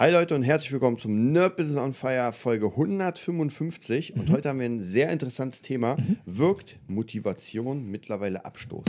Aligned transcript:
Hi 0.00 0.12
Leute 0.12 0.36
und 0.36 0.44
herzlich 0.44 0.70
willkommen 0.70 0.96
zum 0.96 1.32
Nerd 1.32 1.56
Business 1.56 1.76
on 1.76 1.92
Fire 1.92 2.32
Folge 2.32 2.66
155. 2.66 4.14
Und 4.14 4.30
heute 4.30 4.48
haben 4.48 4.60
wir 4.60 4.66
ein 4.66 4.80
sehr 4.80 5.10
interessantes 5.10 5.60
Thema. 5.60 5.96
Wirkt 6.24 6.76
Motivation 6.86 7.84
mittlerweile 7.84 8.44
Abstoß? 8.44 8.84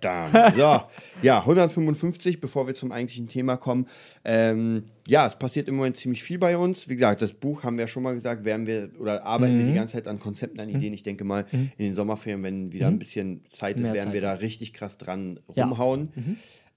Dam. 0.00 0.30
So, 0.54 0.80
ja, 1.22 1.38
155, 1.40 2.40
bevor 2.40 2.66
wir 2.66 2.74
zum 2.74 2.92
eigentlichen 2.92 3.28
Thema 3.28 3.56
kommen. 3.56 3.86
Ähm, 4.24 4.84
ja, 5.08 5.26
es 5.26 5.36
passiert 5.38 5.68
im 5.68 5.76
Moment 5.76 5.96
ziemlich 5.96 6.22
viel 6.22 6.38
bei 6.38 6.56
uns. 6.56 6.88
Wie 6.88 6.94
gesagt, 6.94 7.22
das 7.22 7.34
Buch 7.34 7.64
haben 7.64 7.78
wir 7.78 7.86
schon 7.86 8.02
mal 8.02 8.14
gesagt, 8.14 8.44
werden 8.44 8.66
wir 8.66 8.90
oder 8.98 9.24
arbeiten 9.24 9.58
wir 9.58 9.66
die 9.66 9.74
ganze 9.74 9.94
Zeit 9.94 10.08
an 10.08 10.18
Konzepten, 10.18 10.60
an 10.60 10.68
Ideen. 10.68 10.92
Ich 10.92 11.02
denke 11.02 11.24
mal, 11.24 11.44
in 11.52 11.70
den 11.78 11.94
Sommerferien, 11.94 12.42
wenn 12.42 12.72
wieder 12.72 12.88
ein 12.88 12.98
bisschen 12.98 13.44
Zeit 13.48 13.76
ist, 13.76 13.82
Mehr 13.84 13.94
werden 13.94 14.12
wir 14.12 14.20
Zeit. 14.22 14.30
da 14.36 14.40
richtig 14.40 14.72
krass 14.72 14.98
dran 14.98 15.40
Ja. 15.54 15.64
rumhauen. 15.64 16.08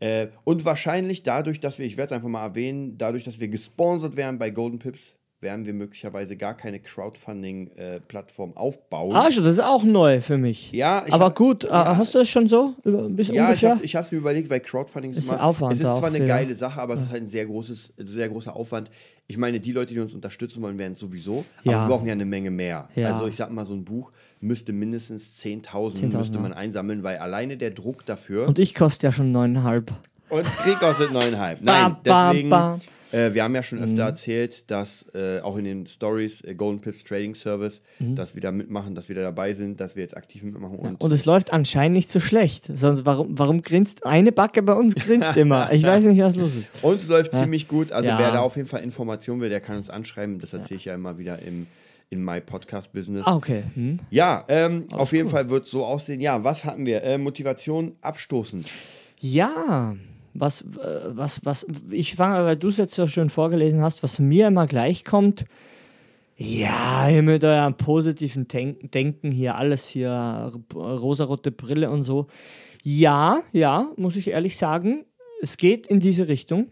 Äh, 0.02 0.27
und 0.46 0.63
wahrscheinlich 0.63 1.24
dadurch, 1.24 1.60
dass 1.60 1.77
wir, 1.80 1.86
ich 1.86 1.98
werde 1.98 2.05
es 2.08 2.12
einfach 2.13 2.30
mal 2.30 2.44
erwähnen, 2.46 2.98
dadurch, 2.98 3.26
dass 3.26 3.40
wir 3.41 3.49
gesponsert 3.49 4.16
werden 4.16 4.40
bei 4.40 4.49
Golden 4.49 4.80
Pips, 4.80 5.16
werden 5.41 5.66
wir 5.66 5.73
möglicherweise 5.73 6.35
gar 6.35 6.53
keine 6.55 6.79
Crowdfunding-Plattform 6.79 8.57
aufbauen. 8.57 9.16
Ah, 9.16 9.31
schon, 9.31 9.43
das 9.43 9.53
ist 9.53 9.63
auch 9.63 9.84
neu 9.84 10.21
für 10.21 10.38
mich. 10.38 10.71
Ja, 10.71 11.03
ich 11.05 11.13
Aber 11.13 11.25
hab- 11.25 11.35
gut, 11.35 11.63
äh, 11.63 11.70
hast 11.70 12.13
du 12.13 12.20
das 12.20 12.29
schon 12.29 12.48
so? 12.49 12.75
Bis 12.84 13.29
Ja, 13.29 13.53
ich 13.53 13.63
ungefähr? 13.63 13.79
ich 13.81 13.95
hab's 13.95 14.12
mir 14.12 14.17
überlegt, 14.17 14.49
weil 14.49 14.59
Crowdfunding 14.59 15.12
ist, 15.12 15.20
Ist 15.20 15.29
immer, 15.31 15.43
Aufwand 15.43 15.73
es 15.73 15.79
ist 15.79 15.98
zwar 15.98 16.09
eine 16.09 16.26
geile 16.26 16.55
Sache, 16.55 16.81
aber 16.81 16.93
es 16.96 17.04
ist 17.04 17.12
halt 17.12 17.23
ein 17.23 17.29
sehr 17.29 17.46
großes, 17.46 17.93
sehr 17.98 18.29
großer 18.29 18.55
Aufwand. 18.55 18.91
Ich 19.27 19.37
meine, 19.37 19.59
die 19.59 19.71
Leute, 19.71 19.93
die 19.93 19.99
uns 19.99 20.13
unterstützen 20.13 20.62
wollen, 20.62 20.77
werden 20.79 20.93
es 20.93 20.99
sowieso, 20.99 21.46
aber 21.63 21.71
Ja. 21.71 21.84
wir 21.85 21.87
brauchen 21.96 22.07
ja 22.07 22.13
eine 22.13 22.26
Menge 22.26 22.51
mehr. 22.51 22.90
Ja. 22.96 23.07
Also 23.13 23.27
ich 23.27 23.35
sag 23.35 23.51
mal, 23.51 23.65
so 23.65 23.76
ein 23.76 23.85
Buch 23.85 24.12
müsste 24.41 24.74
mindestens 24.74 25.35
10.000 25.43 25.99
10.000, 26.12 26.18
müsste 26.18 26.35
ja. 26.35 26.41
man 26.41 26.53
einsammeln, 26.53 27.03
weil 27.03 27.18
alleine 27.18 27.55
der 27.57 27.71
Druck 27.71 28.05
dafür 28.05 28.48
Und 28.48 28.59
ich 28.59 28.76
koste 28.76 29.07
ja 29.07 29.12
schon 29.12 29.31
neuneinhalb. 29.31 29.91
und 30.29 30.43
Krieg 30.46 30.79
kostet 30.79 31.12
neuneinhalb. 31.13 31.62
Nein, 31.62 31.96
Bam, 32.03 32.31
deswegen, 32.34 32.49
bam. 32.49 32.81
Äh, 33.12 33.34
wir 33.34 33.43
haben 33.43 33.55
ja 33.55 33.63
schon 33.63 33.79
öfter 33.79 34.04
erzählt, 34.04 34.70
dass 34.70 35.05
äh, 35.13 35.40
auch 35.41 35.57
in 35.57 35.65
den 35.65 35.85
Stories 35.88 36.41
äh, 36.41 36.54
Golden 36.55 36.79
Pips 36.82 37.04
Trading 37.04 37.34
Service, 37.35 37.82
dass 37.99 38.35
wir 38.35 38.41
da 38.41 38.52
mitmachen, 38.52 38.96
dass 38.96 39.10
wir 39.10 39.15
da 39.15 39.21
dabei 39.21 39.54
sind, 39.54 39.79
dass 39.79 39.96
wir 39.96 40.04
jetzt 40.04 40.15
aktiv 40.15 40.43
mitmachen 40.43 40.77
und 40.77 40.90
Mhm. 40.90 40.96
Und 40.99 41.12
es 41.12 41.26
läuft 41.26 41.52
anscheinend 41.54 41.96
nicht 41.96 42.12
so 42.12 42.20
schlecht. 42.20 42.70
Sonst, 42.76 43.05
warum, 43.05 43.37
warum 43.37 43.62
grinst 43.62 44.05
eine 44.05 44.32
Backe 44.32 44.62
bei 44.63 44.74
uns 44.74 44.96
grinst 44.96 45.35
immer? 45.37 45.71
Ich 45.71 45.84
weiß 45.84 46.04
nicht, 46.05 46.21
was 46.21 46.35
los 46.35 46.52
ist. 46.55 46.84
Uns 46.84 47.07
läuft 47.07 47.34
ziemlich 47.35 47.68
gut. 47.68 47.91
Also 47.91 48.10
Ja. 48.10 48.20
wer 48.20 48.32
da 48.32 48.40
auf 48.41 48.55
jeden 48.55 48.68
Fall 48.68 48.84
Informationen 48.84 49.41
will, 49.41 49.49
der 49.49 49.62
kann 49.62 49.77
uns 49.77 49.90
anschreiben. 49.90 50.40
Das 50.40 50.54
erzähle 50.54 50.77
ich 50.77 50.85
ja 50.85 50.93
immer 50.96 51.18
wieder 51.18 51.40
im, 51.41 51.68
in 52.10 52.24
My 52.24 52.41
Podcast 52.41 52.91
Business. 52.93 53.26
Ah, 53.27 53.35
okay. 53.35 53.63
Hm. 53.76 53.99
Ja, 54.10 54.46
ähm, 54.48 54.85
auf 54.91 55.12
jeden 55.13 55.30
Fall 55.30 55.49
wird 55.49 55.65
es 55.65 55.71
so 55.71 55.85
aussehen. 55.85 56.21
Ja, 56.21 56.43
was 56.43 56.65
hatten 56.65 56.85
wir? 56.85 57.04
Äh, 57.04 57.18
Motivation 57.18 57.93
abstoßend. 58.02 58.68
Ja, 59.20 59.96
was, 60.34 60.62
äh, 60.62 61.02
was, 61.08 61.46
was, 61.46 61.66
ich 61.91 62.16
fange, 62.16 62.46
weil 62.46 62.58
du 62.58 62.70
es 62.70 62.77
jetzt 62.77 62.96
so 62.96 63.08
schön 63.08 63.30
vorgelesen 63.30 63.82
hast, 63.82 64.03
was 64.03 64.19
mir 64.19 64.47
immer 64.47 64.68
gleich 64.68 65.06
kommt, 65.06 65.46
ja, 66.41 67.09
ihr 67.09 67.22
mit 67.22 67.44
eurem 67.44 67.75
positiven 67.75 68.47
Denk 68.47 68.94
Denken 68.94 69.30
hier, 69.30 69.56
alles 69.56 69.90
hier, 69.90 70.53
rosarote 70.74 71.52
Brille 71.52 71.90
und 71.90 72.03
so. 72.03 72.28
Ja, 72.81 73.41
ja, 73.52 73.91
muss 73.97 74.16
ich 74.16 74.30
ehrlich 74.30 74.56
sagen, 74.56 75.03
es 75.41 75.58
geht 75.58 75.88
in 75.88 76.00
diese 76.00 76.30
Richtung. 76.30 76.69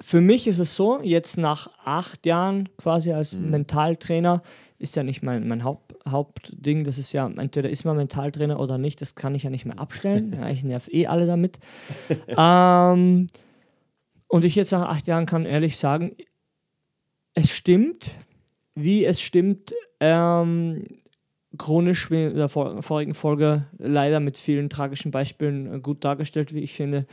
Für 0.00 0.20
mich 0.20 0.48
ist 0.48 0.58
es 0.58 0.74
so, 0.74 1.00
jetzt 1.02 1.38
nach 1.38 1.70
acht 1.84 2.26
Jahren 2.26 2.68
quasi 2.78 3.12
als 3.12 3.32
Mentaltrainer, 3.32 4.42
ist 4.80 4.96
ja 4.96 5.04
nicht 5.04 5.22
mein, 5.22 5.46
mein 5.46 5.62
Haupt, 5.62 5.85
Hauptding, 6.08 6.84
das 6.84 6.98
ist 6.98 7.12
ja, 7.12 7.26
entweder 7.26 7.70
ist 7.70 7.84
man 7.84 7.96
Mentaltrainer 7.96 8.60
oder 8.60 8.78
nicht, 8.78 9.00
das 9.00 9.14
kann 9.14 9.34
ich 9.34 9.42
ja 9.42 9.50
nicht 9.50 9.64
mehr 9.64 9.78
abstellen. 9.78 10.32
Ja, 10.38 10.48
ich 10.48 10.62
nerv 10.62 10.88
eh 10.92 11.06
alle 11.06 11.26
damit. 11.26 11.58
ähm, 12.28 13.26
und 14.28 14.44
ich 14.44 14.54
jetzt 14.54 14.72
nach 14.72 14.88
acht 14.88 15.06
Jahren 15.06 15.26
kann 15.26 15.46
ehrlich 15.46 15.76
sagen, 15.76 16.16
es 17.34 17.50
stimmt, 17.50 18.10
wie 18.74 19.04
es 19.04 19.20
stimmt, 19.20 19.74
ähm, 20.00 20.86
chronisch, 21.58 22.10
wie 22.10 22.24
in 22.24 22.36
der 22.36 22.48
vor 22.48 22.82
vorigen 22.82 23.14
Folge 23.14 23.66
leider 23.78 24.20
mit 24.20 24.36
vielen 24.38 24.68
tragischen 24.68 25.10
Beispielen 25.10 25.74
äh, 25.74 25.80
gut 25.80 26.04
dargestellt, 26.04 26.54
wie 26.54 26.60
ich 26.60 26.74
finde. 26.74 27.06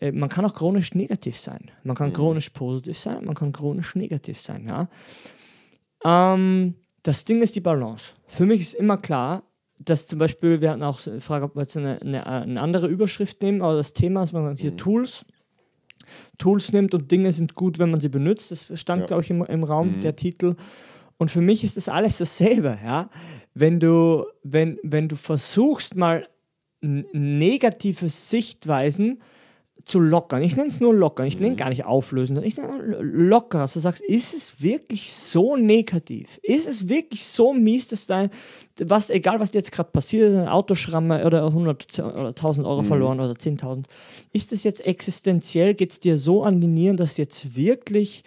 Äh, 0.00 0.12
Man 0.12 0.28
kann 0.28 0.44
auch 0.44 0.54
chronisch 0.54 0.94
negativ 0.94 1.38
sein. 1.38 1.70
Man 1.84 1.96
kann 1.96 2.12
chronisch 2.12 2.50
positiv 2.50 2.98
sein, 2.98 3.24
man 3.24 3.34
kann 3.34 3.52
chronisch 3.52 3.94
negativ 3.96 4.40
sein, 4.40 4.66
ja. 4.66 4.88
Ähm, 6.04 6.74
das 7.02 7.24
Ding 7.24 7.42
ist 7.42 7.56
die 7.56 7.60
Balance. 7.60 8.14
Für 8.26 8.46
mich 8.46 8.60
ist 8.60 8.74
immer 8.74 8.96
klar, 8.96 9.42
dass 9.78 10.06
zum 10.06 10.18
Beispiel, 10.18 10.60
wir 10.60 10.70
hatten 10.70 10.82
auch 10.82 11.00
die 11.00 11.20
Frage, 11.20 11.44
ob 11.44 11.56
wir 11.56 11.62
jetzt 11.62 11.76
eine, 11.76 12.00
eine, 12.00 12.26
eine 12.26 12.60
andere 12.60 12.86
Überschrift 12.86 13.42
nehmen, 13.42 13.62
aber 13.62 13.76
das 13.76 13.92
Thema 13.92 14.22
ist, 14.22 14.32
man 14.32 14.44
sagt 14.44 14.60
hier 14.60 14.76
Tools. 14.76 15.24
Tools 16.38 16.72
nimmt 16.72 16.94
und 16.94 17.10
Dinge 17.10 17.32
sind 17.32 17.54
gut, 17.54 17.78
wenn 17.78 17.90
man 17.90 18.00
sie 18.00 18.08
benutzt. 18.08 18.50
Das 18.50 18.72
stand, 18.78 19.02
Ja. 19.02 19.06
glaube 19.06 19.22
ich, 19.22 19.30
im, 19.30 19.44
im 19.44 19.64
Raum, 19.64 20.00
der 20.00 20.14
Titel. 20.16 20.54
Und 21.16 21.30
für 21.30 21.40
mich 21.40 21.62
ist 21.64 21.76
das 21.76 21.88
alles 21.88 22.18
dasselbe, 22.18 22.78
ja. 22.84 23.08
Wenn 23.54 23.80
du, 23.80 24.26
wenn, 24.42 24.78
wenn 24.82 25.08
du 25.08 25.16
versuchst, 25.16 25.94
mal 25.96 26.28
negative 26.80 28.08
Sichtweisen 28.08 29.22
zu 29.84 30.00
lockern. 30.00 30.42
Ich 30.42 30.56
nenne 30.56 30.68
es 30.68 30.80
nur 30.80 30.94
lockern, 30.94 31.26
ich 31.26 31.38
nenne 31.38 31.56
gar 31.56 31.68
nicht 31.68 31.84
auflösen, 31.84 32.34
sondern 32.34 32.48
ich 32.48 32.56
nenne 32.56 32.68
mal 32.68 33.02
locker. 33.02 33.58
Dass 33.58 33.74
du 33.74 33.80
sagst, 33.80 34.02
ist 34.02 34.34
es 34.34 34.62
wirklich 34.62 35.12
so 35.12 35.56
negativ? 35.56 36.38
Ist 36.42 36.68
es 36.68 36.88
wirklich 36.88 37.24
so 37.24 37.52
mies, 37.52 37.88
dass 37.88 38.06
dein, 38.06 38.30
was, 38.78 39.10
egal 39.10 39.40
was 39.40 39.50
dir 39.50 39.58
jetzt 39.58 39.72
gerade 39.72 39.90
passiert, 39.90 40.34
ein 40.34 40.48
Autoschramme 40.48 41.24
oder 41.24 41.46
100 41.46 41.98
oder 41.98 42.28
1000 42.28 42.66
Euro 42.66 42.82
verloren 42.82 43.20
oder 43.20 43.32
10.000, 43.32 43.84
ist 44.32 44.52
es 44.52 44.64
jetzt 44.64 44.86
existenziell, 44.86 45.74
geht 45.74 45.92
es 45.92 46.00
dir 46.00 46.18
so 46.18 46.42
an 46.42 46.60
die 46.60 46.66
Nieren, 46.66 46.96
dass 46.96 47.16
jetzt 47.16 47.56
wirklich 47.56 48.22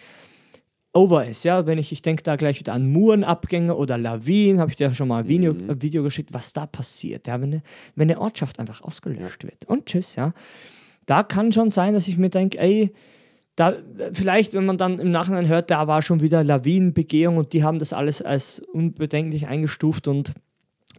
over 0.96 1.26
ist, 1.26 1.44
ja, 1.44 1.66
wenn 1.66 1.78
ich, 1.78 1.92
ich 1.92 2.00
denke 2.00 2.22
da 2.22 2.36
gleich 2.36 2.58
wieder 2.58 2.72
an 2.72 2.90
Murenabgänge 2.90 3.76
oder 3.76 3.98
Lawinen, 3.98 4.60
habe 4.60 4.70
ich 4.70 4.76
dir 4.76 4.94
schon 4.94 5.08
mal 5.08 5.20
ein 5.20 5.28
Video, 5.28 5.52
ein 5.52 5.82
Video 5.82 6.02
geschickt, 6.02 6.32
was 6.32 6.54
da 6.54 6.66
passiert, 6.66 7.26
ja, 7.26 7.40
wenn 7.40 7.52
eine, 7.52 7.62
wenn 7.94 8.10
eine 8.10 8.20
Ortschaft 8.20 8.58
einfach 8.58 8.80
ausgelöscht 8.80 9.44
wird. 9.44 9.66
Und 9.66 9.86
tschüss, 9.86 10.16
ja, 10.16 10.32
da 11.06 11.22
kann 11.22 11.52
schon 11.52 11.70
sein, 11.70 11.94
dass 11.94 12.08
ich 12.08 12.18
mir 12.18 12.30
denke, 12.30 12.58
ey, 12.58 12.92
da, 13.56 13.74
vielleicht, 14.12 14.52
wenn 14.52 14.66
man 14.66 14.76
dann 14.76 14.98
im 14.98 15.10
Nachhinein 15.10 15.48
hört, 15.48 15.70
da 15.70 15.86
war 15.86 16.02
schon 16.02 16.20
wieder 16.20 16.44
Lawinenbegehung 16.44 17.38
und 17.38 17.54
die 17.54 17.64
haben 17.64 17.78
das 17.78 17.94
alles 17.94 18.20
als 18.20 18.60
unbedenklich 18.60 19.46
eingestuft 19.46 20.08
und 20.08 20.34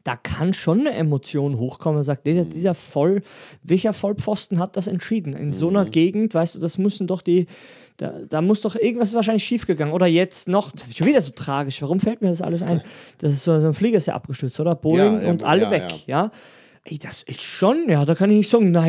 da 0.04 0.16
kann 0.16 0.54
schon 0.54 0.82
eine 0.82 0.94
Emotion 0.94 1.58
hochkommen 1.58 1.98
und 1.98 2.04
sagt, 2.04 2.26
dieser, 2.26 2.46
dieser 2.46 2.74
Voll, 2.74 3.22
welcher 3.62 3.92
Vollpfosten 3.92 4.58
hat 4.58 4.78
das 4.78 4.88
entschieden? 4.88 5.34
In 5.34 5.52
so 5.52 5.68
einer 5.68 5.84
Gegend, 5.84 6.34
weißt 6.34 6.56
du, 6.56 6.60
das 6.60 6.78
müssen 6.78 7.08
doch 7.08 7.22
die, 7.22 7.46
da, 7.98 8.14
da 8.30 8.42
muss 8.42 8.62
doch 8.62 8.78
irgendwas 8.78 9.14
wahrscheinlich 9.14 9.44
schiefgegangen. 9.44 9.94
Oder 9.94 10.08
jetzt 10.08 10.48
noch, 10.48 10.72
schon 10.96 11.08
wieder 11.08 11.22
so 11.22 11.32
tragisch, 11.32 11.82
warum 11.82 12.00
fällt 12.00 12.22
mir 12.22 12.30
das 12.30 12.42
alles 12.42 12.64
ein? 12.64 12.82
Das 13.18 13.34
ist 13.34 13.44
so, 13.44 13.60
so 13.60 13.68
ein 13.68 13.74
Flieger 13.74 13.98
ist 13.98 14.06
ja 14.06 14.16
abgestürzt, 14.16 14.60
oder? 14.62 14.76
Boeing 14.76 15.16
Ja, 15.16 15.24
ja, 15.24 15.30
und 15.30 15.44
alle 15.44 15.64
ja, 15.64 15.72
weg, 15.72 16.08
ja. 16.08 16.32
Ey, 16.86 16.98
das 16.98 17.24
ist 17.24 17.42
schon, 17.42 17.90
ja, 17.90 18.06
da 18.06 18.16
kann 18.16 18.30
ich 18.32 18.38
nicht 18.38 18.50
sagen, 18.50 18.72
na 18.72 18.88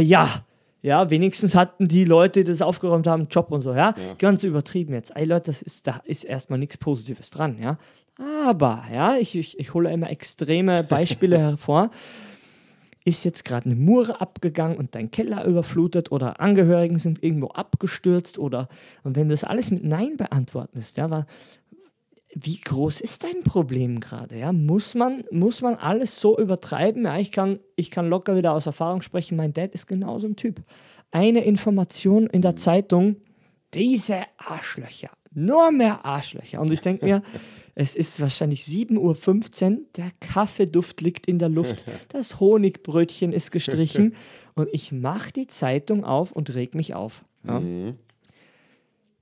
ja. 0.83 0.89
Ja, 1.03 1.11
wenigstens 1.11 1.55
hatten 1.55 1.89
die 1.89 2.05
Leute, 2.05 2.45
die 2.45 2.51
das 2.51 2.63
aufgeräumt 2.63 3.07
haben, 3.07 3.23
einen 3.23 3.29
Job 3.29 3.51
und 3.51 3.63
so, 3.63 3.75
ja. 3.75 3.95
Ganz 4.19 4.45
übertrieben 4.45 4.95
jetzt. 4.95 5.15
Ey 5.17 5.25
Leute, 5.25 5.47
das 5.47 5.63
ist, 5.63 5.87
da 5.87 6.01
ist 6.05 6.25
erstmal 6.25 6.59
nichts 6.59 6.77
Positives 6.77 7.31
dran, 7.31 7.59
ja. 7.61 7.79
Aber, 8.47 8.85
ja, 8.93 9.17
ich, 9.17 9.37
ich, 9.37 9.59
ich 9.59 9.75
hole 9.75 9.93
immer 9.93 10.11
extreme 10.11 10.83
Beispiele 10.83 11.39
hervor. 11.39 11.91
Ist 13.05 13.25
jetzt 13.25 13.45
gerade 13.45 13.67
eine 13.67 13.75
Mure 13.77 14.21
abgegangen 14.21 14.77
und 14.77 14.95
dein 14.95 15.11
Keller 15.11 15.45
überflutet 15.45 16.13
oder 16.13 16.41
Angehörigen 16.41 16.99
sind 16.99 17.23
irgendwo 17.23 17.49
abgestürzt 17.49 18.39
oder 18.39 18.69
und 19.03 19.17
wenn 19.17 19.31
das 19.31 19.45
alles 19.45 19.71
mit 19.71 19.83
Nein 19.83 20.17
beantwortest, 20.19 20.99
ja, 20.99 21.09
war, 21.09 21.27
wie 22.35 22.61
groß 22.61 23.01
ist 23.01 23.25
dein 23.25 23.43
Problem 23.43 24.01
gerade? 24.01 24.39
Ja? 24.39 24.53
Muss, 24.53 24.95
man, 24.95 25.25
muss 25.31 25.63
man 25.63 25.75
alles 25.77 26.21
so 26.21 26.39
übertreiben? 26.39 27.05
Ja, 27.05 27.19
ich, 27.19 27.33
kann, 27.33 27.59
ich 27.77 27.91
kann 27.91 28.09
locker 28.09 28.37
wieder 28.37 28.53
aus 28.53 28.67
Erfahrung 28.67 29.01
sprechen. 29.01 29.37
Mein 29.37 29.53
Dad 29.53 29.73
ist 29.73 29.87
genauso 29.87 30.27
ein 30.27 30.37
Typ. 30.37 30.63
Eine 31.11 31.45
Information 31.45 32.27
in 32.27 32.43
der 32.43 32.57
Zeitung, 32.57 33.17
diese 33.75 34.23
Arschlöcher, 34.37 35.11
nur 35.33 35.71
mehr 35.73 36.05
Arschlöcher. 36.05 36.61
Und 36.61 36.73
ich 36.73 36.81
denke 36.81 37.05
mir, 37.05 37.23
es 37.75 37.95
ist 37.95 38.21
wahrscheinlich 38.21 38.63
7.15 38.63 39.71
Uhr, 39.71 39.79
der 39.97 40.11
Kaffeeduft 40.21 41.01
liegt 41.01 41.27
in 41.27 41.39
der 41.39 41.49
Luft, 41.49 41.85
das 42.09 42.41
Honigbrötchen 42.41 43.33
ist 43.33 43.53
gestrichen 43.53 44.15
und 44.55 44.69
ich 44.73 44.93
mache 44.93 45.33
die 45.33 45.47
Zeitung 45.47 46.05
auf 46.05 46.33
und 46.33 46.55
reg 46.55 46.75
mich 46.75 46.95
auf. 46.95 47.25
Ja? 47.47 47.61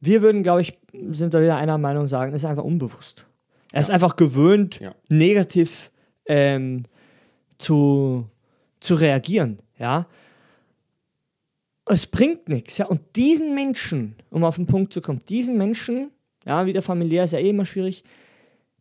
Wir 0.00 0.22
würden, 0.22 0.42
glaube 0.42 0.60
ich, 0.62 0.78
sind 1.10 1.34
da 1.34 1.40
wieder 1.40 1.56
einer 1.56 1.78
Meinung 1.78 2.06
sagen, 2.06 2.32
es 2.34 2.42
ist 2.42 2.48
einfach 2.48 2.64
unbewusst. 2.64 3.26
Er 3.72 3.80
ist 3.80 3.90
einfach 3.90 4.16
gewöhnt, 4.16 4.78
Ja. 4.80 4.94
negativ 5.08 5.90
ähm, 6.26 6.84
zu, 7.58 8.26
zu 8.80 8.94
reagieren, 8.94 9.58
ja. 9.78 10.06
Es 11.88 12.06
bringt 12.06 12.48
nichts, 12.48 12.78
ja. 12.78 12.86
Und 12.86 13.00
diesen 13.14 13.54
Menschen, 13.54 14.16
um 14.30 14.42
auf 14.44 14.56
den 14.56 14.66
Punkt 14.66 14.92
zu 14.92 15.00
kommen, 15.00 15.20
diesen 15.28 15.56
Menschen, 15.56 16.10
ja, 16.44 16.66
wieder 16.66 16.82
familiär 16.82 17.24
ist 17.24 17.32
ja 17.32 17.38
eh 17.38 17.50
immer 17.50 17.64
schwierig, 17.64 18.02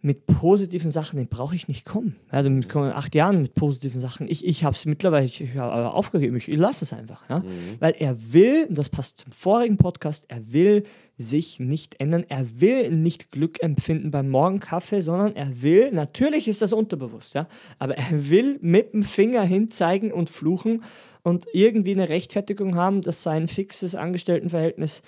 mit 0.05 0.27
positiven 0.27 0.91
Sachen, 0.91 1.17
den 1.17 1.27
brauche 1.27 1.55
ich 1.55 1.67
nicht 1.67 1.83
kommen. 1.83 2.15
Ja, 2.31 2.43
damit 2.43 2.69
kommen 2.69 2.91
acht 2.91 3.15
Jahren 3.15 3.41
mit 3.41 3.55
positiven 3.55 3.99
Sachen. 3.99 4.27
Ich, 4.29 4.45
ich 4.45 4.63
habe 4.63 4.75
es 4.75 4.85
mittlerweile 4.85 5.25
ich, 5.25 5.41
ich 5.41 5.57
hab 5.57 5.93
aufgegeben. 5.93 6.37
Ich, 6.37 6.47
ich 6.47 6.59
lasse 6.59 6.85
es 6.85 6.93
einfach. 6.93 7.27
Ja? 7.27 7.39
Mhm. 7.39 7.45
Weil 7.79 7.95
er 7.97 8.15
will, 8.31 8.67
und 8.69 8.77
das 8.77 8.89
passt 8.89 9.21
zum 9.21 9.31
vorigen 9.31 9.77
Podcast, 9.77 10.25
er 10.27 10.53
will 10.53 10.83
sich 11.17 11.59
nicht 11.59 11.99
ändern. 11.99 12.23
Er 12.29 12.61
will 12.61 12.91
nicht 12.91 13.31
Glück 13.31 13.63
empfinden 13.63 14.11
beim 14.11 14.29
Morgenkaffee, 14.29 15.01
sondern 15.01 15.35
er 15.35 15.63
will, 15.63 15.91
natürlich 15.91 16.47
ist 16.47 16.61
das 16.61 16.71
unterbewusst, 16.71 17.33
ja, 17.33 17.47
aber 17.79 17.97
er 17.97 18.29
will 18.29 18.59
mit 18.61 18.93
dem 18.93 19.03
Finger 19.03 19.43
hinzeigen 19.43 20.11
und 20.11 20.29
fluchen 20.29 20.83
und 21.23 21.47
irgendwie 21.53 21.93
eine 21.93 22.09
Rechtfertigung 22.09 22.75
haben, 22.75 23.01
dass 23.01 23.23
sein 23.23 23.47
fixes 23.47 23.95
Angestelltenverhältnis 23.95 25.01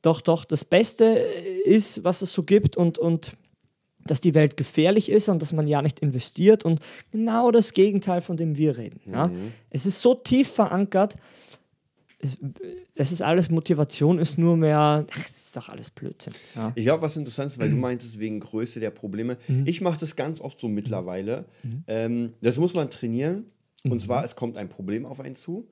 doch, 0.00 0.20
doch 0.20 0.44
das 0.44 0.64
Beste 0.64 1.04
ist, 1.64 2.04
was 2.04 2.22
es 2.22 2.32
so 2.32 2.44
gibt 2.44 2.76
und, 2.76 2.98
und 2.98 3.32
dass 4.10 4.20
die 4.20 4.34
Welt 4.34 4.56
gefährlich 4.56 5.10
ist 5.10 5.28
und 5.28 5.40
dass 5.40 5.52
man 5.52 5.66
ja 5.66 5.82
nicht 5.82 6.00
investiert 6.00 6.64
und 6.64 6.80
genau 7.12 7.50
das 7.50 7.72
Gegenteil, 7.72 8.20
von 8.20 8.36
dem 8.36 8.56
wir 8.56 8.76
reden. 8.76 9.00
Mhm. 9.04 9.12
Ja? 9.12 9.30
Es 9.70 9.86
ist 9.86 10.00
so 10.00 10.14
tief 10.14 10.48
verankert, 10.48 11.16
es, 12.20 12.38
es, 12.96 13.12
ist 13.12 13.22
alles, 13.22 13.48
Motivation 13.50 14.18
ist 14.18 14.38
nur 14.38 14.56
mehr, 14.56 15.06
ach, 15.08 15.28
das 15.28 15.36
ist 15.36 15.56
doch 15.56 15.68
alles 15.68 15.90
Blödsinn. 15.90 16.32
Ja. 16.56 16.72
Ich 16.74 16.84
glaube, 16.84 17.02
was 17.02 17.16
interessant 17.16 17.52
ist, 17.52 17.60
weil 17.60 17.70
du 17.70 17.76
meintest, 17.76 18.18
wegen 18.18 18.40
Größe 18.40 18.80
der 18.80 18.90
Probleme. 18.90 19.36
Mhm. 19.46 19.64
Ich 19.66 19.80
mache 19.80 20.00
das 20.00 20.16
ganz 20.16 20.40
oft 20.40 20.58
so 20.58 20.66
mittlerweile. 20.68 21.44
Mhm. 21.62 21.84
Ähm, 21.86 22.32
das 22.40 22.58
muss 22.58 22.74
man 22.74 22.90
trainieren. 22.90 23.44
Und 23.84 23.92
mhm. 23.92 24.00
zwar, 24.00 24.24
es 24.24 24.34
kommt 24.34 24.56
ein 24.56 24.68
Problem 24.68 25.06
auf 25.06 25.20
einen 25.20 25.36
zu. 25.36 25.68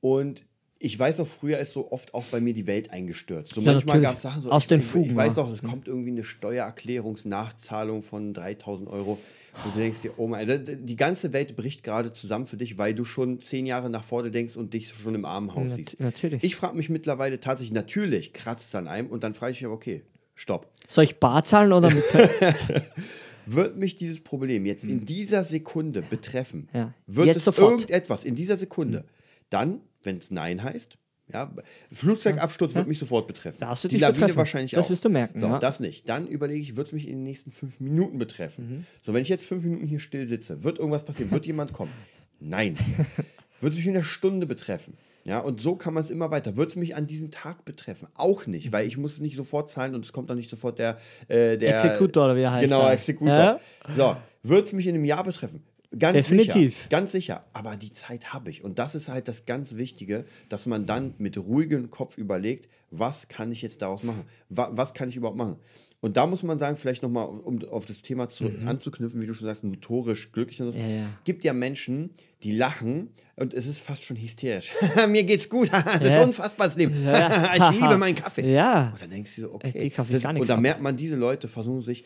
Und 0.00 0.46
ich 0.82 0.98
weiß 0.98 1.18
noch, 1.18 1.26
früher 1.26 1.58
ist 1.58 1.74
so 1.74 1.92
oft 1.92 2.14
auch 2.14 2.24
bei 2.24 2.40
mir 2.40 2.54
die 2.54 2.66
Welt 2.66 2.90
eingestürzt. 2.90 3.52
So 3.52 3.60
ja, 3.60 3.72
manchmal 3.72 4.00
gab 4.00 4.14
es 4.14 4.22
Sachen 4.22 4.40
so. 4.40 4.50
Aus 4.50 4.62
ich, 4.62 4.68
den 4.68 4.80
Fugen. 4.80 5.04
Ich, 5.04 5.10
ich 5.10 5.16
weiß 5.16 5.36
noch, 5.36 5.52
es 5.52 5.62
kommt 5.62 5.86
irgendwie 5.86 6.10
eine 6.10 6.24
Steuererklärungsnachzahlung 6.24 8.02
von 8.02 8.32
3000 8.32 8.88
Euro. 8.88 9.18
Und 9.62 9.74
du 9.74 9.78
denkst 9.78 10.00
dir, 10.00 10.12
oh 10.16 10.26
mein, 10.26 10.64
die 10.86 10.96
ganze 10.96 11.34
Welt 11.34 11.54
bricht 11.54 11.84
gerade 11.84 12.12
zusammen 12.12 12.46
für 12.46 12.56
dich, 12.56 12.78
weil 12.78 12.94
du 12.94 13.04
schon 13.04 13.40
zehn 13.40 13.66
Jahre 13.66 13.90
nach 13.90 14.04
vorne 14.04 14.30
denkst 14.30 14.56
und 14.56 14.72
dich 14.72 14.88
schon 14.88 15.14
im 15.14 15.26
Armenhaus 15.26 15.74
siehst. 15.74 16.00
Natürlich. 16.00 16.42
Ich 16.42 16.56
frage 16.56 16.78
mich 16.78 16.88
mittlerweile 16.88 17.40
tatsächlich, 17.40 17.74
natürlich 17.74 18.32
kratzt 18.32 18.68
es 18.68 18.74
an 18.74 18.88
einem 18.88 19.08
und 19.08 19.22
dann 19.22 19.34
frage 19.34 19.52
ich 19.52 19.60
mich, 19.60 19.70
okay, 19.70 20.02
stopp. 20.34 20.72
Soll 20.88 21.04
ich 21.04 21.20
bar 21.20 21.44
zahlen 21.44 21.74
oder 21.74 21.90
mit 21.90 22.04
Wird 23.46 23.76
mich 23.76 23.96
dieses 23.96 24.20
Problem 24.20 24.64
jetzt 24.64 24.84
in 24.84 25.04
dieser 25.04 25.44
Sekunde 25.44 26.00
betreffen? 26.00 26.68
Ja. 26.72 26.94
Wird 27.06 27.26
jetzt 27.26 27.36
es 27.36 27.44
sofort. 27.44 27.72
irgendetwas 27.72 28.24
in 28.24 28.34
dieser 28.34 28.56
Sekunde? 28.56 29.04
Dann 29.50 29.80
wenn 30.02 30.16
es 30.16 30.30
Nein 30.30 30.62
heißt. 30.62 30.98
Ja, 31.32 31.52
Flugzeugabsturz 31.92 32.72
ja. 32.72 32.78
wird 32.78 32.88
mich 32.88 32.98
sofort 32.98 33.26
betreffen. 33.26 33.58
Da 33.60 33.68
hast 33.68 33.84
du 33.84 33.88
Die 33.88 33.98
Lawine 33.98 34.14
betreffen. 34.14 34.36
wahrscheinlich 34.36 34.72
das 34.72 34.78
auch. 34.78 34.82
Das 34.82 34.90
wirst 34.90 35.04
du 35.04 35.10
merken. 35.10 35.38
So, 35.38 35.46
ja. 35.46 35.58
das 35.58 35.78
nicht. 35.80 36.08
Dann 36.08 36.26
überlege 36.26 36.60
ich, 36.60 36.76
wird 36.76 36.88
es 36.88 36.92
mich 36.92 37.06
in 37.06 37.18
den 37.18 37.22
nächsten 37.22 37.50
fünf 37.50 37.78
Minuten 37.78 38.18
betreffen? 38.18 38.68
Mhm. 38.68 38.84
So, 39.00 39.14
wenn 39.14 39.22
ich 39.22 39.28
jetzt 39.28 39.46
fünf 39.46 39.62
Minuten 39.62 39.86
hier 39.86 40.00
still 40.00 40.26
sitze, 40.26 40.64
wird 40.64 40.78
irgendwas 40.78 41.04
passieren? 41.04 41.30
Wird 41.30 41.46
jemand 41.46 41.72
kommen? 41.72 41.92
Nein. 42.40 42.76
wird 43.60 43.72
es 43.72 43.76
mich 43.76 43.86
in 43.86 43.94
einer 43.94 44.02
Stunde 44.02 44.46
betreffen? 44.46 44.96
Ja, 45.24 45.38
und 45.38 45.60
so 45.60 45.76
kann 45.76 45.94
man 45.94 46.02
es 46.02 46.10
immer 46.10 46.30
weiter. 46.30 46.56
Wird 46.56 46.70
es 46.70 46.76
mich 46.76 46.96
an 46.96 47.06
diesem 47.06 47.30
Tag 47.30 47.64
betreffen? 47.64 48.08
Auch 48.14 48.46
nicht, 48.46 48.72
weil 48.72 48.86
ich 48.86 48.96
muss 48.96 49.14
es 49.14 49.20
nicht 49.20 49.36
sofort 49.36 49.70
zahlen 49.70 49.94
und 49.94 50.04
es 50.04 50.12
kommt 50.12 50.30
auch 50.30 50.34
nicht 50.34 50.50
sofort 50.50 50.78
der, 50.78 50.96
äh, 51.28 51.58
der 51.58 51.74
Exekutor, 51.74 52.24
oder 52.24 52.36
wie 52.36 52.42
er 52.42 52.52
heißt. 52.52 52.64
Genau, 52.64 52.88
Exekutor. 52.88 53.34
Ja? 53.34 53.60
So, 53.94 54.16
wird 54.42 54.66
es 54.66 54.72
mich 54.72 54.86
in 54.86 54.94
einem 54.94 55.04
Jahr 55.04 55.22
betreffen? 55.22 55.62
Ganz 55.98 56.14
Definitiv. 56.14 56.76
Sicher, 56.76 56.88
ganz 56.88 57.12
sicher. 57.12 57.44
Aber 57.52 57.76
die 57.76 57.90
Zeit 57.90 58.32
habe 58.32 58.50
ich. 58.50 58.62
Und 58.62 58.78
das 58.78 58.94
ist 58.94 59.08
halt 59.08 59.26
das 59.26 59.44
ganz 59.44 59.74
Wichtige, 59.74 60.24
dass 60.48 60.66
man 60.66 60.86
dann 60.86 61.14
mit 61.18 61.36
ruhigem 61.36 61.90
Kopf 61.90 62.16
überlegt, 62.16 62.68
was 62.90 63.26
kann 63.28 63.50
ich 63.50 63.60
jetzt 63.62 63.82
daraus 63.82 64.04
machen? 64.04 64.24
Was 64.48 64.94
kann 64.94 65.08
ich 65.08 65.16
überhaupt 65.16 65.36
machen? 65.36 65.56
Und 66.02 66.16
da 66.16 66.26
muss 66.26 66.42
man 66.42 66.58
sagen, 66.58 66.76
vielleicht 66.78 67.02
nochmal, 67.02 67.26
um 67.26 67.62
auf 67.68 67.84
das 67.84 68.00
Thema 68.00 68.28
zu, 68.28 68.44
mhm. 68.44 68.66
anzuknüpfen, 68.66 69.20
wie 69.20 69.26
du 69.26 69.34
schon 69.34 69.46
sagst, 69.46 69.64
notorisch 69.64 70.32
glücklich. 70.32 70.62
Und 70.62 70.72
so. 70.72 70.78
Ja, 70.78 70.86
ja. 70.86 71.06
gibt 71.24 71.44
ja 71.44 71.52
Menschen, 71.52 72.10
die 72.42 72.52
lachen 72.52 73.10
und 73.36 73.52
es 73.52 73.66
ist 73.66 73.80
fast 73.80 74.04
schon 74.04 74.16
hysterisch. 74.16 74.72
Mir 75.08 75.24
geht's 75.24 75.50
gut, 75.50 75.70
es 75.94 76.02
ist 76.02 76.18
unfassbar 76.18 76.68
das 76.68 76.76
Leben. 76.78 76.94
ich 76.94 77.70
liebe 77.80 77.98
meinen 77.98 78.14
Kaffee. 78.14 78.50
Ja. 78.50 78.90
Und 78.92 79.02
dann 79.02 79.10
denkst 79.10 79.36
du 79.36 79.42
so, 79.42 79.48
Äh, 79.48 79.54
okay. 79.54 79.92
Das, 79.94 80.24
und 80.24 80.48
da 80.48 80.56
merkt 80.56 80.80
man, 80.80 80.96
diese 80.96 81.16
Leute 81.16 81.48
versuchen 81.48 81.82
sich 81.82 82.04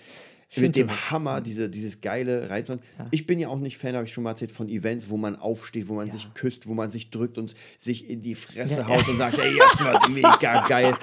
Schön 0.55 0.63
mit 0.65 0.77
dem 0.77 0.89
zu- 0.89 1.11
Hammer, 1.11 1.41
diese, 1.41 1.69
dieses 1.69 2.01
geile 2.01 2.49
Reizen. 2.51 2.79
Ich 3.11 3.27
bin 3.27 3.39
ja 3.39 3.49
auch 3.49 3.59
nicht 3.59 3.77
Fan, 3.79 3.95
habe 3.95 4.07
ich 4.07 4.13
schon 4.13 4.25
mal 4.25 4.31
erzählt, 4.31 4.53
von 4.53 4.69
Events, 4.69 5.09
wo 5.11 5.17
man 5.17 5.37
aufsteht, 5.37 5.89
wo 5.89 5.95
man 5.95 6.11
sich 6.11 6.33
küsst, 6.35 6.67
wo 6.67 6.75
man 6.75 6.91
sich 6.91 7.11
drückt 7.11 7.39
und 7.39 7.55
sich 7.79 8.09
in 8.09 8.21
die 8.23 8.35
Fresse 8.35 8.81
Ja, 8.81 8.89
haut 8.89 9.07
und 9.09 9.19
sagt, 9.19 9.39
ey, 9.39 9.53
das 9.59 9.85
wird 9.85 10.09
mega 10.15 10.67
geil. 10.67 10.95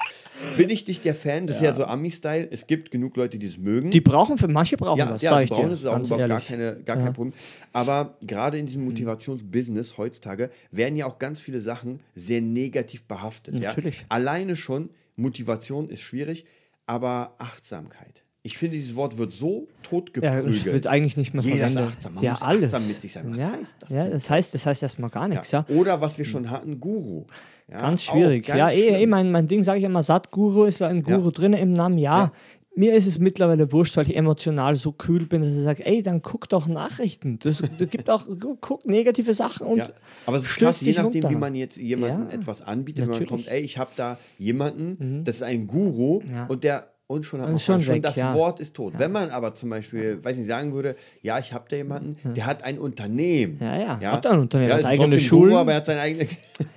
Bin 0.58 0.70
ich 0.72 0.88
nicht 0.88 1.06
der 1.06 1.14
Fan? 1.14 1.46
Das 1.46 1.58
ist 1.58 1.62
ja 1.64 1.74
so 1.74 1.86
Ami-Style. 1.86 2.48
Es 2.50 2.66
gibt 2.66 2.90
genug 2.90 3.16
Leute, 3.16 3.38
die 3.38 3.46
es 3.46 3.58
mögen. 3.60 3.92
Die 3.92 4.02
brauchen 4.02 4.38
für 4.40 4.48
manche 4.48 4.76
brauchen 4.76 4.98
ja, 4.98 5.06
das, 5.06 5.22
ja, 5.22 5.38
die 5.38 5.44
ich 5.44 5.50
brauchen 5.52 5.72
es 5.72 5.82
ist 5.82 5.86
auch 5.86 6.00
überhaupt 6.00 6.28
gar, 6.28 6.42
keine, 6.42 6.78
gar 6.84 6.98
Ja. 6.98 7.04
kein 7.04 7.14
Problem. 7.14 7.34
Aber 7.74 8.18
gerade 8.22 8.58
in 8.58 8.66
diesem 8.66 8.84
Motivationsbusiness 8.86 9.98
heutzutage 9.98 10.50
werden 10.72 10.96
ja 10.96 11.06
auch 11.06 11.20
ganz 11.20 11.42
viele 11.42 11.62
Sachen 11.62 12.00
sehr 12.16 12.42
negativ 12.42 13.04
behaftet. 13.04 13.56
Ja? 13.60 13.70
Natürlich. 13.70 14.04
Alleine 14.10 14.56
schon, 14.56 14.90
Motivation 15.16 15.90
ist 15.90 16.02
schwierig, 16.02 16.46
aber 16.88 17.36
Achtsamkeit. 17.38 18.24
Ich 18.44 18.58
finde, 18.58 18.76
dieses 18.76 18.96
Wort 18.96 19.18
wird 19.20 19.34
so 19.34 19.68
Ja, 19.68 19.84
totgeprügelt. 19.84 20.56
es 20.56 20.66
wird 20.66 20.88
eigentlich 20.88 21.16
nicht 21.16 21.34
mehr 21.36 21.44
Jeder 21.44 21.68
ist 21.68 21.74
verwendet. 21.74 21.94
achtsam. 21.96 22.14
Man 22.16 22.24
ja, 22.24 22.32
muss 22.32 22.42
alles. 22.42 22.74
achtsam 22.74 22.88
mit 22.88 23.00
sich 23.02 23.14
sein. 23.14 23.32
Was 23.32 23.40
ja, 23.40 23.52
heißt 23.52 23.78
das 23.82 23.90
Ja, 23.92 24.06
das 24.06 24.30
heißt, 24.32 24.54
das 24.56 24.66
heißt 24.66 24.84
erstmal 24.84 25.10
gar 25.12 25.28
nichts, 25.28 25.52
ja. 25.52 25.64
Oder 25.70 26.02
was 26.02 26.18
wir 26.18 26.26
schon 26.26 26.50
hatten, 26.50 26.80
Guru. 26.80 27.26
Ja, 27.70 27.78
Ganz 27.78 28.04
schwierig. 28.04 28.48
ganz 28.48 28.58
ja, 28.58 28.70
eh, 28.72 29.04
eh, 29.04 29.06
mein, 29.06 29.32
mein 29.32 29.48
Ding 29.48 29.64
sage 29.64 29.78
ich 29.80 29.86
immer, 29.86 30.02
Satguru 30.02 30.64
ist 30.66 30.82
ein 30.82 31.04
Guru 31.04 31.26
Ja. 31.26 31.32
drin 31.32 31.54
im 31.54 31.74
Namen, 31.74 31.98
ja. 32.00 32.20
Ja. 32.26 32.32
Mir 32.74 32.96
ist 32.96 33.06
es 33.06 33.20
mittlerweile 33.20 33.70
wurscht, 33.74 33.96
weil 33.98 34.10
ich 34.10 34.16
emotional 34.16 34.76
so 34.76 34.94
kühl 34.94 35.26
bin, 35.26 35.42
dass 35.44 35.52
ich 35.52 35.62
sage, 35.64 35.86
ey, 35.86 36.02
dann 36.02 36.22
guck 36.22 36.48
doch 36.50 36.68
Nachrichten. 36.68 37.38
Das, 37.44 37.62
das 37.78 37.90
gibt 37.90 38.10
auch, 38.10 38.26
guck 38.62 38.86
negative 38.88 39.34
Sachen 39.34 39.68
und 39.68 39.78
Ja, 39.80 39.90
aber 40.26 40.38
es 40.38 40.46
ist 40.46 40.56
krass, 40.58 40.80
je 40.82 40.94
nachdem, 40.94 41.04
runter. 41.24 41.30
wie 41.30 41.36
man 41.36 41.54
jetzt 41.54 41.76
jemandem 41.78 42.30
Ja, 42.30 42.36
etwas 42.36 42.62
anbietet, 42.62 43.04
wenn 43.04 43.12
man. 43.12 43.20
Mhm. 43.20 43.26
kommt, 43.28 43.48
ey, 43.50 43.60
ich 43.62 43.78
habe 43.78 43.92
da 43.98 44.18
jemanden, 44.40 45.24
das 45.26 45.36
ist 45.36 45.44
ein 45.44 45.68
Guru 45.68 46.22
Ja. 46.34 46.46
und 46.48 46.64
der 46.64 46.88
und 47.12 47.24
schon 47.26 47.40
hat 47.42 47.48
Und 47.48 47.54
man 47.54 47.60
schon 47.60 47.82
schon 47.82 47.96
weg, 47.96 48.04
das 48.04 48.16
ja. 48.16 48.34
Wort 48.34 48.60
ist 48.60 48.76
tot. 48.76 48.94
Wenn 48.98 49.12
man 49.12 49.30
aber 49.30 49.54
zum 49.54 49.70
Beispiel, 49.70 50.24
weiß 50.24 50.38
nicht, 50.38 50.48
sagen 50.48 50.74
würde, 50.74 50.96
ja, 51.22 51.38
ich 51.40 51.54
habe 51.54 51.66
da 51.70 51.76
jemanden, 51.76 52.18
der 52.34 52.46
hat 52.46 52.64
ein 52.64 52.80
Unternehmen. 52.80 53.58
Ja, 53.60 54.00
ja, 54.00 54.12
hat 54.14 54.26
ein 54.26 54.40
Unternehmen, 54.40 54.70
ja, 54.70 54.76
hat 54.76 54.82
ist 54.82 54.88
eigene. 54.88 55.18
Guru, 55.18 55.56
aber 55.58 55.72
er 55.72 55.78
hat 55.78 55.86
seine 55.86 56.02
eigene. 56.02 56.28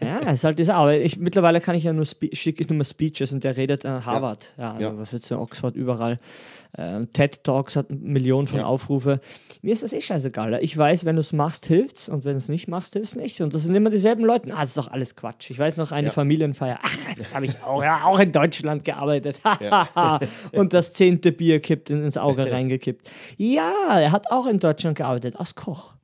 Ja, 0.03 0.19
ist 0.31 0.45
halt 0.45 0.59
das. 0.59 0.69
Aber 0.69 0.95
ich, 0.97 1.19
mittlerweile 1.19 1.61
kann 1.61 1.75
ich 1.77 1.85
ja 1.85 1.93
nur 1.93 2.05
schicke 2.07 2.63
ich 2.63 2.69
nur 2.69 2.79
mal 2.79 2.85
Speeches 2.85 3.33
und 3.33 3.45
der 3.45 3.57
redet 3.57 3.85
äh, 3.85 3.89
Harvard. 3.89 4.53
Ja, 4.57 4.73
also 4.73 4.83
Ja. 4.83 4.99
was 4.99 5.13
willst 5.13 5.31
du, 5.31 5.39
Oxford, 5.39 5.77
überall. 5.77 6.19
Ähm, 6.77 7.13
TED 7.13 7.45
Talks 7.45 7.77
hat 7.77 7.89
Millionen 7.91 8.49
von 8.49 8.59
Ja. 8.59 8.67
Aufrufe. 8.67 9.21
Mir 9.63 9.73
ist 9.73 9.85
das 9.85 9.93
eh 9.93 10.01
scheißegal. 10.01 10.59
Ich 10.61 10.77
weiß, 10.77 11.05
wenn 11.05 11.15
du 11.15 11.21
es 11.21 11.33
machst, 11.33 11.67
hilft's 11.67 12.09
und 12.09 12.25
wenn 12.25 12.33
du 12.33 12.39
es 12.39 12.49
nicht 12.49 12.67
machst, 12.67 12.95
hilft's 12.95 13.15
nicht. 13.15 13.41
Und 13.41 13.55
das 13.55 13.63
sind 13.63 13.75
immer 13.77 13.91
dieselben 13.91 14.25
Leute. 14.25 14.53
Ah, 14.53 14.63
das 14.63 14.71
ist 14.71 14.79
doch 14.79 14.89
alles 14.89 15.15
Quatsch. 15.15 15.51
Ich 15.51 15.59
weiß 15.59 15.77
noch 15.77 15.93
eine 15.93 16.09
Ja. 16.09 16.13
Familienfeier. 16.13 16.81
Ach, 16.83 16.97
das 17.17 17.35
habe 17.35 17.47
ich 17.47 17.63
auch, 17.63 17.83
ja, 17.83 18.03
auch 18.05 18.19
in 18.19 18.33
Deutschland 18.33 18.85
gearbeitet. 18.85 19.41
und 20.53 20.73
das 20.73 20.93
zehnte 20.93 21.31
Bier 21.33 21.61
kippt 21.61 21.91
in, 21.91 22.03
ins 22.03 22.17
Auge 22.17 22.51
reingekippt. 22.51 23.09
Ja, 23.37 23.73
er 23.99 24.11
hat 24.11 24.31
auch 24.33 24.47
in 24.47 24.59
Deutschland 24.59 24.97
gearbeitet, 24.97 25.37
als 25.37 25.55
Koch. 25.55 25.95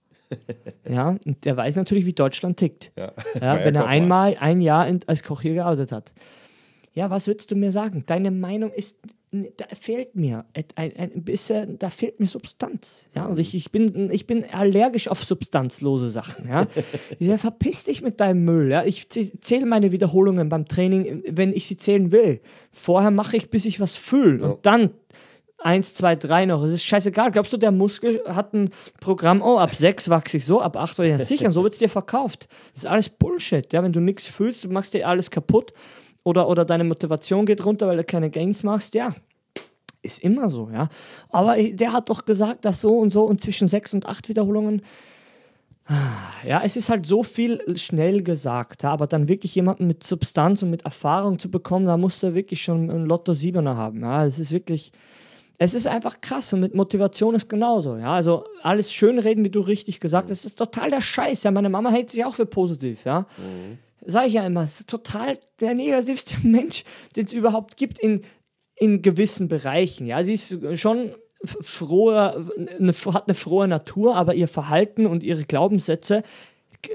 Ja, 0.88 1.16
und 1.26 1.44
der 1.44 1.56
weiß 1.56 1.74
natürlich, 1.76 2.06
wie 2.06 2.12
Deutschland 2.12 2.56
tickt. 2.58 2.92
Ja. 2.96 3.12
Ja, 3.40 3.64
wenn 3.64 3.74
er 3.74 3.86
einmal 3.86 4.36
ein 4.38 4.60
Jahr 4.60 4.86
in, 4.86 5.00
als 5.08 5.24
Koch 5.24 5.40
hier 5.42 5.54
gearbeitet 5.54 5.90
hat. 5.90 6.12
Ja, 6.92 7.10
was 7.10 7.26
würdest 7.26 7.50
du 7.50 7.56
mir 7.56 7.72
sagen? 7.72 8.04
Deine 8.06 8.30
Meinung 8.30 8.70
ist, 8.70 8.98
da 9.32 9.64
fehlt 9.78 10.16
mir 10.16 10.44
ein, 10.74 10.92
ein 10.96 11.22
bisschen, 11.22 11.78
da 11.78 11.88
fehlt 11.88 12.18
mir 12.18 12.26
Substanz. 12.26 13.08
Ja, 13.14 13.26
und 13.26 13.38
ich, 13.38 13.54
ich, 13.54 13.70
bin, 13.70 14.10
ich 14.10 14.26
bin 14.26 14.44
allergisch 14.52 15.06
auf 15.06 15.24
substanzlose 15.24 16.10
Sachen. 16.10 16.48
Ja, 16.48 16.66
ich 17.18 17.28
sag, 17.28 17.38
verpiss 17.40 17.84
dich 17.84 18.02
mit 18.02 18.18
deinem 18.18 18.44
Müll. 18.44 18.70
Ja, 18.70 18.84
ich 18.84 19.04
zäh- 19.04 19.32
zähle 19.40 19.66
meine 19.66 19.92
Wiederholungen 19.92 20.48
beim 20.48 20.66
Training, 20.66 21.22
wenn 21.28 21.52
ich 21.52 21.66
sie 21.66 21.76
zählen 21.76 22.10
will. 22.10 22.40
Vorher 22.72 23.12
mache 23.12 23.36
ich, 23.36 23.50
bis 23.50 23.66
ich 23.66 23.78
was 23.80 23.94
fühle. 23.96 24.52
Und 24.54 24.66
dann 24.66 24.90
Eins, 25.62 25.92
zwei, 25.92 26.16
drei 26.16 26.46
noch. 26.46 26.62
Es 26.62 26.72
ist 26.72 26.84
scheißegal. 26.84 27.32
Glaubst 27.32 27.52
du, 27.52 27.58
der 27.58 27.70
Muskel 27.70 28.22
hat 28.26 28.54
ein 28.54 28.70
Programm, 28.98 29.42
oh, 29.42 29.58
ab 29.58 29.74
sechs 29.74 30.08
wachse 30.08 30.38
ich 30.38 30.46
so, 30.46 30.62
ab 30.62 30.74
acht, 30.78 30.98
ja 31.00 31.18
sicher, 31.18 31.50
so 31.50 31.62
wird 31.62 31.74
es 31.74 31.78
dir 31.78 31.90
verkauft. 31.90 32.48
Das 32.72 32.84
ist 32.84 32.88
alles 32.88 33.10
Bullshit. 33.10 33.70
Ja, 33.74 33.82
wenn 33.82 33.92
du 33.92 34.00
nichts 34.00 34.26
fühlst, 34.26 34.64
du 34.64 34.70
machst 34.70 34.94
dir 34.94 35.06
alles 35.06 35.30
kaputt 35.30 35.74
oder, 36.30 36.48
oder 36.48 36.64
deine 36.64 36.84
Motivation 36.84 37.44
geht 37.44 37.64
runter, 37.64 37.86
weil 37.86 37.98
du 37.98 38.04
keine 38.04 38.30
Gains 38.30 38.62
machst, 38.62 38.94
ja. 38.94 39.14
Ist 40.02 40.20
immer 40.20 40.48
so, 40.48 40.70
ja. 40.72 40.88
Aber 41.28 41.56
der 41.56 41.92
hat 41.92 42.08
doch 42.08 42.24
gesagt, 42.24 42.64
dass 42.64 42.80
so 42.80 42.96
und 42.96 43.10
so 43.10 43.24
und 43.24 43.42
zwischen 43.42 43.66
sechs 43.66 43.92
und 43.92 44.06
acht 44.06 44.28
Wiederholungen. 44.30 44.82
Ja, 46.46 46.62
es 46.64 46.76
ist 46.76 46.88
halt 46.88 47.04
so 47.04 47.22
viel 47.22 47.60
schnell 47.76 48.22
gesagt, 48.22 48.84
ja, 48.84 48.92
aber 48.92 49.06
dann 49.08 49.28
wirklich 49.28 49.54
jemanden 49.56 49.88
mit 49.88 50.04
Substanz 50.04 50.62
und 50.62 50.70
mit 50.70 50.82
Erfahrung 50.82 51.38
zu 51.38 51.50
bekommen, 51.50 51.86
da 51.86 51.96
musst 51.96 52.22
du 52.22 52.32
wirklich 52.32 52.62
schon 52.62 52.88
einen 52.90 53.06
Lotto 53.06 53.34
Siebener 53.34 53.76
haben. 53.76 54.02
Ja, 54.02 54.24
es 54.24 54.38
ist 54.38 54.52
wirklich, 54.52 54.92
es 55.58 55.74
ist 55.74 55.88
einfach 55.88 56.20
krass 56.20 56.52
und 56.52 56.60
mit 56.60 56.74
Motivation 56.74 57.34
ist 57.34 57.48
genauso. 57.48 57.96
Ja, 57.96 58.14
also 58.14 58.44
alles 58.62 58.92
schönreden, 58.92 59.44
wie 59.44 59.50
du 59.50 59.60
richtig 59.60 59.98
gesagt 59.98 60.30
hast, 60.30 60.44
ist 60.44 60.56
total 60.56 60.90
der 60.90 61.00
Scheiß. 61.00 61.42
Ja, 61.42 61.50
meine 61.50 61.68
Mama 61.68 61.90
hält 61.90 62.10
sich 62.10 62.24
auch 62.24 62.34
für 62.34 62.46
positiv. 62.46 63.04
Ja, 63.04 63.26
mhm. 63.36 63.78
Sage 64.04 64.28
ich 64.28 64.34
ja 64.34 64.46
immer, 64.46 64.62
es 64.62 64.80
ist 64.80 64.88
total 64.88 65.38
der 65.60 65.74
negativste 65.74 66.36
Mensch, 66.42 66.84
den 67.16 67.26
es 67.26 67.32
überhaupt 67.32 67.76
gibt 67.76 67.98
in, 67.98 68.22
in 68.76 69.02
gewissen 69.02 69.48
Bereichen. 69.48 70.06
Ja, 70.06 70.22
die 70.22 70.34
ist 70.34 70.58
schon 70.78 71.14
frohe, 71.42 72.46
eine, 72.78 72.92
hat 72.92 73.28
eine 73.28 73.34
frohe 73.34 73.66
Natur, 73.66 74.16
aber 74.16 74.34
ihr 74.34 74.48
Verhalten 74.48 75.06
und 75.06 75.22
ihre 75.22 75.44
Glaubenssätze 75.44 76.22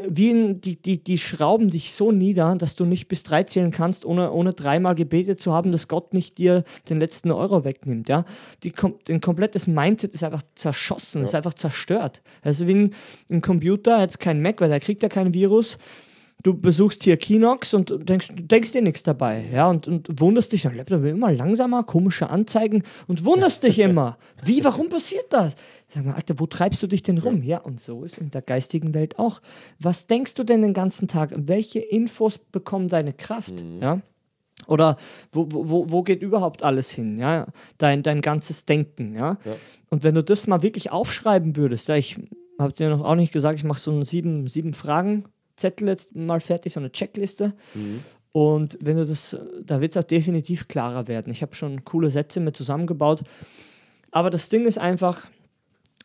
wie 0.07 0.31
in, 0.31 0.61
die, 0.61 0.81
die, 0.81 1.03
die 1.03 1.17
schrauben 1.17 1.69
dich 1.69 1.93
so 1.93 2.11
nieder, 2.11 2.55
dass 2.55 2.75
du 2.75 2.85
nicht 2.85 3.07
bis 3.07 3.23
drei 3.23 3.43
zählen 3.43 3.71
kannst, 3.71 4.05
ohne, 4.05 4.31
ohne 4.31 4.53
dreimal 4.53 4.95
gebetet 4.95 5.39
zu 5.39 5.53
haben, 5.53 5.71
dass 5.71 5.87
Gott 5.87 6.13
nicht 6.13 6.37
dir 6.37 6.63
den 6.89 6.99
letzten 6.99 7.31
Euro 7.31 7.63
wegnimmt. 7.63 8.09
Ja? 8.09 8.25
Die, 8.63 8.71
den 9.07 9.21
komplettes 9.21 9.67
Mindset 9.67 10.13
ist 10.13 10.23
einfach 10.23 10.41
zerschossen, 10.55 11.21
ja. 11.21 11.25
ist 11.25 11.35
einfach 11.35 11.53
zerstört. 11.53 12.21
Also 12.41 12.67
wie 12.67 12.75
ein, 12.75 12.95
ein 13.29 13.41
Computer, 13.41 14.01
jetzt 14.01 14.19
kein 14.19 14.41
Mac, 14.41 14.61
weil 14.61 14.69
der 14.69 14.79
kriegt 14.79 15.03
ja 15.03 15.09
kein 15.09 15.33
Virus, 15.33 15.77
du 16.45 16.53
besuchst 16.53 17.03
hier 17.03 17.17
Kinox 17.17 17.73
und 17.73 18.07
denkst, 18.07 18.29
denkst 18.35 18.71
dir 18.71 18.83
nichts 18.83 19.01
dabei, 19.01 19.45
ja, 19.51 19.67
und, 19.67 19.87
und 19.87 20.19
wunderst 20.19 20.53
dich, 20.53 20.61
der 20.61 20.73
Laptop 20.73 21.03
immer 21.03 21.31
langsamer, 21.31 21.83
komische 21.83 22.29
Anzeigen 22.29 22.83
und 23.07 23.25
wunderst 23.25 23.63
dich 23.63 23.79
immer. 23.89 24.17
Wie, 24.43 24.63
warum 24.63 24.89
passiert 24.89 25.25
das? 25.31 25.55
Sag 25.87 26.05
mal, 26.05 26.13
Alter, 26.13 26.39
wo 26.39 26.45
treibst 26.45 26.83
du 26.83 26.87
dich 26.87 27.01
denn 27.01 27.17
rum? 27.17 27.41
Ja, 27.41 27.57
und 27.59 27.81
so 27.81 28.03
ist 28.03 28.19
in 28.19 28.29
der 28.29 28.43
geistigen 28.43 28.93
Welt 28.93 29.17
auch. 29.17 29.41
Was 29.79 30.05
denkst 30.05 30.35
du 30.35 30.43
denn 30.43 30.61
den 30.61 30.73
ganzen 30.73 31.07
Tag? 31.07 31.33
Welche 31.35 31.79
Infos 31.79 32.37
bekommen 32.37 32.89
deine 32.89 33.13
Kraft? 33.13 33.63
Mhm. 33.63 33.81
Ja? 33.81 34.01
Oder 34.67 34.97
wo, 35.31 35.47
wo, 35.49 35.89
wo 35.89 36.03
geht 36.03 36.21
überhaupt 36.21 36.61
alles 36.61 36.91
hin? 36.91 37.17
Ja? 37.17 37.47
Dein, 37.79 38.03
dein 38.03 38.21
ganzes 38.21 38.65
Denken. 38.65 39.15
Ja? 39.15 39.39
ja? 39.45 39.55
Und 39.89 40.03
wenn 40.03 40.13
du 40.13 40.23
das 40.23 40.45
mal 40.45 40.61
wirklich 40.61 40.91
aufschreiben 40.91 41.55
würdest, 41.55 41.87
ja, 41.87 41.95
ich 41.95 42.17
habe 42.59 42.73
dir 42.73 42.89
noch 42.89 43.03
auch 43.03 43.15
nicht 43.15 43.33
gesagt, 43.33 43.57
ich 43.57 43.65
mache 43.65 43.79
so 43.79 43.91
einen 43.91 44.05
sieben, 44.05 44.47
sieben 44.47 44.73
Fragen 44.73 45.25
Zettel 45.55 45.87
jetzt 45.87 46.15
mal 46.15 46.39
fertig, 46.39 46.73
so 46.73 46.79
eine 46.79 46.91
Checkliste. 46.91 47.53
Mhm. 47.73 48.03
Und 48.31 48.77
wenn 48.81 48.97
du 48.97 49.05
das, 49.05 49.37
da 49.63 49.79
wird 49.79 49.95
es 49.95 50.03
auch 50.03 50.07
definitiv 50.07 50.67
klarer 50.67 51.07
werden. 51.07 51.31
Ich 51.31 51.41
habe 51.41 51.55
schon 51.55 51.85
coole 51.85 52.11
Sätze 52.11 52.41
mit 52.41 52.57
zusammengebaut. 52.57 53.23
Aber 54.11 54.29
das 54.29 54.49
Ding 54.49 54.65
ist 54.65 54.77
einfach, 54.77 55.25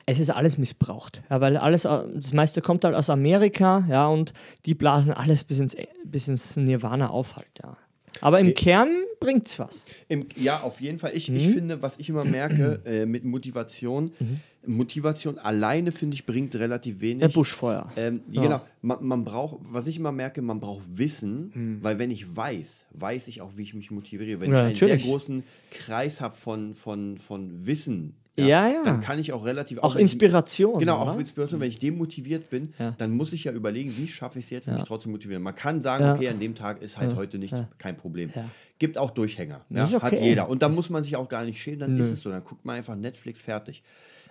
es 0.07 0.21
ist 0.21 0.31
alles 0.31 0.59
missbraucht. 0.59 1.23
Ja, 1.29 1.41
weil 1.41 1.57
alles, 1.57 1.83
das 1.83 2.33
meiste 2.33 2.61
kommt 2.61 2.85
halt 2.85 2.95
aus 2.95 3.11
Amerika, 3.11 3.85
ja, 3.89 4.07
und 4.07 4.33
die 4.67 4.75
blasen 4.75 5.13
alles 5.13 5.45
bis 5.45 5.59
ins, 5.59 5.77
bis 6.05 6.29
ins 6.29 6.57
Nirvana 6.57 7.11
auf 7.11 7.37
halt, 7.37 7.51
ja. 7.63 7.77
Aber 8.21 8.41
im 8.41 8.49
äh, 8.49 8.53
Kern 8.53 8.89
bringt 9.19 9.47
es 9.47 9.59
was. 9.59 9.85
Im, 10.09 10.27
ja, 10.37 10.61
auf 10.61 10.81
jeden 10.81 10.99
Fall. 10.99 11.13
Ich, 11.15 11.29
mhm. 11.29 11.37
ich 11.37 11.49
finde, 11.49 11.83
was 11.83 11.99
ich 11.99 12.09
immer 12.09 12.25
merke 12.25 12.81
äh, 12.87 13.07
mit 13.07 13.25
Motivation, 13.25 14.13
mhm. 14.19 14.41
Motivation 14.67 15.39
alleine, 15.39 15.93
finde 15.93 16.15
ich, 16.15 16.27
bringt 16.27 16.55
relativ 16.57 17.01
wenig. 17.01 17.21
Der 17.21 17.29
Buschfeuer. 17.29 17.91
Ähm, 17.97 18.21
ja. 18.31 18.43
Genau. 18.43 18.61
Man, 18.83 19.05
man, 19.05 19.25
braucht, 19.25 19.61
was 19.71 19.87
ich 19.87 19.97
immer 19.97 20.13
merke, 20.13 20.43
man 20.43 20.61
braucht 20.61 20.83
Wissen, 20.93 21.53
mhm. 21.55 21.79
weil 21.83 21.99
wenn 21.99 22.11
ich 22.11 22.37
weiß, 22.37 22.87
weiß 22.93 23.29
ich 23.29 23.41
auch, 23.41 23.53
wie 23.57 23.63
ich 23.63 23.75
mich 23.75 23.91
motiviere. 23.91 24.41
Wenn 24.41 24.51
ja, 24.51 24.57
ich 24.57 24.63
einen 24.63 24.73
natürlich. 24.73 25.03
sehr 25.03 25.11
großen 25.11 25.45
Kreis 25.71 26.21
habe 26.21 26.35
von, 26.35 26.75
von, 26.75 27.19
von 27.19 27.67
Wissen, 27.67 28.15
ja, 28.37 28.47
ja, 28.47 28.69
ja, 28.69 28.85
dann 28.85 29.01
kann 29.01 29.19
ich 29.19 29.33
auch 29.33 29.45
relativ. 29.45 29.79
Auch, 29.79 29.95
auch 29.95 29.97
Inspiration. 29.97 30.75
Ich, 30.75 30.81
genau, 30.81 31.03
oder? 31.03 31.13
auch 31.13 31.19
Inspiration. 31.19 31.61
Wenn 31.61 31.69
ich 31.69 31.79
demotiviert 31.79 32.51
bin, 32.51 32.73
ja. 32.79 32.95
dann 32.97 33.11
muss 33.11 33.33
ich 33.33 33.45
ja 33.45 33.53
überlegen, 33.53 33.95
wie 33.97 34.09
schaffe 34.09 34.39
ich 34.39 34.47
es 34.47 34.51
jetzt, 34.51 34.69
mich 34.69 34.83
trotzdem 34.85 35.13
motivieren. 35.13 35.43
Man 35.43 35.55
kann 35.55 35.81
sagen, 35.81 36.05
okay, 36.11 36.29
an 36.29 36.41
dem 36.41 36.55
Tag 36.55 36.83
ist 36.83 36.99
halt 36.99 37.17
heute 37.17 37.39
nichts, 37.39 37.63
kein 37.79 37.97
Problem. 37.97 38.31
Gibt 38.79 38.97
auch 38.97 39.11
Durchhänger. 39.11 39.61
Okay. 39.71 40.01
Hat 40.01 40.21
jeder. 40.21 40.49
Und 40.49 40.63
da 40.63 40.69
muss 40.69 40.91
man 40.91 41.03
sich 41.03 41.17
auch 41.17 41.29
gar 41.29 41.45
nicht 41.45 41.61
schämen, 41.61 41.81
dann 41.81 41.97
Nö. 41.97 42.03
ist 42.03 42.13
es 42.13 42.23
so. 42.23 42.31
Dann 42.31 42.43
guckt 42.43 42.65
man 42.65 42.77
einfach 42.77 42.97
Netflix 42.97 43.43
fertig. 43.43 43.83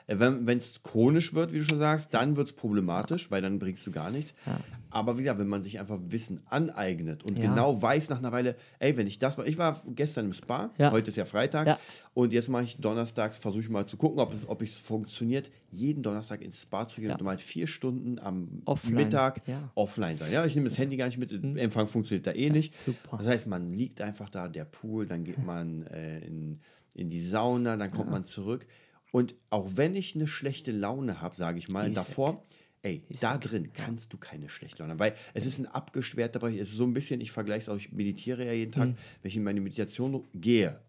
Äh, 0.10 0.20
wenn 0.20 0.58
es 0.58 0.82
chronisch 0.82 1.34
wird, 1.34 1.54
wie 1.54 1.60
du 1.60 1.66
schon 1.66 1.78
sagst, 1.78 2.14
dann 2.14 2.36
wird 2.36 2.48
es 2.48 2.54
problematisch, 2.54 3.30
weil 3.30 3.42
dann 3.42 3.60
bringst 3.60 3.86
du 3.86 3.92
gar 3.92 4.10
nichts. 4.10 4.34
Ja. 4.46 4.60
Aber 4.90 5.18
wie 5.18 5.24
gesagt, 5.24 5.40
wenn 5.40 5.48
man 5.48 5.62
sich 5.62 5.80
einfach 5.80 6.00
Wissen 6.08 6.42
aneignet 6.50 7.24
und 7.24 7.38
ja. 7.38 7.46
genau 7.46 7.80
weiß 7.80 8.10
nach 8.10 8.18
einer 8.18 8.32
Weile, 8.32 8.56
ey, 8.80 8.98
wenn 8.98 9.06
ich 9.06 9.20
das 9.20 9.38
mache, 9.38 9.48
ich 9.48 9.60
war 9.60 9.80
gestern 9.90 10.26
im 10.26 10.34
Spa, 10.34 10.72
ja. 10.80 10.92
heute 10.92 11.12
ist 11.12 11.16
ja 11.16 11.26
Freitag 11.26 11.78
und 12.16 12.34
jetzt 12.34 12.50
mache 12.50 12.64
ich 12.64 12.78
donnerstags, 12.78 13.38
versuche 13.38 13.62
ich 13.62 13.70
mal 13.70 13.86
zu 13.86 13.98
gucken, 13.98 14.20
ob 14.20 14.34
es 14.34 14.50
ob 14.50 14.64
es 14.64 14.80
funktioniert, 14.80 15.52
jeden 15.70 16.02
Donnerstag 16.02 16.42
ins 16.42 16.64
Spa 16.64 16.88
zu 16.88 17.02
gehen 17.02 17.12
und 17.12 17.22
mal 17.22 17.38
vier 17.38 17.68
Stunden 17.68 18.18
am 18.18 18.64
offline. 18.66 18.96
Mittag 18.96 19.44
offline 19.76 20.18
sein. 20.18 20.32
Ja, 20.32 20.44
ich 20.44 20.56
nehme 20.56 20.70
das 20.70 20.80
Handy 20.80 20.98
gar 20.98 21.06
nicht 21.06 21.20
mit, 21.20 21.32
mhm. 21.32 21.56
Empfang 21.58 21.88
funktioniert 21.88 22.26
da 22.26 22.32
eh 22.32 22.50
nicht. 22.50 22.74
Super. 22.84 23.18
Das 23.18 23.28
heißt, 23.28 23.48
man 23.48 23.72
liegt 23.72 24.02
einfach 24.02 24.30
da, 24.30 24.48
der 24.48 24.66
Pool, 24.66 25.06
dann 25.06 25.24
geht 25.24 25.46
man 25.46 25.86
äh, 25.88 26.20
in, 26.20 26.60
in 26.96 27.10
die 27.10 27.22
Sauna, 27.22 27.78
dann 27.78 27.92
kommt 27.92 28.10
man 28.10 28.26
zurück. 28.26 28.66
Und 29.12 29.36
auch 29.50 29.72
wenn 29.76 29.96
ich 29.96 30.16
eine 30.16 30.28
schlechte 30.28 30.72
Laune 30.72 31.22
habe, 31.22 31.36
sage 31.36 31.58
ich 31.58 31.70
mal, 31.70 31.92
davor, 31.92 32.34
weg. 32.34 32.42
ey, 32.84 33.04
ist 33.10 33.24
da 33.24 33.38
drin 33.38 33.72
kannst 33.74 34.14
du 34.14 34.18
keine 34.18 34.50
schlechte 34.50 34.84
Laune 34.84 34.92
haben. 34.92 35.00
Weil 35.00 35.16
es 35.34 35.46
ist 35.46 35.60
ein 35.60 35.66
abgesperrter 35.66 36.40
Bereich. 36.40 36.58
Es 36.58 36.70
ist 36.70 36.78
so 36.78 36.84
ein 36.84 36.94
bisschen, 36.94 37.22
ich 37.22 37.32
vergleiche 37.32 37.62
es 37.62 37.70
auch, 37.70 37.78
ich 37.78 37.92
meditiere 37.92 38.46
ja 38.46 38.54
jeden 38.54 38.72
Tag. 38.72 38.90
Mhm. 38.90 38.96
Wenn 39.22 39.30
ich 39.30 39.36
in 39.36 39.44
meine 39.44 39.62
Meditation 39.62 40.24
gehe, 40.34 40.80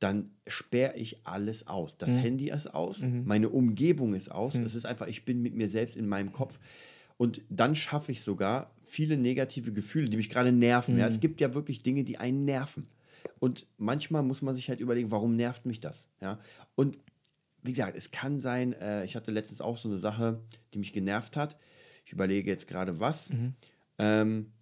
dann 0.00 0.30
sperre 0.46 0.96
ich 0.96 1.24
alles 1.26 1.66
aus. 1.66 1.98
Das 1.98 2.10
mhm. 2.10 2.16
Handy 2.18 2.50
ist 2.50 2.74
aus, 2.74 3.00
mhm. 3.00 3.24
meine 3.26 3.50
Umgebung 3.50 4.14
ist 4.14 4.30
aus. 4.30 4.54
Mhm. 4.54 4.64
Es 4.64 4.74
ist 4.74 4.86
einfach, 4.86 5.06
ich 5.06 5.24
bin 5.24 5.42
mit 5.42 5.54
mir 5.54 5.68
selbst 5.68 5.96
in 5.96 6.08
meinem 6.08 6.32
Kopf. 6.32 6.58
Und 7.18 7.42
dann 7.50 7.74
schaffe 7.74 8.12
ich 8.12 8.22
sogar 8.22 8.74
viele 8.82 9.18
negative 9.18 9.72
Gefühle, 9.72 10.06
die 10.08 10.16
mich 10.16 10.30
gerade 10.30 10.52
nerven. 10.52 10.98
Ja, 10.98 11.06
es 11.06 11.16
mhm. 11.16 11.20
gibt 11.20 11.40
ja 11.42 11.52
wirklich 11.52 11.82
Dinge, 11.82 12.02
die 12.02 12.16
einen 12.16 12.46
nerven. 12.46 12.88
Und 13.38 13.66
manchmal 13.76 14.22
muss 14.22 14.40
man 14.40 14.54
sich 14.54 14.70
halt 14.70 14.80
überlegen, 14.80 15.10
warum 15.10 15.36
nervt 15.36 15.66
mich 15.66 15.80
das? 15.80 16.08
Ja? 16.22 16.40
Und 16.74 16.96
wie 17.62 17.72
gesagt, 17.72 17.96
es 17.96 18.10
kann 18.10 18.40
sein, 18.40 18.72
äh, 18.74 19.04
ich 19.04 19.16
hatte 19.16 19.30
letztens 19.30 19.60
auch 19.60 19.76
so 19.76 19.88
eine 19.88 19.98
Sache, 19.98 20.40
die 20.74 20.78
mich 20.78 20.92
genervt 20.92 21.36
hat. 21.36 21.56
Ich 22.04 22.12
überlege 22.12 22.50
jetzt 22.50 22.66
gerade 22.66 22.98
was. 23.00 23.30
Mhm. 23.30 23.54
Ähm, 23.98 24.52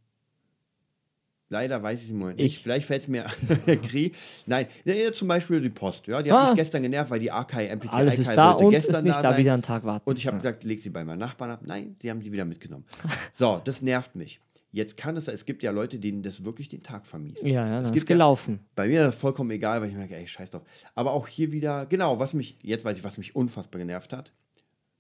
leider 1.49 1.83
weiß 1.83 2.00
ich 2.00 2.07
es 2.07 2.11
im 2.11 2.19
Moment 2.19 2.38
nicht. 2.38 2.62
Vielleicht 2.62 2.87
fällt 2.87 3.02
es 3.02 3.09
mir 3.09 3.25
Kri. 3.67 4.12
Nein, 4.47 4.67
ja, 4.85 5.12
zum 5.12 5.28
Beispiel 5.28 5.61
die 5.61 5.71
Post. 5.71 6.07
Ja, 6.07 6.23
die 6.23 6.33
ah. 6.33 6.43
hat 6.43 6.49
mich 6.50 6.57
gestern 6.57 6.83
genervt, 6.83 7.11
weil 7.11 7.21
die 7.21 7.31
Arkai, 7.31 7.67
MPC 7.69 7.93
Alles 7.93 8.19
ist 8.19 8.33
da 8.33 8.52
und 8.52 8.71
gestern 8.71 8.97
ist 8.97 9.05
nicht 9.05 9.17
da, 9.17 9.23
da 9.23 9.38
wieder 9.38 9.55
einen 9.55 9.62
Tag 9.62 9.85
warten. 9.85 10.09
Und 10.09 10.19
ich 10.19 10.26
habe 10.26 10.35
ja. 10.35 10.38
gesagt, 10.38 10.64
leg 10.64 10.81
sie 10.81 10.90
bei 10.90 11.05
meinem 11.05 11.19
Nachbarn 11.19 11.50
ab. 11.50 11.61
Nein, 11.64 11.95
sie 11.99 12.11
haben 12.11 12.21
sie 12.23 12.33
wieder 12.33 12.45
mitgenommen. 12.45 12.85
so, 13.33 13.61
das 13.64 13.83
nervt 13.83 14.14
mich. 14.17 14.40
Jetzt 14.70 14.96
kann 14.98 15.16
es, 15.16 15.28
es 15.28 15.46
gibt 15.46 15.62
ja 15.62 15.70
Leute, 15.70 15.98
denen 15.98 16.22
das 16.22 16.44
wirklich 16.44 16.68
den 16.68 16.82
Tag 16.82 17.06
vermisst. 17.06 17.42
Ja, 17.42 17.66
ja, 17.66 17.80
das 17.80 17.90
ist 17.90 18.06
gelaufen. 18.06 18.60
Ja, 18.60 18.66
bei 18.75 18.88
mir 18.88 19.00
ist 19.00 19.06
das 19.08 19.16
vollkommen 19.16 19.50
egal, 19.50 19.80
weil 19.80 19.88
ich 19.88 19.96
merke, 19.96 20.14
ey, 20.14 20.26
scheiß 20.26 20.50
doch. 20.50 20.62
Aber 20.94 21.12
auch 21.12 21.26
hier 21.26 21.52
wieder, 21.52 21.87
genau, 21.87 22.18
was 22.18 22.34
mich, 22.34 22.58
jetzt 22.62 22.84
weiß 22.84 22.98
ich, 22.98 23.04
was 23.04 23.16
mich 23.16 23.34
unfassbar 23.34 23.78
genervt 23.78 24.12
hat. 24.12 24.32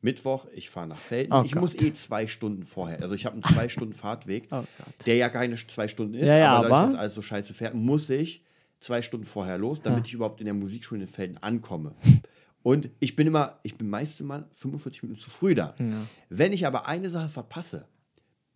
Mittwoch, 0.00 0.46
ich 0.54 0.70
fahre 0.70 0.86
nach 0.86 0.96
Felden. 0.96 1.32
Oh 1.32 1.42
ich 1.44 1.52
Gott. 1.52 1.60
muss 1.60 1.74
eh 1.74 1.92
zwei 1.92 2.26
Stunden 2.26 2.62
vorher. 2.62 3.02
Also 3.02 3.14
ich 3.14 3.26
habe 3.26 3.34
einen 3.34 3.42
zwei 3.42 3.68
Stunden 3.68 3.94
Fahrtweg, 3.94 4.48
oh 4.52 4.62
der 5.04 5.16
ja 5.16 5.28
keine 5.28 5.56
zwei 5.56 5.88
Stunden 5.88 6.14
ist, 6.14 6.28
ja, 6.28 6.38
ja, 6.38 6.52
aber 6.52 6.68
dadurch, 6.68 6.92
dass 6.92 7.00
alles 7.00 7.14
so 7.14 7.22
scheiße 7.22 7.52
fährt, 7.52 7.74
muss 7.74 8.08
ich 8.08 8.44
zwei 8.80 9.02
Stunden 9.02 9.26
vorher 9.26 9.58
los, 9.58 9.82
damit 9.82 10.00
ja. 10.00 10.04
ich 10.06 10.14
überhaupt 10.14 10.40
in 10.40 10.44
der 10.44 10.54
Musikschule 10.54 11.02
in 11.02 11.08
Felden 11.08 11.36
ankomme. 11.38 11.96
Und 12.62 12.90
ich 13.00 13.16
bin 13.16 13.26
immer, 13.26 13.58
ich 13.64 13.76
bin 13.76 13.88
meistens 13.90 14.26
mal 14.26 14.46
45 14.52 15.02
Minuten 15.02 15.20
zu 15.20 15.30
früh 15.30 15.54
da. 15.54 15.74
Wenn 16.28 16.52
ich 16.52 16.66
aber 16.66 16.86
eine 16.86 17.10
Sache 17.10 17.28
verpasse, 17.28 17.88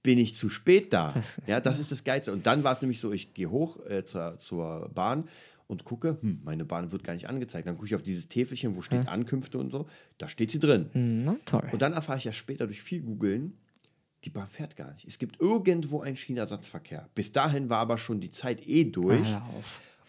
bin 0.02 0.18
ich 0.18 0.34
zu 0.34 0.48
spät 0.48 0.92
da. 0.92 1.12
Das 1.12 1.40
ja, 1.46 1.60
das 1.60 1.78
ist 1.78 1.92
das 1.92 2.04
Geilste. 2.04 2.32
Und 2.32 2.46
dann 2.46 2.64
war 2.64 2.72
es 2.72 2.82
nämlich 2.82 3.00
so, 3.00 3.12
ich 3.12 3.34
gehe 3.34 3.50
hoch 3.50 3.78
äh, 3.86 4.04
zur, 4.04 4.38
zur 4.38 4.90
Bahn 4.94 5.28
und 5.68 5.84
gucke, 5.84 6.18
hm, 6.20 6.40
meine 6.44 6.64
Bahn 6.64 6.92
wird 6.92 7.04
gar 7.04 7.14
nicht 7.14 7.28
angezeigt. 7.28 7.66
Dann 7.66 7.76
gucke 7.76 7.86
ich 7.86 7.94
auf 7.94 8.02
dieses 8.02 8.28
Täfelchen, 8.28 8.76
wo 8.76 8.82
steht 8.82 9.04
ja. 9.04 9.10
Ankünfte 9.10 9.58
und 9.58 9.70
so. 9.70 9.86
Da 10.18 10.28
steht 10.28 10.50
sie 10.50 10.58
drin. 10.58 10.90
Na 10.94 11.36
toll. 11.44 11.68
Und 11.72 11.82
dann 11.82 11.92
erfahre 11.92 12.18
ich 12.18 12.24
ja 12.24 12.32
später 12.32 12.66
durch 12.66 12.82
viel 12.82 13.02
Googeln, 13.02 13.56
die 14.24 14.30
Bahn 14.30 14.48
fährt 14.48 14.76
gar 14.76 14.92
nicht. 14.92 15.06
Es 15.06 15.18
gibt 15.18 15.40
irgendwo 15.40 16.00
einen 16.00 16.16
Schienenersatzverkehr. 16.16 17.08
Bis 17.14 17.32
dahin 17.32 17.68
war 17.68 17.78
aber 17.78 17.98
schon 17.98 18.20
die 18.20 18.30
Zeit 18.30 18.66
eh 18.68 18.84
durch. 18.84 19.26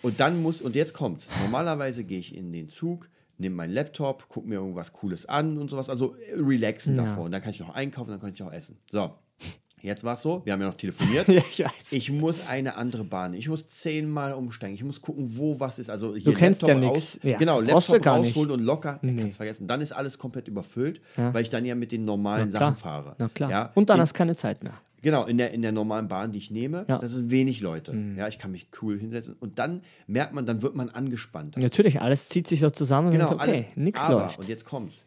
Und 0.01 0.19
dann 0.19 0.41
muss, 0.41 0.61
und 0.61 0.75
jetzt 0.75 0.93
kommt's. 0.93 1.29
Normalerweise 1.41 2.03
gehe 2.03 2.19
ich 2.19 2.35
in 2.35 2.51
den 2.51 2.67
Zug, 2.67 3.09
nehme 3.37 3.55
meinen 3.55 3.73
Laptop, 3.73 4.27
gucke 4.27 4.47
mir 4.47 4.55
irgendwas 4.55 4.91
Cooles 4.91 5.25
an 5.25 5.57
und 5.57 5.69
sowas. 5.69 5.89
Also 5.89 6.15
äh, 6.15 6.35
relaxen 6.35 6.95
ja. 6.95 7.03
davor. 7.03 7.23
Und 7.25 7.31
dann 7.31 7.41
kann 7.41 7.51
ich 7.51 7.59
noch 7.59 7.73
einkaufen, 7.73 8.11
dann 8.11 8.19
kann 8.19 8.33
ich 8.33 8.43
auch 8.43 8.51
essen. 8.51 8.77
So. 8.91 9.13
Jetzt 9.83 10.05
war 10.05 10.13
es 10.13 10.21
so, 10.21 10.41
wir 10.45 10.53
haben 10.53 10.61
ja 10.61 10.67
noch 10.67 10.77
telefoniert. 10.77 11.27
ich, 11.27 11.65
ich 11.91 12.09
muss 12.09 12.47
eine 12.47 12.77
andere 12.77 13.03
Bahn. 13.03 13.33
Ich 13.33 13.49
muss 13.49 13.67
zehnmal 13.67 14.31
umsteigen. 14.31 14.75
Ich 14.75 14.83
muss 14.83 15.01
gucken, 15.01 15.37
wo 15.37 15.59
was 15.59 15.77
ist. 15.77 15.89
Also 15.89 16.15
hier 16.15 16.23
du 16.23 16.31
kennst 16.31 16.61
Laptop 16.61 16.81
ja 16.81 16.89
nichts. 16.89 17.19
Ja, 17.21 17.37
genau, 17.37 17.59
Laptop 17.59 18.05
rausholen 18.05 18.51
und 18.51 18.61
locker. 18.61 18.99
Nee. 19.01 19.17
Kannst 19.17 19.35
vergessen. 19.35 19.67
Dann 19.67 19.81
ist 19.81 19.91
alles 19.91 20.17
komplett 20.17 20.47
überfüllt, 20.47 21.01
ja. 21.17 21.33
weil 21.33 21.41
ich 21.41 21.49
dann 21.49 21.65
ja 21.65 21.75
mit 21.75 21.91
den 21.91 22.05
normalen 22.05 22.49
Sachen 22.49 22.77
fahre. 22.77 23.15
Na 23.17 23.27
klar. 23.27 23.51
Ja? 23.51 23.71
Und 23.75 23.89
dann 23.89 23.97
in, 23.97 24.03
hast 24.03 24.13
du 24.13 24.17
keine 24.19 24.37
Zeit 24.37 24.63
mehr. 24.63 24.75
Genau, 25.01 25.25
in 25.25 25.37
der, 25.37 25.51
in 25.51 25.61
der 25.61 25.73
normalen 25.73 26.07
Bahn, 26.07 26.31
die 26.31 26.37
ich 26.37 26.49
nehme, 26.49 26.85
ja. 26.87 26.99
das 26.99 27.11
sind 27.11 27.29
wenig 27.29 27.59
Leute. 27.59 27.91
Mhm. 27.91 28.17
Ja, 28.17 28.29
ich 28.29 28.39
kann 28.39 28.51
mich 28.51 28.67
cool 28.81 28.97
hinsetzen. 28.97 29.35
Und 29.41 29.59
dann 29.59 29.81
merkt 30.07 30.33
man, 30.33 30.45
dann 30.45 30.61
wird 30.61 30.75
man 30.75 30.91
angespannt. 30.91 31.57
Natürlich, 31.57 31.99
alles 31.99 32.29
zieht 32.29 32.47
sich 32.47 32.61
so 32.61 32.69
zusammen 32.69 33.11
genau, 33.11 33.31
und 33.31 33.41
okay, 33.41 33.65
nichts 33.75 34.07
läuft. 34.07 34.39
Und 34.39 34.47
jetzt 34.47 34.63
kommt's 34.63 35.03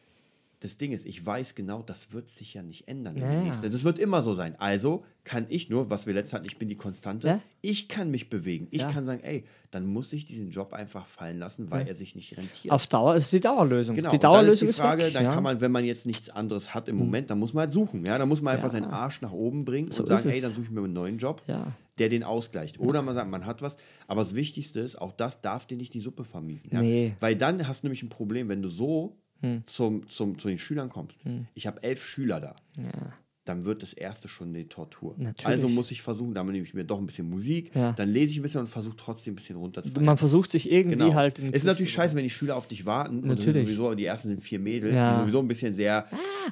das 0.61 0.79
Ding 0.79 0.93
ist, 0.93 1.05
ich 1.05 1.25
weiß 1.25 1.55
genau, 1.55 1.83
das 1.83 2.13
wird 2.13 2.29
sich 2.29 2.55
ja 2.55 2.63
nicht 2.63 2.89
ändern. 2.89 3.17
Ja, 3.17 3.31
ja. 3.31 3.43
nächste. 3.43 3.69
Das 3.69 3.85
wird 3.85 3.99
immer 3.99 4.23
so 4.23 4.35
sein. 4.35 4.55
Also 4.59 5.05
kann 5.23 5.45
ich 5.51 5.69
nur, 5.69 5.91
was 5.91 6.07
wir 6.07 6.15
letztes 6.15 6.33
hatten, 6.33 6.47
ich 6.47 6.57
bin 6.57 6.69
die 6.69 6.77
Konstante, 6.77 7.29
Ja. 7.29 7.41
ich 7.61 7.89
kann 7.89 8.11
mich 8.11 8.31
bewegen. 8.31 8.67
Ich 8.71 8.81
Ja. 8.81 8.91
kann 8.91 9.05
sagen, 9.05 9.21
ey, 9.23 9.45
dann 9.71 9.87
muss 9.87 10.13
ich 10.15 10.25
diesen 10.25 10.51
Job 10.51 10.73
einfach 10.73 11.07
fallen 11.07 11.39
lassen, 11.39 11.71
weil 11.71 11.87
er 11.87 11.95
sich 11.95 12.15
nicht 12.17 12.37
rentiert. 12.39 12.73
Auf 12.73 12.87
Dauer 12.87 13.17
ist 13.17 13.31
die 13.33 13.41
Dauerlösung. 13.41 13.95
Genau, 13.97 14.11
die 14.11 14.19
Dauerlösung 14.19 14.69
ist 14.69 14.79
die 14.79 14.83
Frage, 14.83 15.03
weg, 15.05 15.13
dann 15.13 15.25
ja. 15.25 15.31
Hm. 15.31 15.35
kann 15.35 15.43
man, 15.45 15.61
wenn 15.61 15.73
man 15.73 15.85
jetzt 15.85 16.07
nichts 16.07 16.31
anderes 16.31 16.73
hat 16.75 16.89
im 16.89 16.97
Moment, 16.97 17.29
dann 17.29 17.39
muss 17.39 17.53
man 17.53 17.63
halt 17.63 17.73
suchen. 17.75 18.05
Ja, 18.07 18.17
dann 18.17 18.29
muss 18.29 18.41
man 18.41 18.55
einfach 18.55 18.69
Ja. 18.69 18.71
seinen 18.73 18.87
Arsch 18.91 19.21
nach 19.21 19.33
oben 19.33 19.65
bringen 19.67 19.91
So 19.91 20.03
und 20.03 20.07
sagen, 20.07 20.27
ist 20.29 20.35
ey, 20.37 20.41
dann 20.41 20.53
suche 20.53 20.63
ich 20.65 20.71
mir 20.71 20.83
einen 20.83 20.95
neuen 20.95 21.19
Job, 21.19 21.43
Ja. 21.47 21.73
der 21.99 22.09
den 22.09 22.23
ausgleicht. 22.23 22.81
Oder 22.81 23.03
man 23.03 23.15
sagt, 23.15 23.29
man 23.31 23.45
hat 23.45 23.61
was. 23.61 23.77
Aber 24.07 24.23
das 24.23 24.35
Wichtigste 24.35 24.81
ist, 24.81 24.97
auch 24.97 25.13
das 25.13 25.43
darf 25.43 25.67
dir 25.67 25.77
nicht 25.77 25.93
die 25.93 26.01
Suppe 26.01 26.25
vermiesen. 26.25 26.71
Ja? 26.73 26.81
Nee. 26.81 27.09
Hm. 27.09 27.17
Weil 27.21 27.37
dann 27.37 27.69
hast 27.69 27.83
du 27.83 27.89
nämlich 27.89 28.03
ein 28.03 28.09
Problem, 28.09 28.49
wenn 28.49 28.63
du 28.63 28.71
so 28.71 29.19
zum, 29.67 30.09
zum, 30.09 30.39
zu 30.39 30.49
den 30.49 30.59
Schülern 30.59 30.89
kommst. 30.89 31.21
Ich 31.55 31.67
habe 31.67 31.83
elf 31.83 32.05
Schüler 32.05 32.41
da. 32.41 32.57
Ja. 32.79 33.13
Dann 33.45 33.65
wird 33.65 33.85
das 33.85 33.93
erste 33.93 34.27
schon 34.27 34.49
eine 34.49 34.69
Tortur. 34.69 35.15
Natürlich. 35.19 35.47
Also 35.47 35.69
muss 35.69 35.93
ich 35.93 36.03
versuchen, 36.03 36.35
dann 36.35 36.47
nehme 36.47 36.59
ich 36.65 36.75
mir 36.75 36.83
doch 36.85 36.99
ein 36.99 37.07
bisschen 37.07 37.31
Musik, 37.31 37.71
Ja. 37.77 37.93
dann 37.93 38.09
lese 38.09 38.33
ich 38.33 38.39
ein 38.41 38.43
bisschen 38.43 38.63
und 38.63 38.67
versuche 38.67 38.97
trotzdem 38.97 39.35
ein 39.35 39.37
bisschen 39.37 39.55
runterzufahren. 39.57 40.05
Man 40.05 40.17
versucht 40.17 40.51
sich 40.51 40.69
irgendwie 40.69 40.99
Genau. 40.99 41.15
halt. 41.15 41.39
es 41.39 41.51
ist 41.51 41.65
natürlich 41.65 41.93
scheiße, 41.93 42.17
wenn 42.17 42.25
die 42.25 42.31
Schüler 42.31 42.57
auf 42.57 42.67
dich 42.67 42.87
warten. 42.87 43.21
Und 43.21 43.27
Natürlich. 43.29 43.67
sowieso, 43.69 43.95
die 43.95 44.05
ersten 44.05 44.29
sind 44.31 44.41
vier 44.41 44.59
Mädels, 44.59 44.95
Ja. 44.95 45.13
die 45.15 45.21
sowieso 45.21 45.39
ein 45.39 45.47
bisschen 45.47 45.73
sehr 45.73 46.09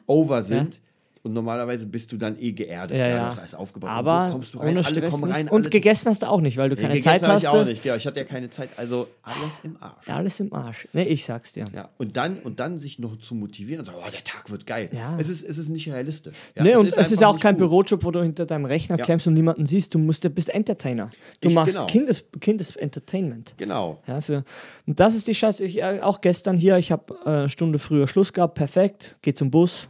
over 0.06 0.44
sind. 0.44 0.80
Und 1.25 1.33
normalerweise 1.33 1.87
bist 1.87 2.12
du 2.12 2.19
dann 2.19 2.38
eh 2.38 2.52
geerdet. 2.52 2.97
Ja, 2.99 3.09
Ja. 3.09 3.19
Du 3.21 3.25
hast 3.28 3.38
alles 3.38 3.54
aufgebaut. 3.54 3.88
und 3.88 3.97
Aber 3.97 4.26
so 4.28 4.33
kommst 4.35 4.52
du 4.54 4.59
rein, 4.59 4.69
ohne 4.76 4.85
alle 4.85 4.95
Stress 4.97 5.11
kommen 5.11 5.33
rein. 5.33 5.49
Und 5.49 5.71
gegessen 5.71 6.11
hast 6.11 6.21
du 6.23 6.28
auch 6.28 6.43
nicht, 6.43 6.59
weil 6.59 6.69
du 6.69 6.76
keine 6.76 7.00
Zeit 7.00 7.23
hast. 7.26 7.43
Ich 7.45 7.49
auch 7.49 7.64
nicht. 7.64 7.83
Ja, 7.83 7.97
ich 7.97 8.07
hatte 8.07 8.21
ja 8.21 8.26
keine 8.26 8.50
Zeit. 8.50 8.69
Also 8.76 9.09
alles 9.23 9.38
im 9.62 9.76
Arsch. 9.81 10.07
Ja, 10.07 10.16
alles 10.16 10.38
im 10.40 10.52
Arsch. 10.52 10.87
Nee, 10.93 11.04
ich 11.04 11.25
sag's 11.25 11.54
dir. 11.54 11.64
Ja, 11.75 11.88
und 11.97 12.16
dann, 12.19 12.37
und 12.40 12.61
dann 12.61 12.76
sich 12.78 12.99
noch 12.99 13.16
zu 13.19 13.35
motivieren 13.35 13.78
und 13.81 13.87
sagen, 13.87 13.99
oh, 14.07 14.11
der 14.11 14.23
Tag 14.23 14.50
wird 14.50 14.66
geil. 14.66 14.90
Ja. 14.93 15.16
Es, 15.19 15.31
ist, 15.31 15.43
es 15.49 15.57
ist 15.57 15.71
nicht 15.71 15.88
realistisch. 15.90 16.37
Ja, 16.57 16.62
nee, 16.62 16.76
und 16.76 16.88
es 16.88 16.93
ist 16.95 16.99
einfach 17.12 17.21
ja 17.23 17.28
auch 17.28 17.40
kein 17.40 17.54
gut. 17.54 17.61
Bürojob, 17.71 18.04
wo 18.04 18.11
du 18.11 18.23
hinter 18.23 18.45
deinem 18.45 18.66
Rechner 18.66 18.99
Ja. 18.99 19.04
klemmst 19.04 19.26
und 19.26 19.33
niemanden 19.33 19.64
siehst. 19.64 19.95
Du 19.95 19.99
musst, 19.99 20.25
du 20.25 20.28
bist 20.31 20.50
Entertainer. 20.50 21.09
Du 21.40 21.49
Ich- 21.49 21.54
machst 21.54 21.75
genau. 21.76 21.87
Kindes, 21.87 22.25
Kindesentertainment. 22.38 23.54
Genau. 23.57 24.02
Ja, 24.07 24.21
für, 24.21 24.45
und 24.87 25.00
das 25.00 25.14
ist 25.14 25.26
die 25.26 25.35
Scheiße. 25.35 25.64
Ich, 25.64 25.78
äh, 25.81 26.00
auch 26.02 26.21
gestern 26.21 26.57
hier, 26.57 26.76
ich 26.78 26.93
habe 26.93 27.14
äh, 27.25 27.28
eine 27.31 27.49
Stunde 27.49 27.78
früher 27.78 28.09
Schluss 28.09 28.33
gehabt, 28.33 28.54
perfekt, 28.54 29.16
geh 29.23 29.33
zum 29.35 29.50
Bus. 29.50 29.88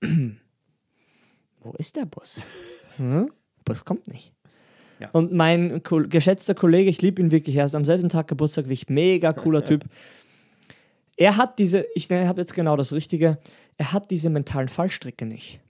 Wo 0.00 1.72
ist 1.78 1.96
der 1.96 2.06
Bus? 2.06 2.40
Hm? 2.96 3.30
Bus 3.64 3.84
kommt 3.84 4.08
nicht. 4.08 4.32
Ja. 4.98 5.08
Und 5.12 5.32
mein 5.32 5.82
ko 5.82 6.02
geschätzter 6.06 6.54
Kollege, 6.54 6.90
ich 6.90 7.00
liebe 7.00 7.22
ihn 7.22 7.30
wirklich, 7.30 7.56
er 7.56 7.64
ist 7.64 7.74
am 7.74 7.84
selben 7.84 8.08
Tag 8.08 8.28
Geburtstag 8.28 8.68
wie 8.68 8.74
ich, 8.74 8.88
mega 8.88 9.32
cooler 9.32 9.64
Typ. 9.64 9.84
Er 11.16 11.36
hat 11.36 11.58
diese, 11.58 11.86
ich 11.94 12.10
habe 12.10 12.40
jetzt 12.40 12.54
genau 12.54 12.76
das 12.76 12.92
Richtige, 12.92 13.38
er 13.76 13.92
hat 13.92 14.10
diese 14.10 14.30
mentalen 14.30 14.68
Fallstricke 14.68 15.26
nicht. 15.26 15.60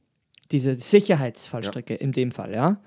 Diese 0.51 0.75
Sicherheitsfallstricke 0.75 1.95
in 1.95 2.13
dem 2.13 2.33
Fall, 2.33 2.53
ja. 2.53 2.81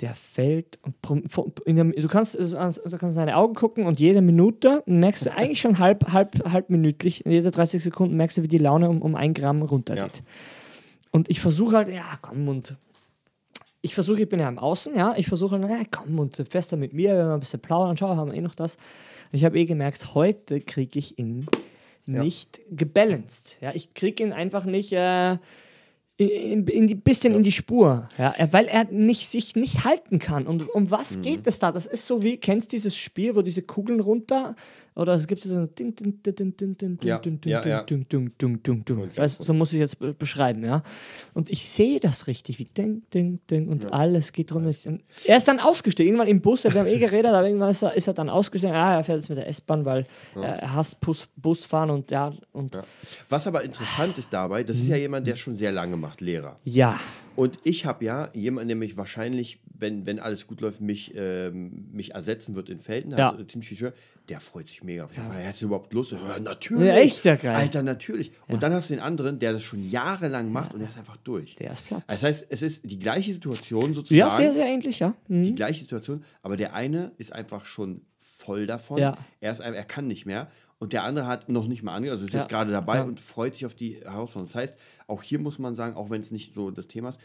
Der 0.00 0.14
fällt 0.14 0.78
der, 1.06 1.84
du 1.84 2.08
kannst 2.08 2.34
du 2.34 2.56
kannst 2.56 3.02
in 3.02 3.12
seine 3.12 3.36
Augen 3.36 3.54
gucken 3.54 3.86
und 3.86 4.00
jede 4.00 4.20
Minute 4.20 4.82
merkst 4.86 5.26
du 5.26 5.30
eigentlich 5.36 5.60
schon 5.60 5.78
halb, 5.78 6.12
halb, 6.12 6.50
halb 6.50 6.70
minütlich, 6.70 7.22
jede 7.26 7.50
30 7.50 7.82
Sekunden 7.82 8.16
merkst 8.16 8.38
du, 8.38 8.42
wie 8.42 8.48
die 8.48 8.58
Laune 8.58 8.88
um, 8.88 9.02
um 9.02 9.14
ein 9.14 9.34
Gramm 9.34 9.62
runtergeht. 9.62 10.22
Und 11.10 11.30
ich 11.30 11.40
versuche 11.40 11.76
halt, 11.76 11.88
ja, 11.88 12.04
komm 12.20 12.48
und 12.48 12.74
ich 13.82 13.94
versuche, 13.94 14.22
ich 14.22 14.28
bin 14.28 14.40
ja 14.40 14.48
am 14.48 14.58
Außen, 14.58 14.94
ja, 14.94 15.14
ich 15.16 15.26
versuche, 15.26 15.58
na 15.58 15.82
komm 15.90 16.18
und 16.18 16.38
da 16.38 16.76
mit 16.76 16.92
mir, 16.92 17.16
wenn 17.16 17.26
wir 17.26 17.34
ein 17.34 17.40
bisschen 17.40 17.60
plaudern, 17.60 17.96
schau, 17.96 18.16
haben 18.16 18.30
wir 18.30 18.38
eh 18.38 18.40
noch 18.40 18.54
das. 18.54 18.76
Und 18.76 19.38
ich 19.38 19.44
habe 19.44 19.58
eh 19.58 19.64
gemerkt, 19.64 20.14
heute 20.14 20.60
kriege 20.60 20.98
ich 20.98 21.18
ihn 21.18 21.46
nicht 22.06 22.60
gebalanced. 22.70 23.58
Ja, 23.60 23.72
ich 23.74 23.94
kriege 23.94 24.22
ihn 24.22 24.32
einfach 24.32 24.64
nicht 24.64 24.92
äh, 24.92 25.36
in, 26.28 26.66
in 26.66 26.86
die, 26.86 26.94
bisschen 26.94 27.34
in 27.34 27.42
die 27.42 27.52
Spur, 27.52 28.08
ja, 28.18 28.34
weil 28.50 28.66
er 28.66 28.84
nicht, 28.90 29.28
sich 29.28 29.56
nicht 29.56 29.84
halten 29.84 30.18
kann. 30.18 30.46
Und 30.46 30.68
um 30.74 30.90
was 30.90 31.16
Mhm. 31.16 31.22
geht 31.22 31.40
es 31.46 31.58
da? 31.58 31.72
Das 31.72 31.86
ist 31.86 32.06
so 32.06 32.22
wie, 32.22 32.36
kennst 32.36 32.72
du 32.72 32.76
dieses 32.76 32.96
Spiel, 32.96 33.34
wo 33.36 33.42
diese 33.42 33.62
Kugeln 33.62 34.00
runter, 34.00 34.54
oder 34.94 35.14
es 35.14 35.26
gibt 35.26 35.42
so 35.42 35.56
ein 35.56 35.74
din, 35.74 35.94
din, 35.94 36.20
din, 36.22 36.34
din, 36.36 36.56
din, 36.56 36.74
din, 36.76 36.98
Ja, 37.02 37.18
din, 37.18 37.40
din, 37.40 37.50
ja, 37.52 37.66
ja. 37.66 37.82
din, 37.82 38.06
din, 38.10 38.32
din, 38.40 38.60
din, 38.62 38.84
din. 38.84 39.16
Weißt, 39.16 39.42
so 39.42 39.52
muss 39.54 39.72
ich 39.72 39.78
jetzt 39.78 39.98
be- 39.98 40.12
beschreiben, 40.12 40.64
ja. 40.64 40.82
Und 41.34 41.48
ich 41.50 41.66
sehe 41.68 41.98
das 42.00 42.26
richtig, 42.26 42.58
wie 42.58 42.64
ding, 42.64 43.02
ding, 43.14 43.40
ding 43.50 43.68
und 43.68 43.92
alles 43.92 44.32
geht 44.32 44.52
runter. 44.54 44.72
Er 45.24 45.36
ist 45.36 45.48
dann 45.48 45.60
ausgestiegen, 45.60 46.08
irgendwann 46.12 46.28
im 46.28 46.40
Bus, 46.40 46.64
wir 46.64 46.72
haben 46.74 46.86
eh 46.86 46.98
geredet, 46.98 47.32
aber 47.32 47.46
irgendwann 47.46 47.70
ist 47.70 47.82
er, 47.82 47.94
ist 47.94 48.06
er 48.06 48.14
dann 48.14 48.28
ausgestiegen. 48.28 48.74
Ah, 48.76 48.96
er 48.96 49.04
fährt 49.04 49.18
jetzt 49.20 49.28
mit 49.28 49.38
der 49.38 49.48
S-Bahn, 49.48 49.84
weil 49.84 50.06
er 50.34 50.74
hasst 50.74 51.00
Bus, 51.00 51.26
Busfahren 51.36 51.90
und 51.90 52.10
ja, 52.10 52.32
und 52.52 52.74
Ja. 52.74 52.82
Was 53.28 53.46
aber 53.46 53.64
interessant 53.64 54.18
ist 54.18 54.32
dabei, 54.32 54.62
das 54.62 54.76
ist 54.78 54.88
ja 54.88 54.96
jemand, 54.96 55.26
der 55.26 55.36
schon 55.36 55.54
sehr 55.54 55.72
lange 55.72 55.96
macht, 55.96 56.20
Lehrer. 56.20 56.58
ja. 56.64 56.98
Und 57.34 57.58
ich 57.64 57.86
habe 57.86 58.04
ja 58.04 58.28
jemanden, 58.34 58.68
der 58.68 58.76
mich 58.76 58.98
wahrscheinlich, 58.98 59.58
wenn, 59.82 60.06
wenn 60.06 60.18
alles 60.18 60.46
gut 60.46 60.62
läuft, 60.62 60.80
mich, 60.80 61.12
ähm, 61.14 61.88
mich 61.92 62.14
ersetzen 62.14 62.54
wird 62.54 62.70
in 62.70 62.78
Felden, 62.78 63.10
Ja. 63.10 63.36
hat 63.36 63.50
ziemlich 63.50 63.68
viel 63.68 63.76
Schwer. 63.76 63.92
Der 64.30 64.40
freut 64.40 64.68
sich 64.68 64.82
mega. 64.82 65.06
Ja. 65.14 65.30
Hast 65.44 65.60
du 65.60 65.66
überhaupt 65.66 65.92
Lust? 65.92 66.12
Ja, 66.12 66.38
natürlich. 66.40 66.86
Ja, 66.86 66.94
echt, 66.94 67.24
ja, 67.26 67.34
geil. 67.36 67.56
Alter, 67.56 67.82
natürlich. 67.82 68.32
Und 68.48 68.62
dann 68.62 68.72
hast 68.72 68.88
du 68.88 68.94
den 68.94 69.02
anderen, 69.02 69.38
der 69.38 69.52
das 69.52 69.62
schon 69.62 69.90
jahrelang 69.90 70.50
macht 70.50 70.72
und 70.72 70.80
der 70.80 70.88
ist 70.88 70.96
einfach 70.96 71.18
durch. 71.18 71.56
Der 71.56 71.72
ist 71.72 71.84
platt. 71.86 72.04
Das 72.06 72.22
heißt, 72.22 72.46
es 72.48 72.62
ist 72.62 72.90
die 72.90 72.98
gleiche 72.98 73.32
Situation 73.34 73.92
sozusagen. 73.92 74.18
Ja, 74.18 74.30
sehr, 74.30 74.52
sehr 74.54 74.66
ähnlich, 74.66 75.00
ja. 75.00 75.14
Mhm. 75.28 75.44
Die 75.44 75.54
gleiche 75.54 75.80
Situation, 75.80 76.24
aber 76.40 76.56
der 76.56 76.72
eine 76.74 77.12
ist 77.18 77.32
einfach 77.34 77.66
schon 77.66 78.00
voll 78.18 78.66
davon. 78.66 78.98
Ja. 78.98 79.18
Er, 79.40 79.52
ist, 79.52 79.58
er 79.60 79.84
kann 79.84 80.06
nicht 80.06 80.24
mehr. 80.24 80.50
Und 80.78 80.92
der 80.92 81.04
andere 81.04 81.26
hat 81.26 81.48
noch 81.48 81.66
nicht 81.68 81.82
mal 81.84 81.94
angefangen, 81.94 82.12
also 82.12 82.24
ist 82.24 82.32
Ja. 82.34 82.40
jetzt 82.40 82.48
gerade 82.48 82.72
dabei 82.72 82.96
Ja. 82.96 83.02
und 83.02 83.20
freut 83.20 83.54
sich 83.54 83.66
auf 83.66 83.74
die 83.74 83.96
Herausforderung. 84.04 84.46
Das 84.46 84.54
heißt, 84.54 84.76
auch 85.06 85.22
hier 85.22 85.38
muss 85.38 85.58
man 85.60 85.74
sagen, 85.74 85.94
auch 85.96 86.10
wenn 86.10 86.20
es 86.20 86.30
nicht 86.32 86.54
so 86.54 86.70
das 86.72 86.88
Thema 86.88 87.10
ist, 87.10 87.20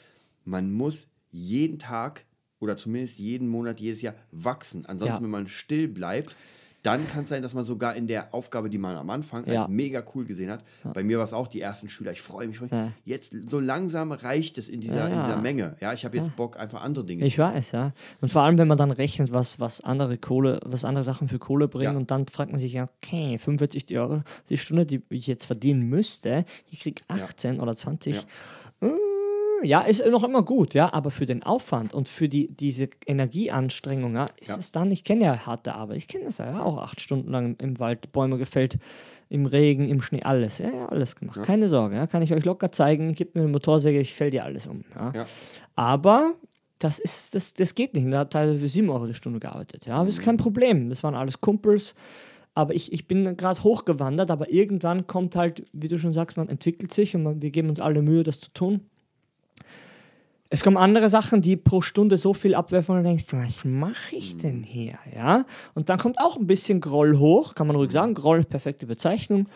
man 0.45 0.71
muss 0.71 1.07
jeden 1.31 1.77
Tag 1.79 2.23
oder 2.59 2.75
zumindest 2.77 3.19
jeden 3.19 3.47
Monat, 3.47 3.79
jedes 3.79 4.01
Jahr 4.01 4.15
wachsen. 4.31 4.85
Ansonsten, 4.85 5.17
Ja. 5.17 5.23
wenn 5.23 5.29
man 5.31 5.47
still 5.47 5.87
bleibt, 5.87 6.35
dann 6.83 7.05
kann 7.09 7.23
es 7.23 7.29
sein, 7.29 7.41
dass 7.41 7.53
man 7.53 7.65
sogar 7.65 7.95
in 7.95 8.07
der 8.07 8.33
Aufgabe, 8.33 8.69
die 8.69 8.77
man 8.77 8.95
am 8.95 9.09
Anfang 9.09 9.45
Ja. 9.45 9.61
als 9.61 9.67
mega 9.67 10.01
cool 10.15 10.23
gesehen 10.23 10.49
hat, 10.51 10.63
bei 10.93 11.03
mir 11.03 11.17
war 11.17 11.25
es 11.25 11.33
auch 11.33 11.47
die 11.47 11.59
ersten 11.59 11.89
Schüler, 11.89 12.13
ich 12.13 12.21
freue 12.21 12.47
mich, 12.47 12.59
freu 12.59 12.65
mich. 12.65 12.71
Ja. 12.71 12.93
jetzt 13.03 13.33
so 13.49 13.59
langsam 13.59 14.11
reicht 14.13 14.57
es 14.57 14.69
in 14.69 14.79
dieser, 14.79 14.95
Ja, 14.95 15.07
in 15.07 15.19
dieser 15.19 15.29
ja. 15.35 15.41
Menge. 15.41 15.75
Ja, 15.81 15.91
ich 15.93 16.05
habe 16.05 16.15
jetzt 16.15 16.35
Bock, 16.37 16.57
einfach 16.57 16.81
andere 16.83 17.03
Dinge 17.03 17.25
Ich 17.25 17.37
weiß, 17.37 17.71
ja. 17.73 17.91
Und 18.21 18.31
vor 18.31 18.43
allem, 18.43 18.57
wenn 18.57 18.67
man 18.69 18.77
dann 18.77 18.91
rechnet, 18.91 19.33
was, 19.33 19.59
was 19.59 19.81
andere 19.81 20.17
Kohle, 20.17 20.61
was 20.65 20.85
andere 20.85 21.03
Sachen 21.03 21.27
für 21.27 21.39
Kohle 21.39 21.67
bringen, 21.67 21.93
Ja. 21.93 21.97
und 21.97 22.09
dann 22.09 22.25
fragt 22.27 22.51
man 22.51 22.59
sich, 22.61 22.71
ja, 22.73 22.87
okay, 23.03 23.37
45 23.37 23.97
Euro 23.97 24.21
die 24.49 24.57
Stunde, 24.57 24.85
die 24.85 25.01
ich 25.09 25.27
jetzt 25.27 25.45
verdienen 25.45 25.89
müsste, 25.89 26.45
ich 26.71 26.81
kriege 26.81 27.01
18 27.09 27.59
oder 27.59 27.75
20. 27.75 28.15
Ja. 28.81 28.87
Ja, 29.63 29.81
ist 29.81 30.05
noch 30.07 30.23
immer 30.23 30.43
gut, 30.43 30.73
ja, 30.73 30.93
aber 30.93 31.09
für 31.11 31.25
den 31.25 31.43
Aufwand 31.43 31.93
und 31.93 32.07
für 32.09 32.29
die, 32.29 32.47
diese 32.55 32.89
Energieanstrengung, 33.05 34.15
ja, 34.15 34.25
ist 34.39 34.49
Ja. 34.49 34.57
es 34.57 34.71
dann, 34.71 34.91
ich 34.91 35.03
kenne 35.03 35.25
ja 35.25 35.45
harte 35.45 35.73
Arbeit, 35.75 35.97
ich 35.97 36.07
kenne 36.07 36.25
das 36.25 36.37
ja 36.37 36.61
auch 36.63 36.77
acht 36.77 37.01
Stunden 37.01 37.31
lang 37.31 37.55
im, 37.59 37.79
Wald, 37.79 38.11
Bäume 38.11 38.37
gefällt, 38.37 38.77
im 39.29 39.45
Regen, 39.45 39.87
im 39.89 40.01
Schnee, 40.01 40.23
alles, 40.23 40.59
ja, 40.59 40.69
ja 40.69 40.85
alles 40.87 41.15
gemacht. 41.15 41.41
Keine 41.43 41.69
Sorge, 41.69 41.95
ja, 41.95 42.07
kann 42.07 42.21
ich 42.21 42.33
euch 42.33 42.45
locker 42.45 42.71
zeigen, 42.71 43.13
gib 43.13 43.35
mir 43.35 43.41
eine 43.41 43.51
Motorsäge, 43.51 43.99
ich 43.99 44.13
fäll 44.13 44.29
dir 44.31 44.43
alles 44.45 44.67
um. 44.67 44.83
Ja. 44.95 45.11
Ja. 45.13 45.25
Aber 45.75 46.33
das 46.79 46.99
ist, 46.99 47.33
das, 47.33 47.53
das 47.53 47.73
geht 47.73 47.95
nicht. 47.95 48.11
Da 48.13 48.19
hat 48.19 48.33
teilweise 48.33 48.59
für 48.59 48.69
7 48.69 48.89
Euro 48.89 49.07
die 49.07 49.13
Stunde 49.15 49.39
gearbeitet. 49.39 49.87
Ja, 49.87 49.95
aber 49.95 50.09
ist 50.09 50.21
kein 50.21 50.37
Problem. 50.37 50.89
Das 50.89 51.01
waren 51.03 51.15
alles 51.15 51.41
Kumpels. 51.41 51.95
Aber 52.53 52.73
ich, 52.75 52.91
ich 52.93 53.07
bin 53.07 53.35
gerade 53.37 53.63
hochgewandert, 53.63 54.29
aber 54.31 54.51
irgendwann 54.51 55.05
kommt 55.07 55.35
halt, 55.35 55.65
wie 55.73 55.87
du 55.87 55.97
schon 55.97 56.13
sagst, 56.13 56.37
man 56.37 56.49
entwickelt 56.49 56.93
sich 56.93 57.15
und 57.15 57.23
man, 57.23 57.41
wir 57.41 57.51
geben 57.51 57.69
uns 57.69 57.79
alle 57.79 58.01
Mühe, 58.01 58.23
das 58.23 58.39
zu 58.39 58.51
tun. 58.53 58.81
Es 60.49 60.63
kommen 60.63 60.77
andere 60.77 61.09
Sachen, 61.09 61.41
die 61.41 61.57
pro 61.57 61.81
Stunde 61.81 62.17
so 62.17 62.33
viel 62.33 62.55
abwerfen 62.55 62.95
und 62.95 63.03
du 63.03 63.09
denkst, 63.09 63.25
was 63.31 63.65
mache 63.65 64.15
ich 64.15 64.37
denn 64.37 64.63
hier? 64.63 64.97
Ja? 65.13 65.45
Und 65.73 65.89
dann 65.89 65.99
kommt 65.99 66.19
auch 66.19 66.37
ein 66.37 66.47
bisschen 66.47 66.79
Groll 66.79 67.17
hoch, 67.17 67.53
kann 67.53 67.67
man 67.67 67.75
ruhig 67.75 67.91
sagen. 67.91 68.13
Groll 68.13 68.43
perfekte 68.45 68.85
Bezeichnung. 68.85 69.47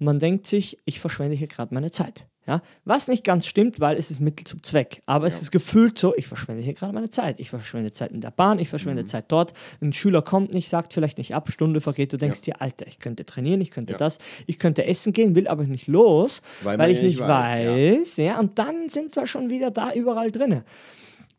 Und 0.00 0.06
man 0.06 0.18
denkt 0.18 0.48
sich, 0.48 0.78
ich 0.84 0.98
verschwende 0.98 1.36
hier 1.36 1.46
gerade 1.46 1.72
meine 1.72 1.92
Zeit. 1.92 2.26
Ja? 2.50 2.62
Was 2.84 3.06
nicht 3.06 3.22
ganz 3.22 3.46
stimmt, 3.46 3.78
weil 3.78 3.96
es 3.96 4.10
ist 4.10 4.20
Mittel 4.20 4.44
zum 4.44 4.62
Zweck. 4.64 5.02
Aber 5.06 5.26
es 5.28 5.40
ist 5.40 5.52
gefühlt 5.52 5.96
so, 5.98 6.14
ich 6.16 6.26
verschwende 6.26 6.62
hier 6.62 6.74
gerade 6.74 6.92
meine 6.92 7.08
Zeit. 7.10 7.38
Ich 7.38 7.48
verschwende 7.48 7.92
Zeit 7.92 8.10
in 8.10 8.20
der 8.20 8.32
Bahn, 8.32 8.58
ich 8.58 8.68
verschwende 8.68 9.04
Zeit 9.06 9.26
dort. 9.28 9.52
Ein 9.80 9.92
Schüler 9.92 10.20
kommt 10.22 10.52
nicht, 10.52 10.68
sagt 10.68 10.92
vielleicht 10.92 11.18
nicht 11.18 11.32
ab, 11.34 11.48
Stunde 11.52 11.80
vergeht, 11.80 12.12
du 12.12 12.16
denkst 12.16 12.42
dir, 12.42 12.60
Alter, 12.60 12.88
ich 12.88 12.98
könnte 12.98 13.24
trainieren, 13.24 13.60
ich 13.60 13.70
könnte 13.70 13.92
Ja. 13.92 13.98
das, 13.98 14.18
ich 14.46 14.58
könnte 14.58 14.84
essen 14.84 15.12
gehen, 15.12 15.36
will 15.36 15.46
aber 15.46 15.62
nicht 15.64 15.86
los, 15.86 16.42
Weil 16.62 16.76
weil, 16.78 16.90
ich 16.90 16.98
ja 16.98 17.04
nicht 17.04 17.20
weiß. 17.20 17.28
weiß, 17.68 18.16
ja, 18.16 18.40
und 18.40 18.58
dann 18.58 18.88
sind 18.88 19.14
wir 19.14 19.26
schon 19.28 19.48
wieder 19.48 19.70
da 19.70 19.92
überall 19.92 20.32
drin. 20.32 20.62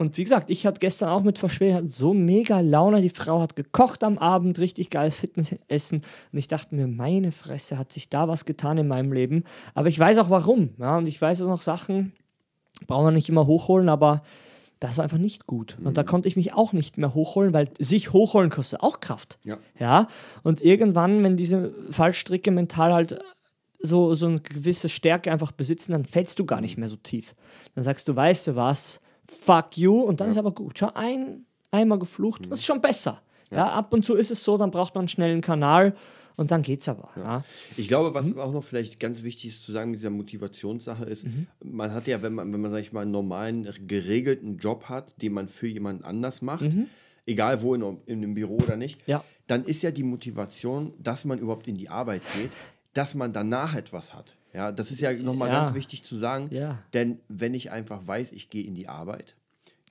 Und 0.01 0.17
wie 0.17 0.23
gesagt, 0.23 0.49
ich 0.49 0.65
hatte 0.65 0.79
gestern 0.79 1.09
auch 1.09 1.21
mit 1.21 1.37
Verspätung 1.37 1.75
hatte 1.75 1.89
so 1.89 2.13
mega 2.13 2.59
Laune. 2.59 3.01
Die 3.01 3.09
Frau 3.09 3.39
hat 3.39 3.55
gekocht 3.55 4.03
am 4.03 4.17
Abend, 4.17 4.57
richtig 4.59 4.89
geiles 4.89 5.15
Fitnessessen. 5.15 6.01
Und 6.31 6.39
ich 6.39 6.47
dachte 6.47 6.73
mir, 6.75 6.87
meine 6.87 7.31
Fresse, 7.31 7.77
hat 7.77 7.91
sich 7.93 8.09
da 8.09 8.27
was 8.27 8.45
getan 8.45 8.77
in 8.79 8.87
meinem 8.87 9.13
Leben. 9.13 9.43
Aber 9.75 9.89
ich 9.89 9.99
weiß 9.99 10.17
auch 10.17 10.29
warum. 10.31 10.71
Ja, 10.79 10.97
und 10.97 11.07
ich 11.07 11.21
weiß 11.21 11.43
auch 11.43 11.47
noch 11.47 11.61
Sachen, 11.61 12.13
brauchen 12.87 13.05
wir 13.05 13.11
nicht 13.11 13.29
immer 13.29 13.45
hochholen, 13.45 13.89
aber 13.89 14.23
das 14.79 14.97
war 14.97 15.03
einfach 15.03 15.19
nicht 15.19 15.45
gut. 15.45 15.77
Und 15.77 15.89
Mhm. 15.89 15.93
da 15.93 16.03
konnte 16.03 16.27
ich 16.27 16.35
mich 16.35 16.53
auch 16.53 16.73
nicht 16.73 16.97
mehr 16.97 17.13
hochholen, 17.13 17.53
weil 17.53 17.69
sich 17.77 18.11
hochholen 18.11 18.49
kostet 18.49 18.81
auch 18.81 18.99
Kraft. 19.01 19.37
Ja. 19.45 19.59
Ja, 19.79 20.07
und 20.41 20.61
irgendwann, 20.63 21.23
wenn 21.23 21.37
diese 21.37 21.73
Fallstricke 21.91 22.49
mental 22.49 22.91
halt 22.91 23.19
so, 23.79 24.15
so 24.15 24.25
eine 24.27 24.39
gewisse 24.39 24.89
Stärke 24.89 25.31
einfach 25.31 25.51
besitzen, 25.51 25.91
dann 25.91 26.05
fällst 26.05 26.39
du 26.39 26.45
gar 26.45 26.61
nicht 26.61 26.77
mehr 26.77 26.87
so 26.87 26.95
tief. 26.95 27.35
Dann 27.75 27.83
sagst 27.83 28.07
du, 28.07 28.15
weißt 28.15 28.47
du 28.47 28.55
was, 28.55 28.99
fuck 29.31 29.77
you 29.77 30.01
und 30.01 30.19
dann 30.21 30.29
ist 30.29 30.37
aber 30.37 30.51
gut. 30.51 30.77
Schau, 30.79 30.91
ein, 30.93 31.45
einmal 31.71 31.99
geflucht, 31.99 32.43
das 32.49 32.59
ist 32.59 32.65
schon 32.65 32.81
besser. 32.81 33.21
Ja. 33.53 33.69
ab 33.73 33.93
und 33.93 34.05
zu 34.05 34.15
ist 34.15 34.31
es 34.31 34.43
so, 34.45 34.57
dann 34.57 34.71
braucht 34.71 34.95
man 34.95 35.01
einen 35.01 35.07
schnellen 35.09 35.41
Kanal 35.41 35.93
und 36.37 36.51
dann 36.51 36.61
geht's 36.61 36.87
aber. 36.87 37.09
Ja. 37.17 37.43
Ich 37.75 37.89
glaube, 37.89 38.13
was 38.13 38.37
auch 38.37 38.53
noch 38.53 38.63
vielleicht 38.63 38.97
ganz 38.97 39.23
wichtig 39.23 39.47
ist 39.51 39.65
zu 39.65 39.73
sagen 39.73 39.91
mit 39.91 39.99
dieser 39.99 40.09
Motivationssache 40.09 41.03
ist, 41.03 41.25
man 41.61 41.93
hat 41.93 42.07
ja, 42.07 42.21
wenn 42.21 42.33
man, 42.33 42.53
wenn 42.53 42.61
man, 42.61 42.71
sag 42.71 42.79
ich 42.79 42.93
mal, 42.93 43.01
einen 43.01 43.11
normalen, 43.11 43.67
geregelten 43.87 44.57
Job 44.57 44.85
hat, 44.85 45.21
den 45.21 45.33
man 45.33 45.49
für 45.49 45.67
jemanden 45.67 46.05
anders 46.05 46.41
macht, 46.41 46.69
egal 47.25 47.61
wo, 47.61 47.75
in, 47.75 47.81
in 48.05 48.19
einem 48.23 48.35
Büro 48.35 48.55
oder 48.55 48.77
nicht, 48.77 49.05
Ja. 49.05 49.21
dann 49.47 49.65
ist 49.65 49.81
ja 49.81 49.91
die 49.91 50.03
Motivation, 50.03 50.93
dass 50.97 51.25
man 51.25 51.37
überhaupt 51.37 51.67
in 51.67 51.75
die 51.75 51.89
Arbeit 51.89 52.21
geht, 52.37 52.51
dass 52.93 53.15
man 53.15 53.33
danach 53.33 53.75
etwas 53.75 54.13
hat. 54.13 54.35
Ja, 54.53 54.71
das 54.71 54.91
ist 54.91 54.99
ja 55.01 55.13
nochmal 55.13 55.49
Ja. 55.49 55.63
ganz 55.63 55.73
wichtig 55.73 56.03
zu 56.03 56.15
sagen, 56.15 56.47
Ja. 56.51 56.79
denn 56.93 57.19
wenn 57.29 57.53
ich 57.53 57.71
einfach 57.71 58.05
weiß, 58.05 58.31
ich 58.33 58.49
gehe 58.49 58.63
in 58.65 58.75
die 58.75 58.87
Arbeit, 58.89 59.35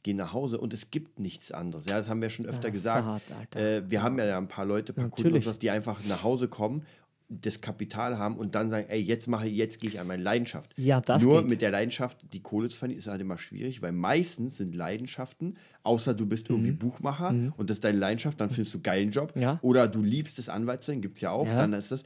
gehe 0.02 0.14
nach 0.14 0.32
Hause 0.32 0.58
und 0.58 0.72
es 0.74 0.90
gibt 0.90 1.18
nichts 1.18 1.52
anderes. 1.52 1.86
Ja, 1.86 1.96
das 1.96 2.08
haben 2.08 2.20
wir 2.22 2.30
schon 2.30 2.46
öfter 2.46 2.68
das 2.68 2.76
ist 2.78 2.82
gesagt. 2.84 3.06
hart, 3.06 3.56
äh, 3.56 3.88
wir 3.90 4.02
haben 4.02 4.18
ja 4.18 4.36
ein 4.36 4.48
paar 4.48 4.64
Leute, 4.64 4.92
ein 4.92 4.96
paar 4.96 5.04
Kunden, 5.04 5.28
und 5.28 5.32
Natürlich. 5.34 5.46
was, 5.46 5.58
die 5.58 5.70
einfach 5.70 6.00
nach 6.08 6.22
Hause 6.22 6.48
kommen, 6.48 6.84
das 7.32 7.60
Kapital 7.60 8.18
haben 8.18 8.36
und 8.36 8.54
dann 8.56 8.68
sagen, 8.70 8.86
ey, 8.88 9.00
jetzt 9.00 9.28
mache 9.28 9.46
ich, 9.48 9.56
jetzt 9.56 9.80
gehe 9.80 9.88
ich 9.88 10.00
an 10.00 10.08
meine 10.08 10.22
Leidenschaft. 10.22 10.72
Ja, 10.76 11.00
das 11.00 11.22
Nur 11.22 11.42
geht. 11.42 11.50
mit 11.50 11.62
der 11.62 11.70
Leidenschaft 11.70 12.18
die 12.32 12.40
Kohle 12.40 12.68
zu 12.68 12.76
verdienen, 12.78 12.98
ist 12.98 13.06
halt 13.06 13.20
immer 13.20 13.38
schwierig, 13.38 13.82
weil 13.82 13.92
meistens 13.92 14.56
sind 14.56 14.74
Leidenschaften, 14.74 15.56
außer 15.84 16.12
du 16.14 16.26
bist 16.26 16.50
irgendwie 16.50 16.72
Buchmacher 16.72 17.28
und 17.56 17.70
das 17.70 17.76
ist 17.76 17.84
deine 17.84 17.98
Leidenschaft, 17.98 18.40
dann 18.40 18.50
findest 18.50 18.74
du 18.74 18.80
geilen 18.80 19.10
Job. 19.12 19.36
Mhm. 19.36 19.42
Ja. 19.42 19.58
Oder 19.62 19.86
du 19.86 20.02
liebst 20.02 20.38
es, 20.40 20.48
Anwalt 20.48 20.82
zu 20.82 20.90
sein, 20.90 21.00
gibt 21.02 21.18
es 21.18 21.20
ja 21.22 21.30
auch, 21.30 21.46
Ja. 21.46 21.56
dann 21.56 21.72
ist 21.72 21.92
das. 21.92 22.02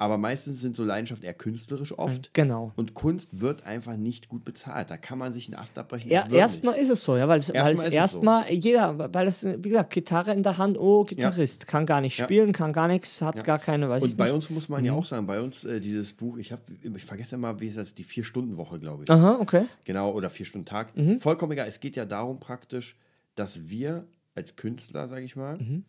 Aber 0.00 0.16
meistens 0.16 0.62
sind 0.62 0.74
so 0.74 0.82
Leidenschaften 0.82 1.26
eher 1.26 1.34
künstlerisch 1.34 1.92
oft. 1.98 2.32
Genau. 2.32 2.72
Und 2.76 2.94
Kunst 2.94 3.38
wird 3.38 3.66
einfach 3.66 3.98
nicht 3.98 4.30
gut 4.30 4.46
bezahlt. 4.46 4.90
Da 4.90 4.96
kann 4.96 5.18
man 5.18 5.30
sich 5.30 5.46
einen 5.48 5.56
Ast 5.60 5.76
abbrechen. 5.76 6.10
Ja, 6.10 6.26
erstmal 6.32 6.76
ist 6.76 6.88
es 6.88 7.04
so, 7.04 7.18
ja, 7.18 7.28
weil 7.28 7.38
es, 7.38 7.50
Erstmal 7.50 7.86
es 7.88 7.92
erstmal 7.92 8.50
jeder, 8.50 9.12
weil 9.12 9.26
es, 9.26 9.44
wie 9.44 9.68
gesagt, 9.68 9.90
Gitarre 9.92 10.32
in 10.32 10.42
der 10.42 10.56
Hand, 10.56 10.78
oh, 10.78 11.04
Gitarrist, 11.04 11.66
kann 11.66 11.84
gar 11.84 12.00
nicht 12.00 12.16
Ja. 12.16 12.24
spielen, 12.24 12.52
kann 12.52 12.72
gar 12.72 12.88
nichts, 12.88 13.20
hat 13.20 13.44
gar 13.44 13.58
keine, 13.58 13.90
weiß 13.90 14.02
Und 14.02 14.16
bei 14.16 14.24
nicht. 14.24 14.32
uns 14.34 14.48
muss 14.48 14.70
man 14.70 14.80
Mhm. 14.80 14.86
ja 14.86 14.92
auch 14.94 15.04
sagen, 15.04 15.26
bei 15.26 15.38
uns 15.38 15.64
äh, 15.64 15.80
dieses 15.80 16.14
Buch, 16.14 16.38
ich 16.38 16.50
habe, 16.50 16.62
ich 16.82 17.04
vergesse 17.04 17.34
immer, 17.34 17.60
wie 17.60 17.66
ist 17.66 17.76
das, 17.76 17.94
die 17.94 18.04
Vier-Stunden-Woche, 18.04 18.78
glaube 18.78 19.04
ich. 19.04 19.10
Aha, 19.10 19.36
okay. 19.38 19.66
Genau, 19.84 20.12
oder 20.12 20.30
Vier-Stunden-Tag. 20.30 20.96
Mhm. 20.96 21.20
Vollkommen 21.20 21.52
egal. 21.52 21.68
Es 21.68 21.78
geht 21.78 21.96
ja 21.96 22.06
darum 22.06 22.40
praktisch, 22.40 22.96
dass 23.34 23.68
wir 23.68 24.06
als 24.34 24.56
Künstler, 24.56 25.08
sage 25.08 25.26
ich 25.26 25.36
mal, 25.36 25.58
Mhm. 25.58 25.84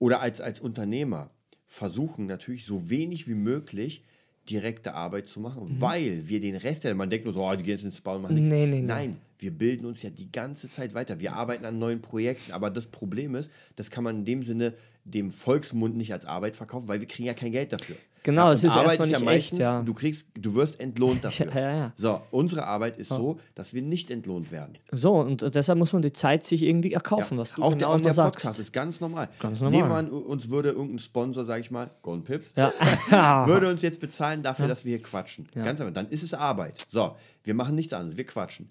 oder 0.00 0.20
als, 0.20 0.40
als 0.40 0.58
Unternehmer 0.58 1.30
versuchen 1.74 2.26
natürlich 2.26 2.66
so 2.66 2.88
wenig 2.88 3.26
wie 3.26 3.34
möglich 3.34 4.04
direkte 4.48 4.94
Arbeit 4.94 5.26
zu 5.26 5.40
machen, 5.40 5.76
weil 5.80 6.28
wir 6.28 6.40
den 6.40 6.54
Rest, 6.54 6.84
ja, 6.84 6.94
man 6.94 7.10
denkt 7.10 7.24
nur 7.24 7.34
so, 7.34 7.44
oh, 7.44 7.50
die 7.56 7.64
gehen 7.64 7.72
jetzt 7.72 7.84
ins 7.84 8.00
Bau 8.00 8.14
und 8.14 8.22
machen 8.22 8.36
nichts. 8.36 8.48
Nee, 8.48 8.66
nee, 8.66 8.80
nee. 8.80 8.82
Nein, 8.82 9.16
wir 9.40 9.50
bilden 9.50 9.84
uns 9.84 10.00
ja 10.02 10.10
die 10.10 10.30
ganze 10.30 10.68
Zeit 10.68 10.94
weiter. 10.94 11.18
Wir 11.18 11.32
arbeiten 11.32 11.64
an 11.64 11.80
neuen 11.80 12.00
Projekten, 12.00 12.52
aber 12.52 12.70
das 12.70 12.86
Problem 12.86 13.34
ist, 13.34 13.50
das 13.74 13.90
kann 13.90 14.04
man 14.04 14.18
in 14.18 14.24
dem 14.24 14.42
Sinne 14.44 14.74
dem 15.04 15.30
Volksmund 15.30 15.96
nicht 15.96 16.12
als 16.12 16.24
Arbeit 16.24 16.56
verkaufen, 16.56 16.88
weil 16.88 17.00
wir 17.00 17.06
kriegen 17.06 17.26
ja 17.26 17.34
kein 17.34 17.52
Geld 17.52 17.72
dafür. 17.72 17.96
Genau, 18.24 18.52
es 18.52 18.64
ist 18.64 18.72
Arbeit 18.72 19.00
erstmal 19.00 19.34
nicht 19.34 19.52
echt, 19.52 19.60
ja. 19.60 19.82
du 19.82 19.92
kriegst, 19.92 20.28
du 20.34 20.54
wirst 20.54 20.80
entlohnt 20.80 21.22
dafür. 21.24 21.52
Ja, 21.54 21.60
ja, 21.60 21.76
ja. 21.76 21.92
So, 21.94 22.22
unsere 22.30 22.64
Arbeit 22.66 22.96
ist 22.96 23.10
so, 23.10 23.38
dass 23.54 23.74
wir 23.74 23.82
nicht 23.82 24.10
entlohnt 24.10 24.50
werden. 24.50 24.78
So, 24.90 25.16
und 25.16 25.42
deshalb 25.54 25.78
muss 25.78 25.92
man 25.92 26.00
die 26.00 26.12
Zeit 26.14 26.46
sich 26.46 26.62
irgendwie 26.62 26.94
erkaufen, 26.94 27.36
was 27.36 27.52
du 27.52 27.62
auch 27.62 27.72
genau 27.72 27.78
der, 27.78 27.88
auch 27.90 28.00
der 28.00 28.12
sagst. 28.14 28.36
Podcast 28.44 28.60
ist 28.60 28.72
ganz 28.72 29.02
normal. 29.02 29.28
Ganz 29.40 29.60
normal. 29.60 29.78
Nehmen 29.78 29.90
wir 29.90 29.96
an, 29.96 30.08
uns 30.10 30.48
würde 30.48 30.70
irgendein 30.70 31.00
Sponsor, 31.00 31.44
sag 31.44 31.60
ich 31.60 31.70
mal, 31.70 31.90
Golden 32.00 32.24
Pips, 32.24 32.54
Ja. 32.56 32.72
würde 33.46 33.68
uns 33.68 33.82
jetzt 33.82 34.00
bezahlen 34.00 34.42
dafür, 34.42 34.68
dass 34.68 34.86
wir 34.86 34.96
hier 34.96 35.02
quatschen. 35.02 35.46
Ganz 35.54 35.82
einfach. 35.82 35.92
Dann 35.92 36.08
ist 36.08 36.22
es 36.22 36.32
Arbeit. 36.32 36.82
So, 36.88 37.16
wir 37.42 37.52
machen 37.52 37.74
nichts 37.74 37.92
anderes, 37.92 38.16
wir 38.16 38.24
quatschen. 38.24 38.70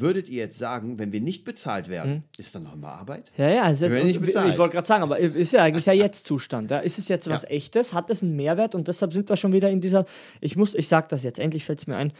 Würdet 0.00 0.28
ihr 0.28 0.38
jetzt 0.38 0.58
sagen, 0.58 0.98
wenn 0.98 1.12
wir 1.12 1.20
nicht 1.20 1.44
bezahlt 1.44 1.88
werden, 1.88 2.12
Hm. 2.12 2.22
ist 2.38 2.54
dann 2.54 2.62
nochmal 2.64 2.94
Arbeit? 2.94 3.32
Ja, 3.36 3.48
ja, 3.48 3.68
ist, 3.70 3.80
werden 3.80 4.06
nicht 4.06 4.20
bezahlt. 4.20 4.50
ich 4.50 4.58
wollte 4.58 4.74
gerade 4.74 4.86
sagen, 4.86 5.02
aber 5.02 5.18
ist 5.18 5.52
ja 5.52 5.62
eigentlich 5.62 5.84
der 5.84 5.94
Jetzt-Zustand. 5.96 6.70
Ja? 6.70 6.78
Ist 6.78 6.98
es 6.98 7.08
jetzt 7.08 7.28
was 7.30 7.42
Ja. 7.42 7.48
Echtes? 7.50 7.92
Hat 7.92 8.10
es 8.10 8.22
einen 8.22 8.36
Mehrwert? 8.36 8.74
Und 8.74 8.88
deshalb 8.88 9.12
sind 9.12 9.28
wir 9.28 9.36
schon 9.36 9.52
wieder 9.52 9.70
in 9.70 9.80
dieser. 9.80 10.04
Ich 10.40 10.56
muss, 10.56 10.74
ich 10.74 10.88
sag 10.88 11.08
das 11.08 11.22
jetzt, 11.22 11.38
endlich 11.38 11.64
fällt 11.64 11.78
es 11.80 11.86
mir 11.86 11.96
ein. 11.96 12.12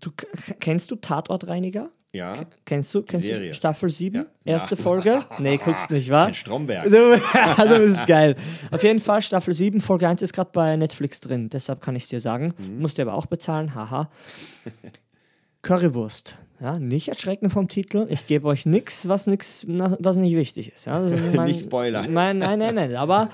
Du 0.00 0.10
k- 0.10 0.26
kennst 0.60 0.90
du 0.90 0.96
Tatortreiniger? 0.96 1.90
Ja. 2.12 2.32
Kennst 2.64 2.94
du, 2.94 3.02
kennst 3.02 3.26
Serie. 3.26 3.48
du 3.48 3.54
Staffel 3.54 3.90
7? 3.90 4.14
Ja. 4.44 4.52
Erste. 4.52 4.76
Folge? 4.76 5.24
Nee, 5.40 5.56
guckst 5.56 5.90
nicht, 5.90 6.10
wa? 6.10 6.26
Kein 6.26 6.34
Stromberg. 6.34 6.84
Du, 6.84 6.90
du 7.68 7.78
bist 7.80 8.06
geil. 8.06 8.36
Auf 8.70 8.84
jeden 8.84 9.00
Fall, 9.00 9.20
Staffel 9.20 9.52
7, 9.52 9.80
Folge 9.80 10.06
1 10.06 10.22
ist 10.22 10.32
gerade 10.32 10.50
bei 10.52 10.76
Netflix 10.76 11.20
drin. 11.20 11.48
Deshalb 11.48 11.80
kann 11.80 11.96
ich 11.96 12.04
es 12.04 12.08
dir 12.10 12.20
sagen. 12.20 12.54
Mhm. 12.56 12.80
Musst 12.82 12.98
du 12.98 13.02
aber 13.02 13.14
auch 13.14 13.26
bezahlen, 13.26 13.74
haha. 13.74 14.08
Currywurst. 15.64 16.38
Ja, 16.60 16.78
nicht 16.78 17.08
erschrecken 17.08 17.50
vom 17.50 17.68
Titel. 17.68 18.06
Ich 18.10 18.26
gebe 18.26 18.46
euch 18.46 18.64
nichts, 18.64 19.08
was, 19.08 19.26
nix, 19.26 19.66
was 19.66 20.16
nicht 20.16 20.36
wichtig 20.36 20.72
ist. 20.72 20.84
Ja, 20.86 21.00
das 21.00 21.12
ist 21.12 21.34
Nicht 21.46 21.64
spoilern. 21.64 22.12
Mein, 22.12 22.38
nein, 22.38 22.58
nein, 22.60 22.74
nein. 22.76 22.94
Aber 22.96 23.28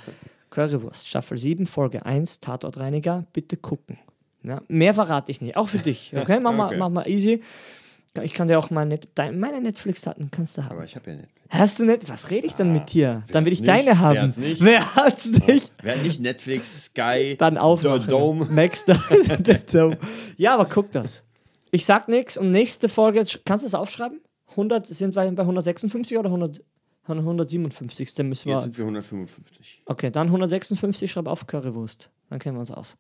Currywurst, 0.48 1.06
Staffel 1.06 1.36
7, 1.36 1.66
Folge 1.66 2.06
1, 2.06 2.40
Tatortreiniger, 2.40 3.26
bitte 3.32 3.56
gucken. 3.56 3.98
Ja, 4.42 4.62
mehr 4.68 4.94
verrate 4.94 5.30
ich 5.32 5.40
nicht. 5.42 5.56
Auch 5.56 5.68
für 5.68 5.78
dich. 5.78 6.14
Okay, 6.16 6.40
mach, 6.40 6.54
Mal, 6.54 6.66
Okay. 6.68 6.76
mach 6.78 6.88
mal 6.88 7.06
easy. 7.08 7.42
Ich 8.22 8.32
kann 8.32 8.48
dir 8.48 8.58
auch 8.58 8.70
meine, 8.70 8.98
meine 9.32 9.60
Netflix-Daten 9.60 10.30
kannst 10.32 10.56
du 10.58 10.64
haben. 10.64 10.72
Aber 10.72 10.84
ich 10.84 10.96
habe 10.96 11.10
ja 11.10 11.16
nicht. 11.18 11.28
Hast 11.50 11.78
du 11.78 11.84
nicht? 11.84 12.08
Was 12.08 12.30
rede 12.30 12.46
ich 12.46 12.54
denn 12.54 12.72
mit 12.72 12.92
dir? 12.92 13.22
Dann 13.32 13.44
will 13.44 13.52
ich 13.52 13.62
deine 13.62 13.90
nicht? 13.90 14.00
Wer 14.00 14.00
haben. 14.00 14.18
hat's 14.20 14.36
nicht? 14.36 14.64
Wer 14.64 14.94
hat's 14.94 15.30
nicht? 15.46 15.72
Wer 15.82 15.96
hat 15.96 16.02
nicht 16.02 16.20
Netflix, 16.20 16.86
Sky, 16.86 17.36
Dann. 17.38 17.54
The 17.56 18.06
Dome? 18.08 18.46
Max 18.50 18.84
The 19.44 19.54
Dome. 19.72 19.98
Ja, 20.36 20.54
aber 20.54 20.64
guck 20.64 20.90
das. 20.92 21.22
Ich 21.70 21.84
sag 21.86 22.08
nichts 22.08 22.36
und 22.36 22.50
nächste 22.52 22.88
Folge, 22.88 23.24
kannst 23.44 23.62
du 23.64 23.66
es 23.66 23.74
aufschreiben? 23.74 24.20
100, 24.50 24.86
sind 24.86 25.14
wir 25.14 25.30
bei 25.32 25.42
156 25.42 26.18
oder 26.18 26.28
100, 26.28 26.62
157. 27.04 28.18
müssen 28.24 28.46
wir. 28.48 28.54
Jetzt 28.54 28.62
sind 28.64 28.78
wir 28.78 28.84
155. 28.84 29.82
Okay, 29.86 30.10
dann 30.10 30.26
156, 30.28 31.10
schreib 31.10 31.26
auf 31.26 31.46
Currywurst. 31.46 32.10
Dann 32.28 32.38
kennen 32.38 32.56
wir 32.56 32.60
uns 32.60 32.70
aus. 32.70 32.96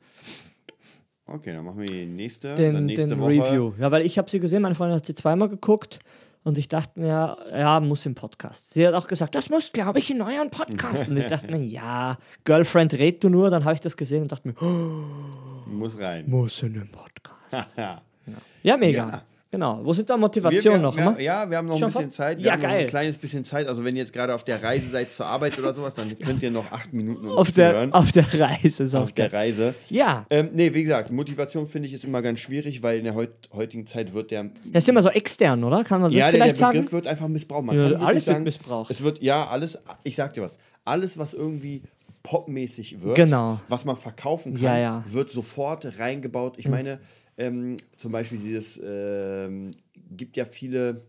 Okay, 1.26 1.52
dann 1.52 1.64
machen 1.64 1.78
wir 1.80 1.86
die 1.86 2.06
nächste. 2.06 2.48
dann 2.48 2.56
Den, 2.56 2.86
nächste 2.86 3.08
den 3.08 3.20
Woche. 3.20 3.30
Review. 3.30 3.72
Ja, 3.78 3.90
weil 3.90 4.04
ich 4.06 4.18
habe 4.18 4.30
sie 4.30 4.40
gesehen, 4.40 4.62
meine 4.62 4.74
Freundin 4.74 4.96
hat 4.96 5.06
sie 5.06 5.14
zweimal 5.14 5.48
geguckt 5.48 6.00
und 6.42 6.58
ich 6.58 6.68
dachte 6.68 6.98
mir, 6.98 7.36
ja, 7.52 7.80
muss 7.80 8.06
im 8.06 8.14
Podcast. 8.14 8.72
Sie 8.72 8.86
hat 8.86 8.94
auch 8.94 9.06
gesagt, 9.06 9.34
das 9.34 9.50
muss, 9.50 9.70
glaube 9.72 9.98
ich, 9.98 10.10
in 10.10 10.22
euren 10.22 10.50
Podcast. 10.50 11.08
Und 11.08 11.16
ich 11.16 11.26
dachte 11.26 11.48
mir, 11.50 11.58
ja, 11.64 12.16
Girlfriend, 12.44 12.94
red 12.94 13.22
du 13.22 13.28
nur. 13.28 13.50
Dann 13.50 13.64
habe 13.64 13.74
ich 13.74 13.80
das 13.80 13.96
gesehen 13.96 14.22
und 14.22 14.32
dachte 14.32 14.48
mir, 14.48 14.54
oh, 14.60 15.68
Muss 15.68 15.98
rein. 15.98 16.28
muss 16.28 16.62
in 16.62 16.74
den 16.74 16.90
Podcast. 16.90 17.66
Ja. 18.30 18.36
Ja, 18.62 18.76
mega. 18.76 18.98
Ja. 19.08 19.22
Genau. 19.52 19.80
Wo 19.82 19.92
sind 19.92 20.08
da 20.08 20.14
Wir, 20.14 20.18
Motivation 20.20 20.74
wir, 20.74 20.80
noch 20.80 20.96
wir, 20.96 21.02
immer? 21.02 21.18
ja, 21.20 21.50
wir 21.50 21.56
haben 21.56 21.66
noch 21.66 21.74
Schon 21.76 21.88
ein 21.88 21.92
bisschen 21.92 22.04
fast? 22.04 22.14
Zeit. 22.16 22.38
Wir 22.38 22.44
Ja, 22.46 22.52
haben 22.52 22.60
noch 22.62 22.68
geil. 22.68 22.80
ein 22.82 22.86
kleines 22.86 23.18
bisschen 23.18 23.42
Zeit. 23.44 23.66
Also 23.66 23.84
wenn 23.84 23.96
ihr 23.96 24.02
jetzt 24.02 24.12
gerade 24.12 24.32
auf 24.32 24.44
der 24.44 24.62
Reise 24.62 24.88
seid 24.90 25.10
zur 25.10 25.26
Arbeit 25.26 25.58
oder 25.58 25.72
sowas, 25.72 25.96
dann 25.96 26.08
könnt 26.24 26.40
ihr 26.44 26.52
noch 26.52 26.70
acht 26.70 26.92
Minuten 26.92 27.26
uns 27.26 27.36
Auf 27.36 27.50
der, 27.50 27.70
zuhören. 27.72 27.92
auf 27.92 28.12
der 28.12 28.26
Reise. 28.40 28.84
Ist 28.84 28.94
auf 28.94 29.12
der. 29.12 29.32
Reise. 29.32 29.74
Ja. 29.88 30.24
Ähm, 30.30 30.50
nee, 30.52 30.72
wie 30.72 30.82
gesagt, 30.82 31.10
Motivation 31.10 31.66
finde 31.66 31.88
ich 31.88 31.94
ist 31.94 32.04
immer 32.04 32.22
ganz 32.22 32.38
schwierig, 32.38 32.84
weil 32.84 32.98
in 32.98 33.04
der 33.06 33.16
heut, 33.16 33.34
heutigen 33.52 33.86
Zeit 33.88 34.12
wird 34.12 34.30
der. 34.30 34.50
Das 34.66 34.84
ist 34.84 34.88
immer 34.88 35.02
so 35.02 35.08
extern, 35.10 35.64
oder? 35.64 35.82
Kann 35.82 36.00
man 36.00 36.12
das 36.12 36.20
ja, 36.20 36.30
der, 36.30 36.46
der 36.46 36.54
vielleicht 36.54 36.56
Begriff 36.72 36.84
sagen? 36.84 36.92
wird 36.92 37.06
einfach 37.08 37.26
missbraucht. 37.26 37.64
Man 37.64 37.76
Ja, 37.76 37.84
alles 37.98 38.26
wird 38.26 38.34
sagen, 38.36 38.44
missbraucht. 38.44 38.90
Es 38.92 39.02
wird, 39.02 39.20
ja, 39.20 39.48
alles, 39.48 39.78
ich 40.04 40.14
sag 40.14 40.32
dir 40.34 40.42
was, 40.42 40.60
alles, 40.84 41.18
was 41.18 41.34
irgendwie 41.34 41.82
popmäßig 42.22 43.02
wird, 43.02 43.16
Genau. 43.16 43.60
was 43.68 43.84
man 43.84 43.96
verkaufen 43.96 44.54
kann, 44.54 44.62
Ja, 44.62 44.78
ja. 44.78 45.04
Mhm. 45.08 45.12
wird 45.12 45.30
sofort 45.30 45.98
reingebaut. 45.98 46.54
Ich 46.58 46.68
meine, 46.68 47.00
ähm, 47.40 47.76
zum 47.96 48.12
Beispiel 48.12 48.38
dieses, 48.38 48.80
ähm, 48.84 49.70
gibt 50.16 50.36
ja 50.36 50.44
viele 50.44 51.02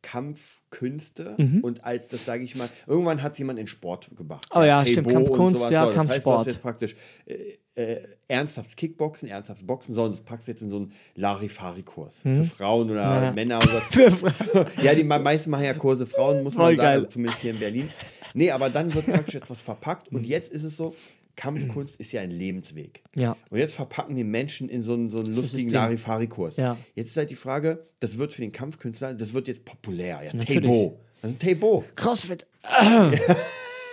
Kampfkünste 0.00 1.36
und 1.62 1.84
als 1.84 2.08
das 2.08 2.24
sage 2.24 2.44
ich 2.44 2.54
mal, 2.56 2.68
irgendwann 2.86 3.22
hat 3.22 3.38
jemand 3.38 3.58
in 3.58 3.66
Sport 3.66 4.08
gebracht. 4.16 4.46
Mhm. 4.54 4.60
Oh 4.60 4.64
ja, 4.64 4.84
stimmt, 4.86 5.10
Kampfkunst, 5.10 5.56
ja, 5.56 5.60
so, 5.60 5.70
das 5.70 5.76
heißt, 5.80 5.90
du 5.90 5.94
Kampfsport. 6.08 6.38
hast 6.38 6.46
jetzt 6.46 6.62
praktisch 6.62 6.96
äh, 7.26 7.58
äh, 7.74 8.02
ernsthaftes 8.28 8.76
Kickboxen, 8.76 9.28
ernsthaftes 9.28 9.66
Boxen, 9.66 9.94
so, 9.94 10.04
und 10.04 10.12
das 10.12 10.20
packst 10.20 10.48
du 10.48 10.52
jetzt 10.52 10.62
in 10.62 10.70
so 10.70 10.76
einen 10.78 10.92
Larifari-Kurs 11.16 12.22
für 12.22 12.44
Frauen 12.44 12.90
oder 12.90 13.18
Mhm. 13.18 13.24
Ja. 13.24 13.32
Männer 13.32 13.58
und 13.58 13.68
so. 14.52 14.64
Ja, 14.82 14.94
die 14.94 15.04
me- 15.04 15.18
meisten 15.18 15.50
machen 15.50 15.64
ja 15.64 15.74
Kurse 15.74 16.06
Frauen, 16.06 16.42
muss 16.42 16.54
Voll 16.54 16.76
man 16.76 16.76
sagen, 16.76 16.88
also 16.96 17.06
zumindest 17.08 17.40
hier 17.40 17.50
in 17.52 17.58
Berlin. 17.58 17.90
Nee, 18.34 18.50
aber 18.50 18.68
dann 18.70 18.92
wird 18.94 19.06
praktisch 19.06 19.36
etwas 19.36 19.60
verpackt 19.60 20.08
und 20.12 20.26
jetzt 20.26 20.52
ist 20.52 20.62
es 20.62 20.76
so, 20.76 20.94
Kampfkunst 21.38 22.00
ist 22.00 22.10
ja 22.10 22.20
ein 22.20 22.32
Lebensweg. 22.32 23.02
Ja. 23.14 23.36
Und 23.48 23.58
jetzt 23.58 23.76
verpacken 23.76 24.16
die 24.16 24.24
Menschen 24.24 24.68
in 24.68 24.82
so 24.82 24.94
einen, 24.94 25.08
so 25.08 25.20
einen 25.20 25.32
lustigen. 25.34 25.70
Larifari-Kurs. 25.70 26.56
Ja. 26.56 26.76
Jetzt 26.96 27.10
ist 27.10 27.16
halt 27.16 27.30
die 27.30 27.36
Frage, 27.36 27.86
das 28.00 28.18
wird 28.18 28.34
für 28.34 28.42
den 28.42 28.50
Kampfkünstler, 28.50 29.14
das 29.14 29.34
wird 29.34 29.46
jetzt 29.46 29.64
populär. 29.64 30.20
Ja. 30.24 30.32
Taibo. 30.32 30.98
Das 31.22 31.30
ist 31.30 31.36
ein 31.36 31.38
Taibo. 31.38 31.84
Crossfit. 31.94 32.46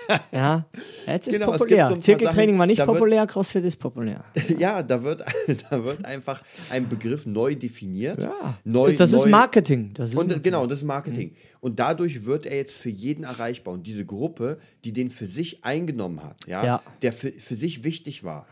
ja, 0.31 0.65
jetzt 1.07 1.27
ist 1.27 1.35
Genau, 1.39 1.51
populär. 1.51 1.87
so 1.87 1.95
Zirkeltraining 1.97 2.55
Sachen, 2.55 2.59
war 2.59 2.65
nicht 2.67 2.77
wird- 2.79 2.87
populär, 2.87 3.27
Crossfit 3.27 3.63
ist 3.65 3.77
populär. 3.77 4.23
Ja, 4.59 4.81
da 4.83 5.03
wird, 5.03 5.23
da 5.69 5.83
wird 5.83 6.03
einfach 6.05 6.41
ein 6.69 6.87
Begriff 6.89 7.25
neu 7.25 7.55
definiert. 7.55 8.21
Ja, 8.23 8.57
Neu, 8.63 8.93
das 8.93 9.11
ist 9.13 9.25
neu, 9.25 9.31
Marketing. 9.31 9.91
Das 9.93 10.09
ist 10.09 10.15
Und 10.15 10.43
genau, 10.43 10.67
das 10.67 10.79
ist 10.79 10.85
Marketing. 10.85 11.35
Und 11.59 11.79
dadurch 11.79 12.25
wird 12.25 12.45
er 12.45 12.57
jetzt 12.57 12.75
für 12.77 12.89
jeden 12.89 13.23
erreichbar. 13.23 13.73
Und 13.73 13.87
diese 13.87 14.05
Gruppe, 14.05 14.57
die 14.83 14.93
den 14.93 15.09
für 15.09 15.25
sich 15.25 15.63
eingenommen 15.65 16.23
hat, 16.23 16.45
ja, 16.47 16.63
Ja. 16.65 16.83
der 17.01 17.13
für, 17.13 17.31
für 17.31 17.55
sich 17.55 17.83
wichtig 17.83 18.23
war, 18.23 18.47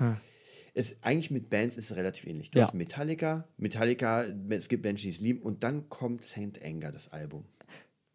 es, 0.76 0.98
eigentlich 1.04 1.30
mit 1.30 1.52
Bands 1.52 1.78
ist 1.78 1.92
es 1.92 1.96
relativ 1.98 2.26
ähnlich. 2.26 2.50
Du 2.50 2.58
Ja. 2.58 2.66
hast 2.66 2.74
Metallica, 2.74 3.48
Metallica, 3.58 4.26
es 4.50 4.70
gibt 4.70 4.84
Menschen, 4.84 5.10
die 5.12 5.16
es 5.16 5.22
lieben 5.22 5.40
und 5.44 5.64
dann 5.64 5.88
kommt 5.90 6.24
Saint 6.24 6.60
Anger, 6.64 6.92
das 6.92 7.12
Album. 7.14 7.46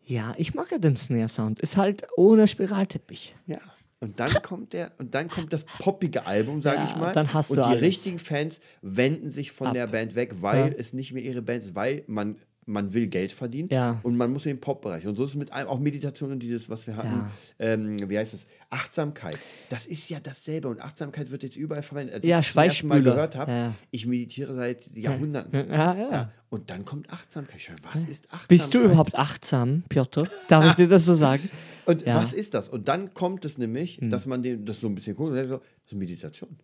Ja, 0.09 0.33
ich 0.39 0.55
mag 0.55 0.71
ja 0.73 0.79
den 0.79 0.97
Snare-Sound. 0.97 1.61
Ist 1.61 1.77
halt 1.77 2.07
ohne 2.17 2.49
Spiralteppich. 2.49 3.35
Ja. 3.47 3.59
Und 4.01 4.19
dann 4.21 4.31
kommt 4.43 4.73
der, 4.73 4.93
und 4.99 5.13
dann 5.15 5.29
kommt 5.29 5.53
das 5.53 5.65
poppige 5.65 6.25
Album, 6.25 6.63
sage 6.63 6.79
Ja, 6.79 6.85
ich 6.89 6.97
mal. 6.97 7.13
dann 7.13 7.35
hast 7.35 7.51
und 7.51 7.57
du 7.59 7.63
die 7.65 7.69
alles. 7.69 7.83
richtigen 7.83 8.19
Fans 8.19 8.61
wenden 8.81 9.29
sich 9.29 9.51
von 9.53 9.67
Ab. 9.69 9.75
der 9.75 9.87
Band 9.89 10.15
weg, 10.15 10.37
weil 10.41 10.71
Ja. 10.71 10.75
es 10.79 10.93
nicht 10.95 11.13
mehr 11.13 11.23
ihre 11.23 11.43
Band 11.43 11.63
ist, 11.65 11.75
weil 11.75 12.05
man, 12.07 12.37
man 12.69 12.93
will 12.93 13.09
Geld 13.09 13.33
verdienen 13.33 13.69
Ja. 13.71 13.99
und 14.03 14.17
man 14.17 14.31
muss 14.33 14.47
in 14.47 14.53
den 14.57 14.61
Pop-Bereich. 14.61 15.07
Und 15.07 15.17
so 15.17 15.25
ist 15.25 15.31
es 15.31 15.37
mit 15.37 15.53
allem, 15.53 15.69
auch 15.69 15.79
Meditation 15.81 16.31
und 16.33 16.41
dieses, 16.41 16.69
was 16.71 16.87
wir 16.87 16.97
hatten, 16.97 17.09
Ja. 17.09 17.31
ähm, 17.59 18.09
wie 18.11 18.19
heißt 18.19 18.35
das? 18.35 18.47
Achtsamkeit. 18.71 19.39
Das 19.71 19.87
ist 19.87 20.09
ja 20.11 20.21
dasselbe 20.21 20.69
und 20.69 20.81
Achtsamkeit 20.81 21.31
wird 21.31 21.43
jetzt 21.43 21.57
überall 21.57 21.83
verwendet. 21.83 22.17
Als 22.17 22.27
Ja, 22.27 22.39
ich 22.41 22.47
das 22.47 22.53
zum 22.55 22.63
ersten 22.63 22.87
Mal 22.89 23.03
gehört 23.03 23.35
habe, 23.37 23.51
Ja. 23.51 23.75
ich 23.91 24.07
meditiere 24.07 24.55
seit 24.55 24.95
Jahrhunderten. 24.97 25.71
Ja, 25.71 25.95
ja. 25.95 26.11
Ja. 26.11 26.33
Und 26.51 26.71
dann 26.71 26.85
kommt 26.85 27.11
Achtsamkeit. 27.11 27.61
Was 27.93 28.05
ist 28.05 28.27
Achtsamkeit? 28.27 28.49
Bist 28.49 28.73
du 28.75 28.81
überhaupt 28.81 29.15
achtsam, 29.15 29.83
Piotr? 29.89 30.29
Darf 30.49 30.67
ich 30.67 30.75
dir 30.75 30.89
das 30.89 31.05
so 31.07 31.15
sagen? 31.15 31.49
Und. 31.87 32.05
Hm. 32.05 32.15
was 32.15 32.33
ist 32.35 32.53
das? 32.55 32.69
Und 32.69 32.89
dann 32.89 33.15
kommt 33.15 33.45
es 33.47 33.57
nämlich, 33.59 33.99
dass 34.03 34.27
man 34.27 34.43
den, 34.43 34.65
das 34.67 34.81
so 34.81 34.87
ein 34.89 34.95
bisschen 34.95 35.17
guckt 35.17 35.31
und 35.31 35.37
sagt 35.37 35.49
so, 35.49 35.57
das 35.59 35.93
ist 35.93 35.99
Meditation. 35.99 36.57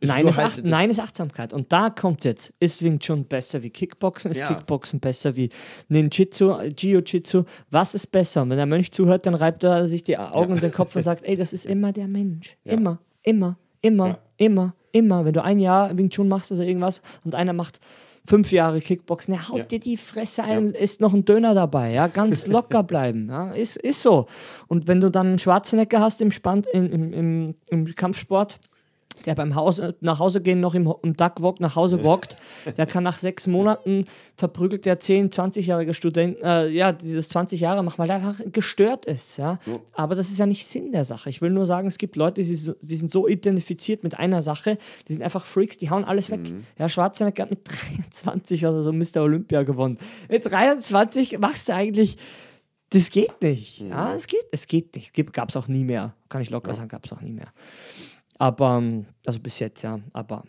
Ist 0.00 0.08
Nein 0.08 0.26
ist, 0.28 0.38
halt- 0.38 0.64
nein, 0.64 0.90
ist 0.90 1.00
Achtsamkeit. 1.00 1.52
Und 1.52 1.72
da 1.72 1.90
kommt 1.90 2.24
jetzt, 2.24 2.52
ist 2.60 2.82
Wing 2.84 3.00
Chun 3.00 3.24
besser 3.24 3.62
wie 3.64 3.70
Kickboxen? 3.70 4.30
Ist 4.30 4.38
Ja. 4.40 4.46
Kickboxen 4.48 5.00
besser 5.00 5.34
wie 5.34 5.50
Ninjitsu, 5.88 6.52
Jiu-Jitsu? 6.76 7.44
Was 7.70 7.94
ist 7.94 8.06
besser? 8.12 8.42
Und 8.42 8.50
wenn 8.50 8.56
der 8.58 8.66
Mönch 8.66 8.92
zuhört, 8.92 9.26
dann 9.26 9.34
reibt 9.34 9.64
er 9.64 9.88
sich 9.88 10.04
die 10.04 10.16
Augen 10.18 10.52
und 10.52 10.62
den 10.62 10.72
Kopf 10.72 10.94
und 10.94 11.02
sagt, 11.02 11.24
ey, 11.24 11.36
das 11.36 11.52
ist 11.52 11.66
immer 11.66 11.92
der 11.92 12.06
Mensch. 12.06 12.56
Ja. 12.64 12.74
Immer, 12.74 12.98
immer, 13.22 13.58
immer, 13.82 14.06
Ja. 14.08 14.18
immer, 14.36 14.74
immer. 14.92 15.24
Wenn 15.24 15.32
du 15.32 15.42
ein 15.42 15.58
Jahr 15.58 15.96
Wing 15.96 16.10
Chun 16.10 16.28
machst 16.28 16.52
oder 16.52 16.62
irgendwas 16.62 17.02
und 17.24 17.34
einer 17.34 17.52
macht 17.52 17.80
fünf 18.26 18.52
Jahre 18.52 18.80
Kickboxen, 18.80 19.32
der 19.34 19.48
haut 19.48 19.58
Ja. 19.58 19.64
dir 19.64 19.80
die 19.80 19.96
Fresse 19.96 20.44
ein, 20.44 20.72
ist 20.74 21.00
noch 21.00 21.14
ein 21.14 21.24
Döner 21.24 21.54
dabei, 21.54 21.92
ja, 21.94 22.08
ganz 22.08 22.46
locker 22.46 22.82
bleiben, 22.82 23.28
ja, 23.30 23.52
ist, 23.52 23.76
ist 23.78 24.02
so. 24.02 24.26
Und 24.66 24.86
wenn 24.86 25.00
du 25.00 25.10
dann 25.10 25.28
einen 25.28 25.38
Schwarzenegger 25.38 26.00
hast 26.00 26.20
im, 26.20 26.30
Spann, 26.30 26.62
in, 26.72 26.92
im, 26.92 27.12
im, 27.14 27.54
im 27.68 27.94
Kampfsport, 27.94 28.58
der 29.26 29.34
beim 29.34 29.54
Haus, 29.54 29.80
nach 30.00 30.18
Hause 30.18 30.40
gehen 30.40 30.60
noch 30.60 30.74
im, 30.74 30.92
im 31.02 31.16
Duckwalk 31.16 31.60
nach 31.60 31.76
Hause 31.76 32.02
walkt, 32.04 32.36
der 32.76 32.86
kann 32.86 33.02
nach 33.04 33.18
sechs 33.18 33.46
Monaten 33.46 34.04
verprügelt 34.36 34.84
der 34.86 34.98
10-, 35.00 35.32
20-jährige 35.32 35.94
Student, 35.94 36.38
äh, 36.42 36.68
ja, 36.68 36.92
dieses 36.92 37.28
20 37.28 37.60
Jahre 37.60 37.82
machen, 37.82 37.98
weil 37.98 38.06
der 38.06 38.16
einfach 38.16 38.40
gestört 38.52 39.04
ist, 39.04 39.36
ja. 39.36 39.58
Aber 39.92 40.14
das 40.14 40.30
ist 40.30 40.38
ja 40.38 40.46
nicht 40.46 40.66
Sinn 40.66 40.92
der 40.92 41.04
Sache. 41.04 41.30
Ich 41.30 41.40
will 41.40 41.50
nur 41.50 41.66
sagen, 41.66 41.88
es 41.88 41.98
gibt 41.98 42.16
Leute, 42.16 42.42
die, 42.42 42.54
so- 42.54 42.74
die 42.80 42.96
sind 42.96 43.10
so 43.10 43.26
identifiziert 43.28 44.02
mit 44.04 44.18
einer 44.18 44.42
Sache, 44.42 44.78
die 45.08 45.12
sind 45.14 45.22
einfach 45.22 45.44
Freaks, 45.44 45.78
die 45.78 45.90
hauen 45.90 46.04
alles 46.04 46.30
weg. 46.30 46.40
Ja, 46.78 46.88
Schwarzenegger 46.88 47.42
hat 47.44 47.50
mit 47.50 47.60
23 47.68 48.66
oder 48.66 48.82
so 48.82 48.92
Mr. 48.92 49.22
Olympia 49.22 49.62
gewonnen. 49.62 49.98
Mit 50.28 50.50
23 50.50 51.38
machst 51.38 51.68
du 51.68 51.74
eigentlich 51.74 52.16
das 52.90 53.10
geht 53.10 53.42
nicht. 53.42 53.80
Ja, 53.82 54.14
es 54.14 54.26
geht, 54.26 54.46
es 54.50 54.66
geht 54.66 54.96
nicht. 54.96 55.12
Gab 55.34 55.50
es 55.50 55.56
auch 55.58 55.68
nie 55.68 55.84
mehr. 55.84 56.14
Kann 56.30 56.40
ich 56.40 56.48
locker 56.48 56.72
sagen, 56.72 56.88
gab 56.88 57.04
es 57.04 57.12
auch 57.12 57.20
nie 57.20 57.32
mehr. 57.32 57.48
Aber, 58.38 58.78
ähm, 58.78 59.06
also 59.26 59.38
bis 59.40 59.58
jetzt, 59.58 59.82
ja. 59.82 60.00
Aber 60.12 60.44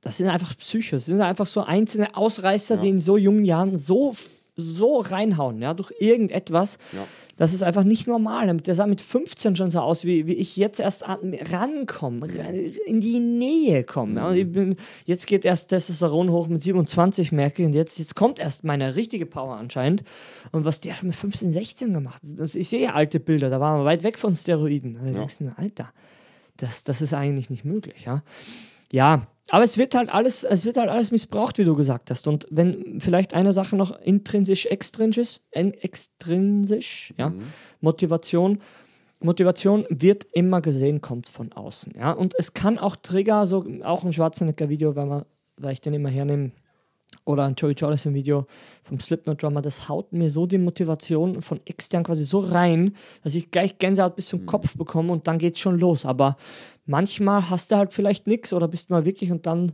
das 0.00 0.16
sind 0.18 0.28
einfach 0.28 0.56
Psychos. 0.56 0.90
Das 1.00 1.06
sind 1.06 1.20
einfach 1.20 1.46
so 1.46 1.62
einzelne 1.62 2.16
Ausreißer, 2.16 2.76
die 2.76 2.88
in 2.90 3.00
so 3.00 3.16
jungen 3.16 3.44
Jahren 3.44 3.78
so, 3.78 4.12
so 4.56 4.98
reinhauen, 5.00 5.60
ja, 5.60 5.74
durch 5.74 5.92
irgendetwas. 5.98 6.78
Ja. 6.92 7.06
Das 7.36 7.52
ist 7.52 7.62
einfach 7.62 7.84
nicht 7.84 8.06
normal. 8.06 8.56
Der 8.56 8.74
sah 8.74 8.86
mit 8.86 9.00
15 9.02 9.56
schon 9.56 9.70
so 9.70 9.80
aus, 9.80 10.04
wie, 10.04 10.26
wie 10.26 10.32
ich 10.32 10.56
jetzt 10.56 10.80
erst 10.80 11.04
an- 11.04 11.34
rankomme, 11.52 12.26
ra- 12.26 12.48
in 12.86 13.00
die 13.02 13.20
Nähe 13.20 13.84
komme. 13.84 14.20
Ja. 14.20 14.28
Und 14.28 14.36
ich 14.36 14.50
bin, 14.50 14.76
jetzt 15.04 15.26
geht 15.26 15.44
erst 15.44 15.68
Testosteron 15.68 16.30
hoch 16.30 16.48
mit 16.48 16.62
27, 16.62 17.32
merke 17.32 17.62
ich, 17.62 17.66
und 17.66 17.74
jetzt, 17.74 17.98
jetzt 17.98 18.14
kommt 18.16 18.38
erst 18.38 18.64
meine 18.64 18.96
richtige 18.96 19.26
Power 19.26 19.56
anscheinend. 19.56 20.02
Und 20.52 20.64
was 20.64 20.80
der 20.80 20.94
schon 20.94 21.08
mit 21.08 21.16
15, 21.16 21.52
16 21.52 21.92
gemacht 21.92 22.22
hat, 22.38 22.54
ich 22.54 22.68
sehe 22.68 22.94
alte 22.94 23.20
Bilder, 23.20 23.50
da 23.50 23.60
waren 23.60 23.80
wir 23.80 23.84
weit 23.84 24.02
weg 24.02 24.18
von 24.18 24.34
Steroiden. 24.34 24.94
Da 25.04 25.10
denkst 25.12 25.38
du, 25.38 25.52
Alter, 25.58 25.90
das, 26.56 26.84
das 26.84 27.00
ist 27.00 27.14
eigentlich 27.14 27.50
nicht 27.50 27.64
möglich, 27.64 28.04
ja. 28.04 28.22
Ja, 28.92 29.26
aber 29.50 29.64
es 29.64 29.78
wird 29.78 29.94
halt 29.94 30.10
alles, 30.12 30.44
es 30.44 30.64
wird 30.64 30.76
halt 30.76 30.88
alles 30.90 31.10
missbraucht, 31.10 31.58
wie 31.58 31.64
du 31.64 31.74
gesagt 31.76 32.10
hast. 32.10 32.26
Und 32.28 32.46
wenn 32.50 33.00
vielleicht 33.00 33.34
eine 33.34 33.52
Sache 33.52 33.76
noch 33.76 33.98
intrinsisch, 34.00 34.66
extrinsisch, 34.66 35.40
extrinsisch, 35.52 37.14
ja, 37.18 37.32
Motivation. 37.80 38.60
Motivation 39.20 39.86
wird 39.88 40.24
immer 40.34 40.60
gesehen, 40.60 41.00
kommt 41.00 41.26
von 41.28 41.52
außen, 41.52 41.94
ja. 41.96 42.12
Und 42.12 42.34
es 42.38 42.52
kann 42.52 42.78
auch 42.78 42.96
Trigger, 42.96 43.46
so 43.46 43.64
auch 43.82 44.04
ein 44.04 44.12
Schwarzenegger-Video, 44.12 44.94
weil, 44.94 45.06
man- 45.06 45.24
weil 45.56 45.72
ich 45.72 45.80
den 45.80 45.94
immer 45.94 46.10
hernehme, 46.10 46.52
oder 47.26 47.44
ein 47.44 47.54
Joey 47.56 47.74
Jordison 47.74 48.14
Video 48.14 48.46
vom 48.84 48.98
Slipknot 48.98 49.42
Drummer, 49.42 49.60
das 49.60 49.88
haut 49.88 50.12
mir 50.12 50.30
so 50.30 50.46
die 50.46 50.58
Motivation 50.58 51.42
von 51.42 51.60
extern 51.66 52.04
quasi 52.04 52.24
so 52.24 52.38
rein, 52.38 52.94
dass 53.22 53.34
ich 53.34 53.50
gleich 53.50 53.78
Gänsehaut 53.78 54.16
bis 54.16 54.28
zum 54.28 54.46
Kopf 54.46 54.76
bekomme 54.76 55.12
und 55.12 55.26
dann 55.26 55.38
geht's 55.38 55.58
schon 55.58 55.78
los. 55.78 56.06
Aber 56.06 56.36
manchmal 56.86 57.50
hast 57.50 57.72
du 57.72 57.76
halt 57.76 57.92
vielleicht 57.92 58.26
nichts 58.26 58.52
oder 58.52 58.68
bist 58.68 58.90
mal 58.90 59.04
wirklich 59.04 59.30
und 59.30 59.44
dann, 59.44 59.72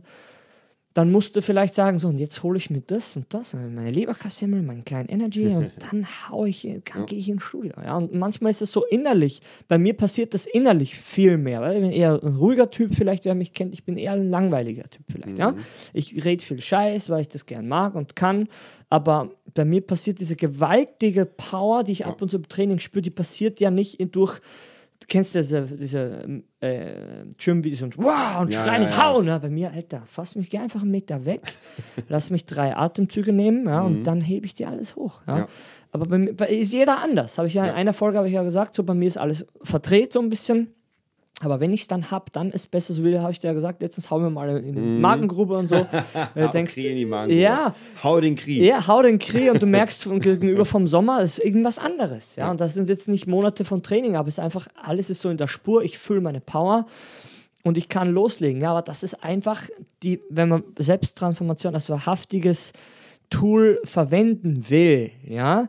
dann 0.93 1.11
musst 1.11 1.35
du 1.35 1.41
vielleicht 1.41 1.73
sagen, 1.73 1.97
so 1.97 2.07
und 2.07 2.19
jetzt 2.19 2.43
hole 2.43 2.57
ich 2.57 2.69
mir 2.69 2.81
das 2.81 3.17
und 3.17 3.33
das, 3.33 3.53
meine 3.53 3.89
Leberkassemmel, 3.89 4.61
meinen 4.61 4.85
kleinen 4.85 5.09
Energy 5.09 5.47
und 5.55 5.71
dann 5.79 6.07
hau 6.29 6.45
ich, 6.45 6.67
dann 6.93 7.05
gehe 7.05 7.17
ich 7.17 7.29
ins 7.29 7.43
Studio. 7.43 7.73
Ja, 7.83 7.97
und 7.97 8.13
manchmal 8.13 8.51
ist 8.51 8.61
es 8.61 8.71
so 8.71 8.85
innerlich. 8.85 9.41
Bei 9.67 9.77
mir 9.77 9.95
passiert 9.95 10.33
das 10.33 10.45
innerlich 10.45 10.95
viel 10.95 11.37
mehr, 11.37 11.61
weil 11.61 11.75
ich 11.75 11.81
bin 11.81 11.91
eher 11.91 12.21
ein 12.23 12.35
ruhiger 12.35 12.69
Typ, 12.69 12.93
vielleicht 12.93 13.25
wer 13.25 13.35
mich 13.35 13.53
kennt, 13.53 13.73
ich 13.73 13.83
bin 13.83 13.97
eher 13.97 14.13
ein 14.13 14.29
langweiliger 14.29 14.89
Typ 14.89 15.05
vielleicht. 15.11 15.39
Ja? 15.39 15.55
Ich 15.93 16.23
rede 16.23 16.43
viel 16.43 16.61
Scheiß, 16.61 17.09
weil 17.09 17.21
ich 17.21 17.29
das 17.29 17.45
gern 17.45 17.67
mag 17.67 17.95
und 17.95 18.15
kann, 18.15 18.47
aber 18.89 19.31
bei 19.55 19.65
mir 19.65 19.81
passiert 19.81 20.19
diese 20.19 20.35
gewaltige 20.35 21.25
Power, 21.25 21.83
die 21.83 21.93
ich 21.93 22.05
ab 22.05 22.21
und 22.21 22.29
zu 22.29 22.37
im 22.37 22.47
Training 22.47 22.79
spüre, 22.79 23.01
die 23.01 23.09
passiert 23.09 23.59
ja 23.59 23.71
nicht 23.71 23.97
durch 24.15 24.39
Du 25.03 25.07
kennst 25.07 25.35
diese, 25.35 25.63
diese 25.63 26.41
äh, 26.61 27.25
Gym-Videos 27.37 27.81
und 27.81 27.97
wow 27.97 28.39
und 28.39 28.53
Ja, 28.53 28.63
schreien 28.63 28.83
ja, 28.83 28.87
und 28.87 28.93
ja. 28.93 29.03
hauen. 29.03 29.27
Ja, 29.27 29.37
bei 29.37 29.49
mir, 29.49 29.69
Alter, 29.71 30.01
fass 30.05 30.37
mich 30.37 30.57
einfach 30.57 30.81
einen 30.81 30.91
Meter 30.91 31.25
weg, 31.25 31.41
lass 32.07 32.29
mich 32.29 32.45
drei 32.45 32.73
Atemzüge 32.73 33.33
nehmen 33.33 33.67
ja, 33.67 33.81
und 33.81 34.03
dann 34.05 34.21
hebe 34.21 34.45
ich 34.45 34.53
dir 34.53 34.69
alles 34.69 34.95
hoch. 34.95 35.19
Mhm. 35.27 35.33
Ja. 35.35 35.47
Aber 35.91 36.05
bei 36.05 36.17
mir 36.17 36.33
bei, 36.33 36.47
ist 36.47 36.71
jeder 36.71 37.01
anders. 37.01 37.37
Habe 37.37 37.49
ich 37.49 37.53
ja, 37.53 37.65
in 37.65 37.71
einer 37.71 37.91
Folge 37.91 38.17
habe 38.17 38.29
ich 38.29 38.33
ja 38.33 38.43
gesagt, 38.43 38.75
so 38.75 38.83
bei 38.85 38.93
mir 38.93 39.09
ist 39.09 39.17
alles 39.17 39.45
verdreht 39.61 40.13
so 40.13 40.21
ein 40.21 40.29
bisschen. 40.29 40.73
Aber 41.41 41.59
wenn 41.59 41.73
ich 41.73 41.81
es 41.81 41.87
dann 41.87 42.11
habe, 42.11 42.25
dann 42.31 42.51
ist 42.51 42.69
besser, 42.71 42.93
so 42.93 43.03
wie 43.03 43.17
habe 43.17 43.31
ich 43.31 43.39
dir 43.39 43.47
ja 43.47 43.53
gesagt, 43.53 43.81
letztens 43.81 44.09
hau 44.11 44.19
mir 44.19 44.29
mal 44.29 44.57
in 44.57 44.75
die 44.75 44.81
Magengrube 44.81 45.57
und 45.57 45.67
so. 45.67 45.75
Äh, 46.35 46.49
denkst, 46.49 46.73
Krieg 46.75 46.85
in 46.85 46.95
die 46.95 47.05
Magen. 47.05 47.31
ja, 47.31 47.73
Hau 48.03 48.21
den 48.21 48.35
Krieg. 48.35 48.61
ja, 48.61 48.87
hau 48.87 49.01
den 49.01 49.19
Krieg 49.19 49.51
und 49.51 49.61
du 49.61 49.65
merkst 49.79 50.07
gegenüber 50.21 50.65
vom 50.65 50.87
Sommer, 50.87 51.21
es 51.21 51.37
ist 51.39 51.45
irgendwas 51.45 51.79
anderes. 51.79 52.35
Ja? 52.35 52.49
Und 52.51 52.61
das 52.61 52.75
sind 52.75 52.87
jetzt 52.87 53.07
nicht 53.09 53.27
Monate 53.27 53.65
von 53.65 53.83
Training, 53.83 54.15
aber 54.15 54.27
es 54.29 54.35
ist 54.35 54.43
einfach, 54.43 54.67
alles 54.81 55.09
ist 55.09 55.21
so 55.21 55.29
in 55.29 55.37
der 55.37 55.47
Spur, 55.47 55.83
ich 55.83 55.97
fühle 55.97 56.21
meine 56.21 56.39
Power 56.39 56.85
und 57.63 57.77
ich 57.77 57.89
kann 57.89 58.11
loslegen. 58.11 58.61
Ja, 58.61 58.71
aber 58.71 58.81
das 58.83 59.03
ist 59.03 59.23
einfach 59.23 59.63
die, 60.01 60.21
wenn 60.29 60.49
man 60.49 60.63
Selbsttransformation 60.79 61.73
als 61.73 61.89
wahrhaftiges 61.89 62.73
Tool 63.29 63.79
verwenden 63.83 64.69
will, 64.69 65.11
ja, 65.27 65.67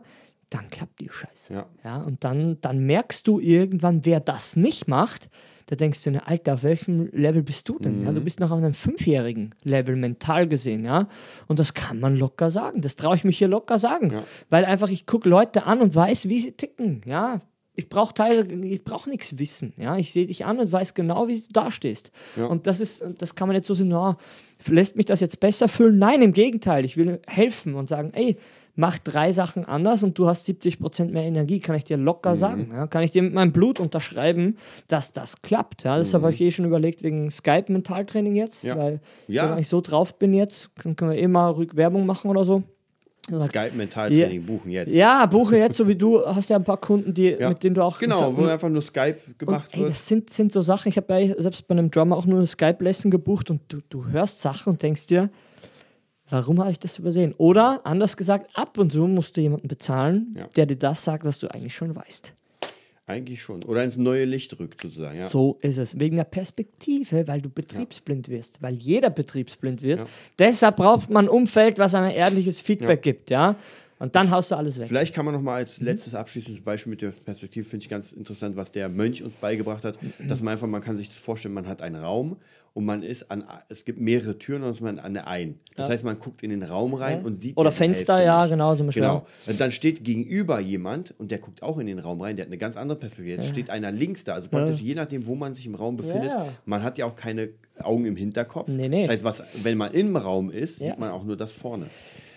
dann 0.49 0.69
klappt 0.69 0.99
die 1.01 1.09
Scheiße. 1.11 1.53
Ja. 1.53 1.65
Ja, 1.83 2.03
und 2.03 2.23
dann, 2.23 2.59
dann 2.61 2.85
merkst 2.85 3.27
du 3.27 3.39
irgendwann, 3.39 4.05
wer 4.05 4.19
das 4.19 4.55
nicht 4.55 4.87
macht, 4.87 5.27
da 5.67 5.75
denkst 5.75 6.03
du, 6.03 6.11
ne, 6.11 6.27
Alter, 6.27 6.53
auf 6.55 6.63
welchem 6.63 7.09
Level 7.11 7.41
bist 7.43 7.67
du 7.69 7.79
denn? 7.79 8.03
Ja, 8.03 8.11
Mhm. 8.11 8.15
du 8.15 8.21
bist 8.21 8.39
noch 8.39 8.51
auf 8.51 8.57
einem 8.57 8.73
fünfjährigen 8.73 9.55
Level 9.63 9.95
mental 9.95 10.47
gesehen, 10.47 10.85
ja. 10.85 11.07
Und 11.47 11.57
das 11.59 11.73
kann 11.73 11.99
man 11.99 12.15
locker 12.15 12.51
sagen. 12.51 12.81
Das 12.81 12.95
traue 12.95 13.15
ich 13.15 13.23
mich 13.23 13.37
hier 13.37 13.47
locker 13.47 13.79
sagen. 13.79 14.11
Ja. 14.11 14.23
Weil 14.49 14.65
einfach 14.65 14.89
ich 14.89 15.05
gucke 15.05 15.27
Leute 15.27 15.65
an 15.65 15.81
und 15.81 15.95
weiß, 15.95 16.29
wie 16.29 16.39
sie 16.39 16.51
ticken, 16.51 17.01
ja. 17.05 17.41
Ich 17.77 17.89
brauche 17.89 18.13
Teile, 18.13 18.45
ich 18.63 18.83
brauche 18.85 19.09
nichts 19.09 19.37
wissen, 19.37 19.73
ja. 19.77 19.97
Ich 19.97 20.13
sehe 20.13 20.25
dich 20.27 20.45
an 20.45 20.59
und 20.59 20.71
weiß 20.71 20.93
genau, 20.93 21.27
wie 21.27 21.41
du 21.41 21.47
dastehst. 21.51 22.11
Ja. 22.37 22.45
Und 22.45 22.67
das 22.67 22.79
ist, 22.79 23.03
das 23.17 23.35
kann 23.35 23.47
man 23.49 23.55
jetzt 23.55 23.67
so 23.67 23.73
sehen, 23.73 23.89
na, 23.89 24.17
lässt 24.67 24.95
mich 24.95 25.07
das 25.07 25.19
jetzt 25.19 25.39
besser 25.39 25.67
fühlen? 25.67 25.97
Nein, 25.97 26.21
im 26.21 26.31
Gegenteil. 26.31 26.85
Ich 26.85 26.95
will 26.95 27.19
helfen 27.27 27.75
und 27.75 27.89
sagen, 27.89 28.11
ey, 28.13 28.37
mach 28.75 28.99
drei 28.99 29.31
Sachen 29.31 29.63
anders 29.65 30.03
und 30.03 30.17
du 30.17 30.27
hast 30.27 30.47
70% 30.47 31.05
mehr 31.11 31.23
Energie, 31.23 31.59
kann 31.59 31.75
ich 31.75 31.83
dir 31.85 31.97
locker 31.97 32.31
Mhm. 32.31 32.35
sagen. 32.35 32.69
Ja? 32.73 32.87
Kann 32.87 33.03
ich 33.03 33.11
dir 33.11 33.21
mit 33.23 33.33
meinem 33.33 33.51
Blut 33.53 33.79
unterschreiben, 33.79 34.57
dass 34.87 35.13
das 35.13 35.41
klappt. 35.41 35.83
Ja? 35.83 35.97
Deshalb 35.97 36.23
habe 36.23 36.33
ich 36.33 36.41
eh 36.41 36.51
schon 36.51 36.65
überlegt, 36.65 37.01
wegen 37.03 37.31
Skype-Mentaltraining 37.31 38.35
jetzt, 38.35 38.63
Mhm. 38.63 38.67
Ja. 38.69 38.77
weil 38.77 38.99
Ja. 39.27 39.51
wenn 39.51 39.57
ich 39.59 39.67
so 39.69 39.81
drauf 39.81 40.17
bin 40.19 40.33
jetzt, 40.33 40.69
können 40.75 40.97
wir 41.11 41.17
eh 41.17 41.27
mal 41.27 41.49
ruhig 41.51 41.75
Werbung 41.75 42.05
machen 42.05 42.29
oder 42.29 42.43
so. 42.45 42.63
Sag, 43.27 43.47
Skype 43.47 43.71
Mentaltraining 43.75 44.43
buchen 44.45 44.69
jetzt. 44.69 44.93
ja, 44.93 45.25
buche 45.25 45.57
jetzt, 45.57 45.77
so 45.77 45.87
wie 45.87 45.95
du, 45.95 46.23
hast 46.23 46.47
ja 46.51 46.57
ein 46.57 46.63
paar 46.63 46.77
Kunden, 46.77 47.11
die, 47.11 47.29
Ja. 47.31 47.49
mit 47.49 47.63
denen 47.63 47.73
du 47.73 47.81
auch 47.83 47.97
Genau, 47.97 48.37
wo 48.37 48.45
einfach 48.45 48.69
nur 48.69 48.83
Skype 48.83 49.17
gemacht 49.39 49.69
und, 49.73 49.73
ey, 49.73 49.79
wird. 49.79 49.89
das 49.93 50.05
sind, 50.05 50.29
sind 50.29 50.51
so 50.51 50.61
Sachen, 50.61 50.89
ich 50.89 50.97
habe 50.97 51.19
ja 51.19 51.41
selbst 51.41 51.67
bei 51.67 51.73
einem 51.73 51.89
Drummer 51.89 52.17
auch 52.17 52.27
nur 52.27 52.45
Skype-Lesson 52.45 53.09
gebucht 53.09 53.49
und 53.49 53.61
du, 53.69 53.79
du 53.89 54.05
hörst 54.09 54.41
Sachen 54.41 54.73
und 54.73 54.83
denkst 54.83 55.07
dir, 55.07 55.31
warum 56.29 56.59
habe 56.59 56.71
ich 56.71 56.79
das 56.79 56.99
übersehen? 56.99 57.33
Oder 57.37 57.81
anders 57.83 58.17
gesagt, 58.17 58.49
ab 58.53 58.77
und 58.77 58.91
zu 58.91 59.07
musst 59.07 59.37
du 59.37 59.41
jemanden 59.41 59.67
bezahlen, 59.67 60.35
Ja. 60.37 60.47
der 60.55 60.65
dir 60.65 60.77
das 60.77 61.03
sagt, 61.03 61.25
was 61.25 61.39
du 61.39 61.47
eigentlich 61.47 61.75
schon 61.75 61.95
weißt. 61.95 62.33
Eigentlich 63.07 63.39
schon. 63.43 63.63
Oder 63.65 63.83
ins 63.83 63.97
neue 63.97 64.25
Licht 64.25 64.59
rückt, 64.59 64.81
sozusagen. 64.81 65.15
Ja. 65.15 65.27
So 65.27 65.59
ist 65.61 65.77
es. 65.77 65.99
Wegen 65.99 66.15
der 66.15 66.23
Perspektive, 66.23 67.27
weil 67.27 67.39
du 67.39 67.49
betriebsblind 67.49 68.29
wirst, 68.29 68.63
weil 68.63 68.73
jeder 68.73 69.11
betriebsblind 69.11 69.83
wird. 69.83 70.01
Deshalb 70.39 70.77
braucht 70.77 71.11
man 71.11 71.25
ein 71.25 71.29
Umfeld, 71.29 71.77
was 71.77 71.93
einem 71.93 72.09
ehrliches 72.09 72.61
Feedback 72.61 73.03
gibt, 73.03 73.29
ja. 73.29 73.55
Und 73.99 74.15
dann 74.15 74.31
haust 74.31 74.49
du 74.51 74.55
alles 74.55 74.79
weg. 74.79 74.87
Vielleicht 74.87 75.13
kann 75.13 75.23
man 75.23 75.35
noch 75.35 75.41
mal 75.41 75.55
als 75.55 75.79
letztes 75.81 76.15
abschließendes 76.15 76.61
Beispiel 76.63 76.89
mit 76.89 77.01
der 77.01 77.11
Perspektive, 77.11 77.63
finde 77.65 77.83
ich 77.83 77.89
ganz 77.89 78.11
interessant, 78.11 78.55
was 78.55 78.71
der 78.71 78.89
Mönch 78.89 79.23
uns 79.23 79.35
beigebracht 79.35 79.85
hat, 79.85 79.99
dass 80.27 80.41
man 80.41 80.53
einfach, 80.53 80.67
man 80.67 80.81
kann 80.81 80.97
sich 80.97 81.07
das 81.07 81.17
vorstellen, 81.17 81.53
man 81.53 81.67
hat 81.67 81.81
einen 81.83 81.95
Raum 81.95 82.37
und 82.75 82.83
man 82.83 83.03
ist 83.03 83.31
an, 83.31 83.45
es 83.69 83.85
gibt 83.85 84.01
mehrere 84.01 84.37
Türen 84.37 84.61
und 84.63 84.71
ist 84.71 84.81
man 84.81 84.99
an 84.99 85.13
der 85.13 85.27
einen. 85.27 85.59
Das 85.77 85.89
heißt, 85.89 86.03
man 86.03 86.19
guckt 86.19 86.43
in 86.43 86.49
den 86.49 86.61
Raum 86.61 86.93
rein 86.93 87.23
und 87.23 87.35
sieht 87.35 87.55
Oder 87.57 87.71
Fenster, 87.71 88.15
Hälfte 88.17 88.25
ja, 88.27 88.41
nicht. 88.43 88.51
genau, 88.51 88.75
zum 88.75 88.85
Beispiel. 88.87 89.01
Genau. 89.03 89.25
Und 89.47 89.59
dann 89.61 89.71
steht 89.71 90.03
gegenüber 90.03 90.59
jemand 90.59 91.13
und 91.17 91.31
der 91.31 91.37
guckt 91.37 91.63
auch 91.63 91.79
in 91.79 91.87
den 91.87 91.99
Raum 91.99 92.19
rein, 92.21 92.35
der 92.35 92.43
hat 92.45 92.49
eine 92.49 92.57
ganz 92.57 92.75
andere 92.75 92.99
Perspektive. 92.99 93.37
Jetzt 93.37 93.47
steht 93.49 93.69
einer 93.69 93.91
links 93.93 94.25
da, 94.25 94.33
also 94.33 94.49
praktisch 94.49 94.81
je 94.81 94.93
nachdem, 94.93 95.25
wo 95.25 95.35
man 95.35 95.53
sich 95.53 95.65
im 95.65 95.75
Raum 95.75 95.95
befindet, 95.95 96.33
Ja. 96.33 96.49
man 96.65 96.83
hat 96.83 96.97
ja 96.97 97.05
auch 97.05 97.15
keine 97.15 97.49
Augen 97.79 98.05
im 98.05 98.17
Hinterkopf. 98.17 98.67
Nee, 98.67 98.89
nee. 98.89 99.03
Das 99.03 99.11
heißt, 99.11 99.23
was, 99.23 99.43
wenn 99.63 99.77
man 99.77 99.93
im 99.93 100.15
Raum 100.17 100.49
ist, 100.49 100.79
Ja. 100.81 100.87
sieht 100.87 100.99
man 100.99 101.11
auch 101.11 101.23
nur 101.23 101.37
das 101.37 101.53
vorne. 101.55 101.85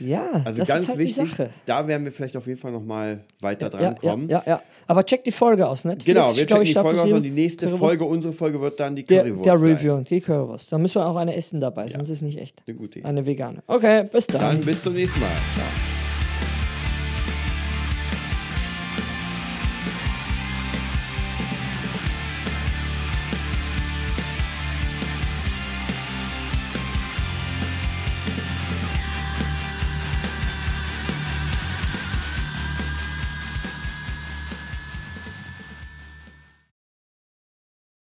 Ja, 0.00 0.24
Also 0.44 0.58
das 0.60 0.68
ganz 0.68 0.82
ist 0.82 0.88
halt 0.90 0.98
wichtig, 0.98 1.22
die 1.24 1.28
Sache. 1.30 1.50
da 1.66 1.86
werden 1.88 2.04
wir 2.04 2.12
vielleicht 2.12 2.36
auf 2.36 2.46
jeden 2.46 2.58
Fall 2.58 2.72
noch 2.72 2.84
mal 2.84 3.20
weiter 3.40 3.66
Ja, 3.66 3.70
dran 3.70 3.82
ja, 3.82 4.10
kommen. 4.10 4.28
ja, 4.28 4.42
ja. 4.46 4.62
Aber 4.86 5.04
check 5.04 5.24
die 5.24 5.32
Folge 5.32 5.68
aus, 5.68 5.84
Netflix. 5.84 6.04
Genau, 6.06 6.28
wir 6.36 6.46
checken 6.46 6.64
die 6.64 6.70
Staffel 6.70 6.94
Folge 6.96 7.02
aus 7.02 7.12
und 7.16 7.22
die 7.22 7.30
nächste 7.30 7.66
Currywurst. 7.66 7.78
Folge, 7.80 8.04
unsere 8.04 8.32
Folge 8.32 8.60
wird 8.60 8.78
dann 8.80 8.96
die 8.96 9.04
Der, 9.04 9.22
Currywurst 9.22 9.46
der 9.46 9.58
sein. 9.58 9.68
Review, 9.70 10.00
die 10.02 10.20
Currywurst. 10.20 10.72
Da 10.72 10.78
müssen 10.78 10.96
wir 10.96 11.06
auch 11.06 11.16
eine 11.16 11.34
essen 11.36 11.60
dabei, 11.60 11.88
sonst 11.88 12.08
ist 12.08 12.22
nicht 12.22 12.38
echt. 12.40 12.62
Eine 12.66 12.76
gute 12.76 12.98
Idee. 13.00 13.08
Eine 13.08 13.26
vegane. 13.26 13.62
Okay, 13.66 14.04
bis 14.12 14.26
dann. 14.28 14.40
Dann 14.40 14.60
bis 14.60 14.82
zum 14.82 14.94
nächsten 14.94 15.20
Mal. 15.20 15.28
Ciao. 15.54 15.97